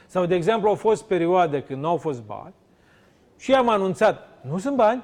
Sau, 0.06 0.26
de 0.26 0.34
exemplu, 0.34 0.68
au 0.68 0.74
fost 0.74 1.04
perioade 1.04 1.62
când 1.62 1.82
nu 1.82 1.88
au 1.88 1.96
fost 1.96 2.22
bani 2.22 2.54
și 3.38 3.54
am 3.54 3.68
anunțat, 3.68 4.28
nu 4.40 4.58
sunt 4.58 4.76
bani, 4.76 5.02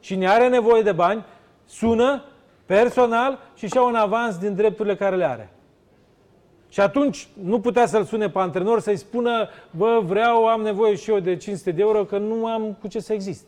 cine 0.00 0.28
are 0.28 0.48
nevoie 0.48 0.82
de 0.82 0.92
bani, 0.92 1.24
sună 1.66 2.22
personal 2.66 3.38
și 3.54 3.66
și-au 3.66 3.88
un 3.88 3.94
avans 3.94 4.38
din 4.38 4.54
drepturile 4.54 4.96
care 4.96 5.16
le 5.16 5.24
are. 5.24 5.50
Și 6.68 6.80
atunci 6.80 7.28
nu 7.42 7.60
putea 7.60 7.86
să-l 7.86 8.04
sune 8.04 8.28
pe 8.28 8.38
antrenor 8.38 8.80
să-i 8.80 8.96
spună, 8.96 9.48
bă, 9.70 10.00
vreau, 10.04 10.46
am 10.46 10.60
nevoie 10.60 10.94
și 10.94 11.10
eu 11.10 11.18
de 11.18 11.36
500 11.36 11.70
de 11.70 11.80
euro, 11.80 12.04
că 12.04 12.18
nu 12.18 12.46
am 12.46 12.76
cu 12.80 12.88
ce 12.88 13.00
să 13.00 13.12
exist. 13.12 13.46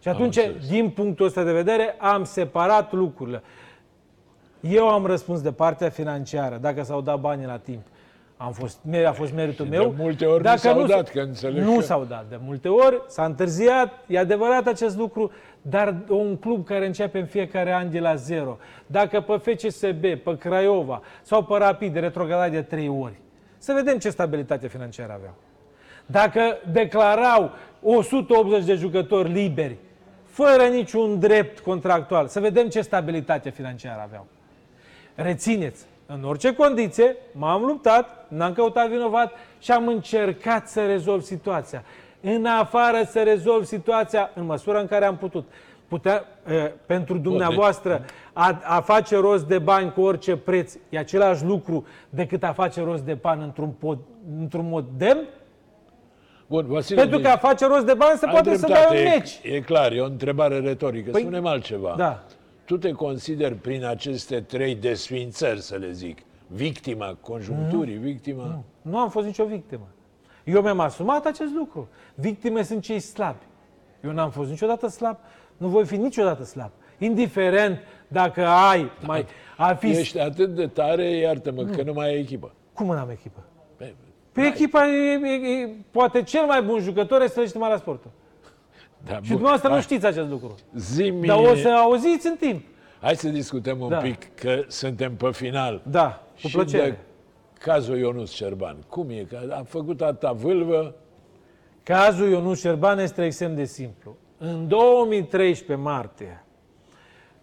Și 0.00 0.08
atunci, 0.08 0.36
înțeles. 0.36 0.68
din 0.68 0.90
punctul 0.90 1.26
ăsta 1.26 1.42
de 1.42 1.52
vedere, 1.52 1.96
am 1.98 2.24
separat 2.24 2.92
lucrurile. 2.92 3.42
Eu 4.60 4.88
am 4.88 5.06
răspuns 5.06 5.40
de 5.40 5.52
partea 5.52 5.88
financiară, 5.88 6.56
dacă 6.56 6.82
s-au 6.82 7.00
dat 7.00 7.20
banii 7.20 7.46
la 7.46 7.58
timp. 7.58 7.82
Am 8.42 8.52
fost, 8.52 8.78
a 9.06 9.12
fost 9.12 9.32
meritul 9.32 9.64
Și 9.64 9.70
meu. 9.70 9.88
de 9.88 10.02
multe 10.02 10.26
ori 10.26 10.42
nu 10.42 10.56
s-au 10.56 10.86
dat, 10.86 11.08
că 11.10 11.20
înțeleg 11.20 11.62
Nu 11.64 11.74
că- 11.74 11.80
s-au 11.82 12.04
dat. 12.04 12.26
De 12.28 12.38
multe 12.44 12.68
ori 12.68 13.02
s-a 13.06 13.24
întârziat, 13.24 13.92
e 14.06 14.18
adevărat 14.18 14.66
acest 14.66 14.96
lucru, 14.96 15.30
dar 15.62 15.94
un 16.08 16.36
club 16.36 16.64
care 16.66 16.86
începe 16.86 17.18
în 17.18 17.26
fiecare 17.26 17.72
an 17.72 17.90
de 17.90 17.98
la 18.00 18.14
zero, 18.14 18.58
dacă 18.86 19.20
pe 19.20 19.36
FCSB, 19.36 20.00
pe 20.00 20.36
Craiova 20.38 21.02
sau 21.22 21.44
pe 21.44 21.54
Rapid 21.58 21.96
retrogradat 21.96 22.50
de 22.50 22.62
trei 22.62 22.88
ori, 22.88 23.12
să 23.58 23.72
vedem 23.72 23.98
ce 23.98 24.10
stabilitate 24.10 24.68
financiară 24.68 25.12
aveau. 25.12 25.34
Dacă 26.06 26.40
declarau 26.72 27.50
180 27.82 28.64
de 28.64 28.74
jucători 28.74 29.32
liberi, 29.32 29.76
fără 30.24 30.62
niciun 30.62 31.18
drept 31.18 31.58
contractual, 31.58 32.26
să 32.26 32.40
vedem 32.40 32.68
ce 32.68 32.80
stabilitate 32.80 33.50
financiară 33.50 34.00
aveau. 34.04 34.26
Rețineți, 35.14 35.84
în 36.12 36.24
orice 36.24 36.54
condiție, 36.54 37.16
m-am 37.32 37.62
luptat, 37.62 38.26
n-am 38.28 38.52
căutat 38.52 38.88
vinovat 38.88 39.32
și 39.58 39.70
am 39.70 39.88
încercat 39.88 40.68
să 40.68 40.86
rezolv 40.86 41.22
situația. 41.22 41.84
În 42.20 42.44
afară 42.44 43.02
să 43.06 43.22
rezolv 43.22 43.64
situația 43.64 44.30
în 44.34 44.44
măsura 44.44 44.80
în 44.80 44.86
care 44.86 45.04
am 45.04 45.16
putut. 45.16 45.48
Putea, 45.88 46.24
e, 46.48 46.72
pentru 46.86 47.18
dumneavoastră, 47.18 48.04
a, 48.32 48.60
a 48.64 48.80
face 48.80 49.16
rost 49.16 49.44
de 49.46 49.58
bani 49.58 49.92
cu 49.92 50.00
orice 50.00 50.36
preț 50.36 50.74
e 50.88 50.98
același 50.98 51.44
lucru 51.44 51.86
decât 52.10 52.42
a 52.42 52.52
face 52.52 52.82
rost 52.82 53.02
de 53.02 53.14
bani 53.14 53.42
într-un, 53.42 53.68
pod, 53.68 53.98
într-un 54.40 54.68
mod 54.68 54.84
demn? 54.96 55.24
Bun, 56.46 56.66
Vasile, 56.68 57.00
Pentru 57.00 57.18
că 57.18 57.28
a 57.28 57.36
face 57.36 57.66
rost 57.66 57.86
de 57.86 57.94
bani 57.94 58.18
se 58.18 58.26
ai 58.26 58.32
poate 58.32 58.56
să 58.56 58.66
dreptate, 58.66 58.94
dai 58.94 59.00
un 59.00 59.06
e- 59.06 59.10
meci. 59.10 59.40
E 59.42 59.60
clar, 59.60 59.92
e 59.92 60.00
o 60.00 60.04
întrebare 60.04 60.58
retorică. 60.58 61.10
Păi- 61.10 61.20
Spune-mi 61.20 61.48
altceva. 61.48 61.94
Da. 61.96 62.22
Tu 62.70 62.78
te 62.78 62.92
consideri 62.92 63.54
prin 63.54 63.84
aceste 63.84 64.40
trei 64.40 64.74
desfințări, 64.74 65.60
să 65.60 65.76
le 65.76 65.92
zic, 65.92 66.18
victima 66.46 67.16
conjuncturii, 67.20 67.96
victima... 67.96 68.62
Nu 68.82 68.98
am 68.98 69.10
fost 69.10 69.26
nicio 69.26 69.44
victimă. 69.44 69.86
Eu 70.44 70.62
mi-am 70.62 70.80
asumat 70.80 71.26
acest 71.26 71.52
lucru. 71.54 71.88
Victime 72.14 72.62
sunt 72.62 72.82
cei 72.82 73.00
slabi. 73.00 73.44
Eu 74.04 74.10
n-am 74.10 74.30
fost 74.30 74.50
niciodată 74.50 74.88
slab, 74.88 75.18
nu 75.56 75.68
voi 75.68 75.84
fi 75.84 75.96
niciodată 75.96 76.44
slab. 76.44 76.70
Indiferent 76.98 77.78
dacă 78.08 78.46
ai, 78.46 78.90
mai, 79.06 79.26
a 79.56 79.74
fi... 79.74 79.90
Ești 79.90 80.18
atât 80.18 80.54
de 80.54 80.66
tare, 80.66 81.10
iartă-mă, 81.10 81.62
că 81.62 81.82
nu 81.82 81.92
mai 81.92 82.06
ai 82.08 82.18
echipă. 82.18 82.52
Cum 82.72 82.86
n-am 82.86 83.10
echipă? 83.10 83.44
Pe- 83.76 83.94
Pe 84.32 84.40
echipa 84.40 84.86
e, 84.86 85.12
e, 85.12 85.62
e, 85.62 85.68
poate 85.90 86.22
cel 86.22 86.44
mai 86.44 86.62
bun 86.62 86.80
jucător 86.80 87.22
este 87.22 87.40
legitimarea 87.40 87.76
sportul. 87.76 88.10
Da, 89.04 89.14
Și 89.22 89.28
dumneavoastră 89.30 89.68
nu 89.68 89.80
știți 89.80 90.06
acest 90.06 90.28
lucru. 90.30 90.54
Zi-mi, 90.76 91.26
Dar 91.26 91.38
o 91.38 91.54
să 91.54 91.68
auziți 91.68 92.26
în 92.26 92.36
timp. 92.36 92.64
hai 93.00 93.16
să 93.16 93.28
discutăm 93.28 93.80
un 93.80 93.88
Da. 93.88 93.96
pic, 93.96 94.34
că 94.34 94.62
suntem 94.68 95.14
pe 95.16 95.30
final. 95.32 95.80
Da, 95.90 96.22
cu 96.42 96.46
și 96.48 96.54
plăcere. 96.56 96.90
de 96.90 96.96
cazul 97.58 97.98
Ionus 97.98 98.32
Șerban. 98.32 98.76
Cum 98.88 99.10
e? 99.10 99.26
Că 99.28 99.38
a 99.50 99.62
făcut 99.68 100.00
atâta 100.00 100.32
vâlvă, 100.32 100.94
Cazul 101.82 102.28
Ionus 102.28 102.60
Șerban 102.60 102.98
este 102.98 103.24
extrem 103.24 103.54
de 103.54 103.64
simplu. 103.64 104.16
În 104.38 104.68
2013 104.68 105.84
martie, 105.86 106.44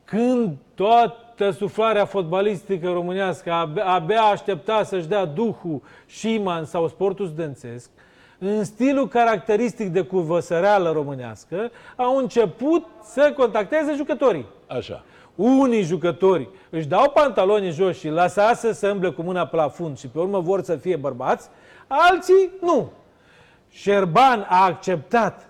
când 0.03 0.57
toată 0.75 1.51
suflarea 1.51 2.05
fotbalistică 2.05 2.89
românească 2.89 3.51
abia, 3.51 3.85
abia 3.85 4.21
aștepta 4.21 4.83
să-și 4.83 5.07
dea 5.07 5.25
duhul 5.25 5.81
Șiman 6.05 6.65
sau 6.65 6.87
sportul 6.87 7.25
studențesc, 7.27 7.89
în 8.39 8.63
stilul 8.63 9.07
caracteristic 9.07 9.87
de 9.87 10.01
curvăsăreală 10.01 10.91
românească, 10.91 11.71
au 11.95 12.17
început 12.17 12.85
să 13.03 13.33
contacteze 13.37 13.93
jucătorii. 13.95 14.45
așa. 14.67 15.03
Unii 15.35 15.81
jucători 15.81 16.49
își 16.69 16.87
dau 16.87 17.09
pantalonii 17.09 17.71
jos 17.71 17.97
și 17.97 18.09
lasă 18.09 18.51
să 18.55 18.71
se 18.71 18.87
îmble 18.87 19.09
cu 19.09 19.21
mâna 19.21 19.45
pe 19.45 19.55
la 19.55 19.69
fund 19.69 19.97
și 19.97 20.07
pe 20.07 20.19
urmă 20.19 20.39
vor 20.39 20.63
să 20.63 20.75
fie 20.75 20.95
bărbați, 20.95 21.49
alții 21.87 22.49
nu. 22.61 22.91
Șerban 23.69 24.45
a 24.49 24.65
acceptat 24.65 25.47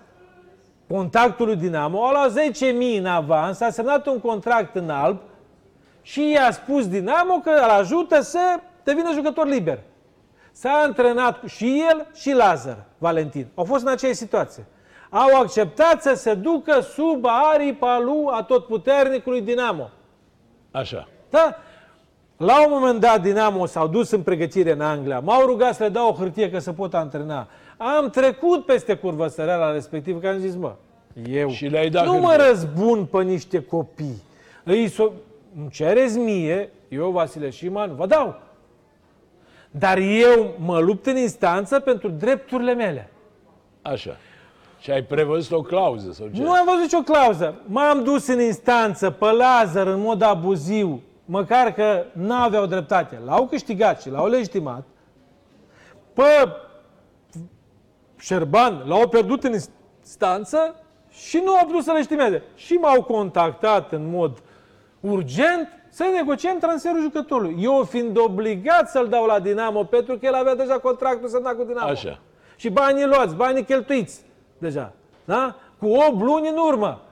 contactul 0.88 1.46
lui 1.46 1.56
Dinamo, 1.56 2.06
a 2.06 2.12
luat 2.12 2.32
10.000 2.32 2.98
în 2.98 3.06
avans, 3.06 3.60
a 3.60 3.70
semnat 3.70 4.06
un 4.06 4.20
contract 4.20 4.74
în 4.74 4.90
alb 4.90 5.18
și 6.02 6.30
i-a 6.30 6.50
spus 6.50 6.88
Dinamo 6.88 7.40
că 7.40 7.50
îl 7.50 7.70
ajută 7.70 8.20
să 8.20 8.38
devină 8.84 9.12
jucător 9.12 9.46
liber. 9.46 9.78
S-a 10.60 10.82
antrenat 10.84 11.40
cu- 11.40 11.46
și 11.46 11.82
el 11.90 12.06
și 12.14 12.32
Lazar 12.32 12.84
Valentin. 12.98 13.46
Au 13.54 13.64
fost 13.64 13.82
în 13.82 13.88
aceeași 13.90 14.18
situație. 14.18 14.66
Au 15.10 15.40
acceptat 15.40 16.02
să 16.02 16.14
se 16.14 16.34
ducă 16.34 16.80
sub 16.80 17.24
aripa 17.52 17.98
lui 17.98 18.24
a 18.30 18.42
totputernicului 18.42 19.40
Dinamo. 19.40 19.90
Așa. 20.70 21.08
Da? 21.30 21.56
La 22.36 22.64
un 22.66 22.70
moment 22.70 23.00
dat 23.00 23.22
Dinamo 23.22 23.66
s-au 23.66 23.86
dus 23.86 24.10
în 24.10 24.22
pregătire 24.22 24.72
în 24.72 24.80
Anglia, 24.80 25.20
m-au 25.20 25.46
rugat 25.46 25.74
să 25.74 25.82
le 25.82 25.88
dau 25.88 26.08
o 26.08 26.12
hârtie 26.12 26.50
că 26.50 26.58
se 26.58 26.72
pot 26.72 26.94
antrena. 26.94 27.48
Am 27.76 28.10
trecut 28.10 28.64
peste 28.64 28.94
curvăsăreala 28.94 29.72
respectivă, 29.72 30.18
că 30.18 30.28
am 30.28 30.38
zis, 30.38 30.54
mă, 30.54 30.74
eu 31.30 31.48
Și 31.48 31.66
le-ai 31.66 31.90
dat 31.90 32.04
nu 32.04 32.12
mă 32.18 32.28
hârtie. 32.28 32.46
răzbun 32.46 33.04
pe 33.04 33.22
niște 33.22 33.62
copii. 33.64 34.22
Îi 34.64 34.88
so- 34.92 35.12
îmi 35.56 35.70
cereți 35.70 36.18
mie, 36.18 36.72
eu, 36.88 37.10
Vasile 37.10 37.50
Șiman, 37.50 37.94
vă 37.96 38.06
dau. 38.06 38.40
Dar 39.70 39.98
eu 39.98 40.54
mă 40.58 40.78
lupt 40.78 41.06
în 41.06 41.16
instanță 41.16 41.80
pentru 41.80 42.08
drepturile 42.08 42.74
mele. 42.74 43.10
Așa. 43.82 44.16
Și 44.80 44.90
ai 44.90 45.02
prevăzut 45.02 45.52
o 45.52 45.62
clauză 45.62 46.12
sau 46.12 46.28
ce? 46.34 46.42
Nu 46.42 46.50
am 46.52 46.64
văzut 46.64 46.80
nicio 46.80 47.12
clauză. 47.12 47.60
M-am 47.66 48.02
dus 48.02 48.26
în 48.26 48.40
instanță 48.40 49.10
pe 49.10 49.30
Lazar 49.30 49.86
în 49.86 50.00
mod 50.00 50.22
abuziv, 50.22 51.00
măcar 51.24 51.72
că 51.72 52.04
n-aveau 52.12 52.66
dreptate. 52.66 53.20
L-au 53.24 53.46
câștigat 53.46 54.00
și 54.00 54.10
l-au 54.10 54.28
legitimat. 54.28 54.84
Pe 56.12 56.48
Șerban 58.18 58.82
l-au 58.86 59.08
pierdut 59.08 59.44
în 59.44 59.52
instanță 59.52 60.74
și 61.10 61.42
nu 61.44 61.54
au 61.54 61.66
putut 61.66 61.82
să 61.82 61.92
legitimeze. 61.92 62.42
Și 62.54 62.72
m-au 62.72 63.02
contactat 63.02 63.92
în 63.92 64.10
mod 64.10 64.42
urgent 65.00 65.68
să 65.98 66.10
negociem 66.14 66.58
transferul 66.58 67.00
jucătorului. 67.00 67.56
Eu 67.60 67.84
fiind 67.84 68.18
obligat 68.18 68.90
să-l 68.90 69.08
dau 69.08 69.26
la 69.26 69.40
Dinamo 69.40 69.84
pentru 69.84 70.18
că 70.18 70.26
el 70.26 70.34
avea 70.34 70.54
deja 70.54 70.78
contractul 70.78 71.28
semnat 71.28 71.56
cu 71.56 71.64
Dinamo. 71.64 71.88
Așa. 71.88 72.20
Și 72.56 72.70
banii 72.70 73.06
luați, 73.06 73.34
banii 73.34 73.64
cheltuiți 73.64 74.20
deja. 74.58 74.92
Da? 75.24 75.56
Cu 75.78 75.86
8 75.86 76.20
luni 76.20 76.48
în 76.48 76.56
urmă. 76.56 77.02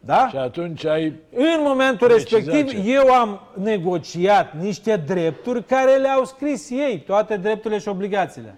Da? 0.00 0.28
Și 0.28 0.36
atunci 0.36 0.84
ai... 0.84 1.04
În 1.34 1.58
momentul 1.58 2.08
Decizia 2.08 2.38
respectiv, 2.38 2.84
ce? 2.84 2.92
eu 2.92 3.12
am 3.12 3.40
negociat 3.54 4.54
niște 4.60 4.96
drepturi 4.96 5.64
care 5.64 5.96
le-au 5.96 6.24
scris 6.24 6.70
ei, 6.70 7.02
toate 7.06 7.36
drepturile 7.36 7.80
și 7.80 7.88
obligațiile. 7.88 8.54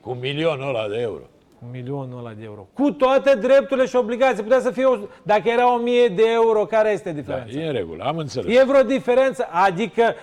Cu 0.00 0.12
milionul 0.12 0.68
ăla 0.68 0.88
de 0.88 1.00
euro. 1.00 1.22
Un 1.62 1.68
milionul 1.72 2.18
ăla 2.18 2.32
de 2.38 2.44
euro. 2.44 2.66
Cu 2.72 2.90
toate 2.92 3.34
drepturile 3.34 3.86
și 3.86 3.96
obligații. 3.96 4.42
Putea 4.42 4.60
să 4.60 4.70
fie, 4.70 4.84
o, 4.84 4.96
dacă 5.22 5.42
era 5.48 5.74
1000 5.74 6.08
de 6.08 6.22
euro, 6.32 6.64
care 6.66 6.90
este 6.90 7.10
Da, 7.10 7.16
diferența? 7.20 7.60
e 7.60 7.66
în 7.66 7.72
regulă, 7.72 8.04
am 8.04 8.16
înțeles. 8.18 8.56
E 8.58 8.64
vreo 8.64 8.82
diferență? 8.82 9.46
Adică 9.50 10.14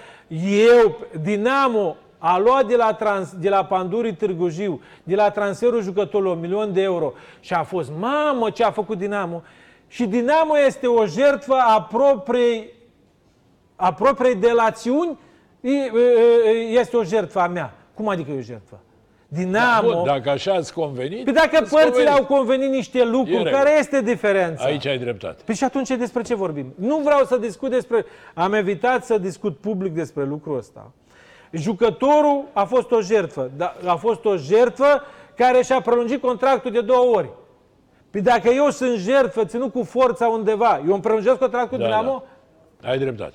eu, 0.82 0.98
Dinamo, 1.22 1.96
a 2.18 2.38
luat 2.38 2.66
de 2.68 2.76
la, 2.76 2.94
trans, 2.94 3.34
de 3.40 3.50
la 3.50 3.66
Pandurii 3.66 4.14
Târgu 4.16 4.48
Jiu, 4.50 4.82
de 5.04 5.16
la 5.16 5.30
transferul 5.30 5.82
jucătorilor, 5.82 6.36
un 6.36 6.42
milion 6.42 6.74
de 6.74 6.82
euro 6.82 7.14
și 7.40 7.54
a 7.54 7.64
fost, 7.64 7.92
mamă, 8.00 8.50
ce 8.50 8.64
a 8.64 8.72
făcut 8.72 8.98
Dinamo. 8.98 9.42
Și 9.88 10.06
Dinamo 10.06 10.58
este 10.66 10.88
o 10.88 11.06
jertfă 11.06 11.54
a 11.76 11.82
propriei, 11.82 12.74
a 13.76 13.94
propriei 13.94 14.36
delațiuni, 14.36 15.18
e- 15.62 15.70
e- 15.70 16.50
e- 16.50 16.80
este 16.80 16.98
o 16.98 17.04
jertfă 17.04 17.40
a 17.40 17.48
mea. 17.48 17.74
Cum 17.94 18.08
adică 18.08 18.32
e 18.32 18.38
o 18.38 18.42
jertfă? 18.42 18.80
Dinamo... 19.36 19.92
Bun, 19.92 20.04
dacă 20.06 20.30
așa 20.30 20.54
ați 20.54 20.74
convenit, 20.74 21.24
Păi 21.24 21.34
dacă 21.34 21.50
ați 21.58 21.72
părțile 21.72 21.90
convenit. 21.92 22.10
au 22.20 22.26
convenit 22.26 22.70
niște 22.70 23.00
E 23.00 23.04
lucruri, 23.06 23.32
regulă. 23.44 23.50
care 23.52 23.78
este 23.80 24.02
diferența? 24.02 24.64
Aici 24.66 24.86
ai 24.86 24.98
dreptate. 24.98 25.42
Păi 25.46 25.56
și 25.56 25.64
atunci 25.64 25.88
despre 25.90 26.22
ce 26.22 26.36
vorbim? 26.36 26.74
Nu 26.76 26.98
vreau 26.98 27.24
să 27.26 27.38
discut 27.38 27.70
despre... 27.70 28.06
Am 28.34 28.54
evitat 28.54 29.06
să 29.06 29.18
discut 29.18 29.58
public 29.58 29.94
despre 29.94 30.24
lucrul 30.26 30.58
ăsta. 30.58 30.92
Jucătorul 31.52 32.44
a 32.54 32.64
fost 32.64 32.92
o 32.92 33.02
jertfă. 33.02 33.52
dar 33.58 33.76
A 33.86 33.96
fost 33.96 34.26
o 34.26 34.36
jertfă 34.36 35.02
care 35.36 35.62
și-a 35.64 35.82
prelungit 35.82 36.22
contractul 36.22 36.72
de 36.72 36.82
două 36.82 37.16
ori. 37.16 37.30
Păi 38.12 38.22
dacă 38.22 38.50
eu 38.50 38.70
sunt 38.70 38.98
jertfă, 38.98 39.46
ținut 39.46 39.72
cu 39.72 39.84
forța 39.84 40.28
undeva, 40.28 40.82
eu 40.88 40.94
îmi 40.94 41.02
prelungesc 41.02 41.38
contractul 41.38 41.78
Da, 41.78 41.84
Dinamo? 41.86 42.24
Ai 42.84 42.98
dreptate. 42.98 43.34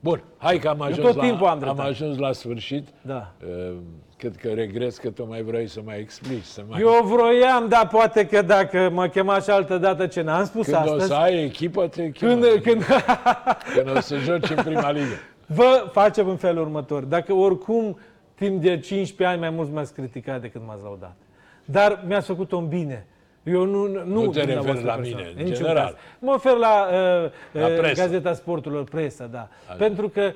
Bun, 0.00 0.22
hai 0.36 0.58
că 0.58 0.68
am 0.68 0.80
ajuns, 0.80 1.06
tot 1.06 1.16
la, 1.16 1.22
timpul 1.22 1.46
am 1.46 1.52
am 1.52 1.58
dreptate. 1.58 1.88
ajuns 1.88 2.18
la 2.18 2.32
sfârșit. 2.32 2.88
Da. 3.02 3.32
Uh, 3.68 3.74
Cred 4.18 4.36
că 4.36 4.48
regres 4.48 4.98
că 4.98 5.10
tu 5.10 5.26
mai 5.26 5.42
vrei 5.42 5.68
să 5.68 5.80
mai 5.84 5.98
explici. 5.98 6.44
Să 6.44 6.62
mai... 6.68 6.80
Eu 6.80 7.04
vroiam, 7.04 7.68
dar 7.68 7.88
poate 7.88 8.26
că 8.26 8.42
dacă 8.42 8.90
mă 8.92 9.08
chema 9.08 9.40
și 9.40 9.50
altă 9.50 9.78
dată 9.78 10.06
ce 10.06 10.20
n-am 10.20 10.44
spus 10.44 10.64
când 10.64 10.76
astăzi... 10.76 11.04
o 11.04 11.06
să 11.06 11.14
ai 11.14 11.44
echipă, 11.44 11.86
te 11.86 12.10
Când, 12.10 12.44
când, 12.44 12.62
când, 12.62 12.84
când 13.74 13.96
o 13.96 14.00
să 14.00 14.16
joci 14.16 14.50
în 14.50 14.62
prima 14.64 14.90
ligă. 14.90 15.14
Vă 15.46 15.88
facem 15.92 16.28
în 16.28 16.36
felul 16.36 16.62
următor. 16.62 17.02
Dacă 17.02 17.32
oricum 17.32 17.98
timp 18.34 18.62
de 18.62 18.78
15 18.78 19.24
ani 19.24 19.40
mai 19.40 19.50
mult 19.50 19.72
m-ați 19.72 19.94
criticat 19.94 20.40
decât 20.40 20.60
m-ați 20.66 20.82
laudat. 20.82 21.16
Dar 21.64 22.04
mi-ați 22.06 22.26
făcut 22.26 22.52
un 22.52 22.68
bine. 22.68 23.06
Eu 23.42 23.64
nu, 23.64 23.86
nu, 23.86 24.04
Nu 24.04 24.26
te 24.26 24.40
referi 24.40 24.46
dumneavoastră 24.46 24.86
la 24.86 24.94
persoană, 24.94 25.24
mine, 25.26 25.32
în 25.36 25.44
niciun 25.44 25.64
general. 25.64 25.84
caz. 25.84 25.94
Mă 26.18 26.32
ofer 26.32 26.56
la, 26.56 26.86
uh, 26.90 27.30
La 27.52 27.66
uh, 27.66 27.76
presă. 27.78 28.02
Gazeta 28.02 28.32
Sporturilor, 28.32 28.84
presa, 28.84 29.26
da. 29.26 29.48
Pentru 29.78 30.08
că 30.08 30.32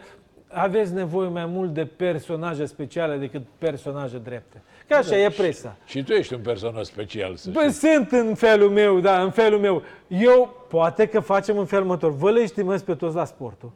aveți 0.52 0.92
nevoie 0.94 1.28
mai 1.28 1.46
mult 1.46 1.74
de 1.74 1.84
personaje 1.84 2.64
speciale 2.64 3.16
decât 3.16 3.42
personaje 3.58 4.18
drepte. 4.18 4.62
Că 4.88 4.94
așa 4.94 5.16
e 5.16 5.28
presa. 5.28 5.76
Și 5.86 6.02
tu 6.02 6.12
ești 6.12 6.34
un 6.34 6.40
personaj 6.40 6.84
special, 6.84 7.34
să 7.36 7.50
Bă, 7.50 7.60
știi. 7.60 7.72
sunt 7.72 8.10
în 8.10 8.34
felul 8.34 8.70
meu, 8.70 9.00
da, 9.00 9.22
în 9.22 9.30
felul 9.30 9.58
meu. 9.58 9.82
Eu, 10.08 10.64
poate 10.68 11.06
că 11.06 11.20
facem 11.20 11.58
în 11.58 11.64
felul 11.64 11.84
următor. 11.84 12.16
Vă 12.16 12.30
le 12.30 12.40
estimez 12.40 12.82
pe 12.82 12.94
toți 12.94 13.14
la 13.16 13.24
sportul, 13.24 13.72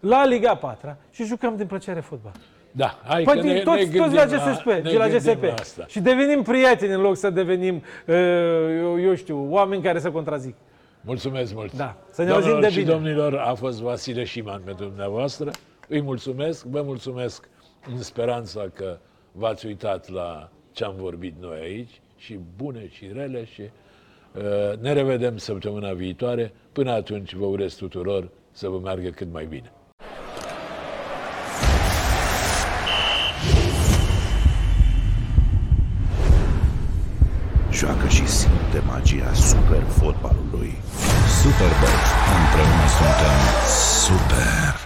la 0.00 0.26
Liga 0.26 0.54
4 0.56 0.96
și 1.10 1.24
jucăm 1.24 1.56
din 1.56 1.66
plăcere 1.66 2.00
fotbal. 2.00 2.32
Da, 2.70 2.98
hai 3.04 3.22
Păi 3.22 3.34
că 3.34 3.40
din 3.40 3.52
ne, 3.52 3.60
toți, 3.60 3.76
ne 3.76 3.82
toți 3.84 3.90
gândim 3.96 4.14
la 4.16 4.24
GSP, 4.24 4.66
ne 4.66 4.80
de 4.80 4.96
la 4.96 5.08
gândim 5.08 5.32
GSP. 5.32 5.42
la 5.42 5.52
asta. 5.52 5.84
Și 5.88 6.00
devenim 6.00 6.42
prieteni 6.42 6.92
în 6.92 7.00
loc 7.00 7.16
să 7.16 7.30
devenim, 7.30 7.74
uh, 8.06 8.14
eu, 8.80 9.00
eu 9.00 9.14
știu, 9.14 9.46
oameni 9.50 9.82
care 9.82 9.98
se 9.98 10.10
contrazic. 10.10 10.54
Mulțumesc 11.00 11.54
mult. 11.54 11.72
Da, 11.72 11.96
să 12.10 12.22
ne 12.22 12.28
Doamnelor 12.28 12.54
auzim 12.56 12.68
de 12.70 12.74
și 12.78 12.84
bine. 12.84 12.92
domnilor, 12.96 13.34
a 13.34 13.54
fost 13.54 13.80
Vasile 13.80 14.24
Șiman 14.24 14.60
pentru 14.64 14.84
dumneavoastră. 14.84 15.50
Îi 15.88 16.00
mulțumesc, 16.00 16.64
vă 16.64 16.82
mulțumesc 16.82 17.48
în 17.90 18.02
speranța 18.02 18.68
că 18.74 18.98
v-ați 19.32 19.66
uitat 19.66 20.08
la 20.08 20.50
ce 20.72 20.84
am 20.84 20.94
vorbit 20.96 21.34
noi 21.40 21.58
aici, 21.58 22.00
și 22.16 22.38
bune 22.56 22.88
și 22.88 23.10
rele 23.12 23.44
și 23.44 23.60
uh, 23.62 24.78
ne 24.78 24.92
revedem 24.92 25.36
săptămâna 25.36 25.92
viitoare. 25.92 26.52
Până 26.72 26.90
atunci 26.90 27.34
vă 27.34 27.44
urez 27.44 27.74
tuturor 27.74 28.30
să 28.50 28.68
vă 28.68 28.78
meargă 28.78 29.08
cât 29.08 29.32
mai 29.32 29.46
bine. 29.46 29.72
Joacă 37.72 38.08
și 38.08 38.26
simte 38.26 38.82
magia 38.86 39.32
super 39.32 39.82
fotbalului. 39.82 40.74
Superbox. 41.42 42.02
Împreună 42.36 42.86
suntem 42.96 43.38
Super! 44.04 44.85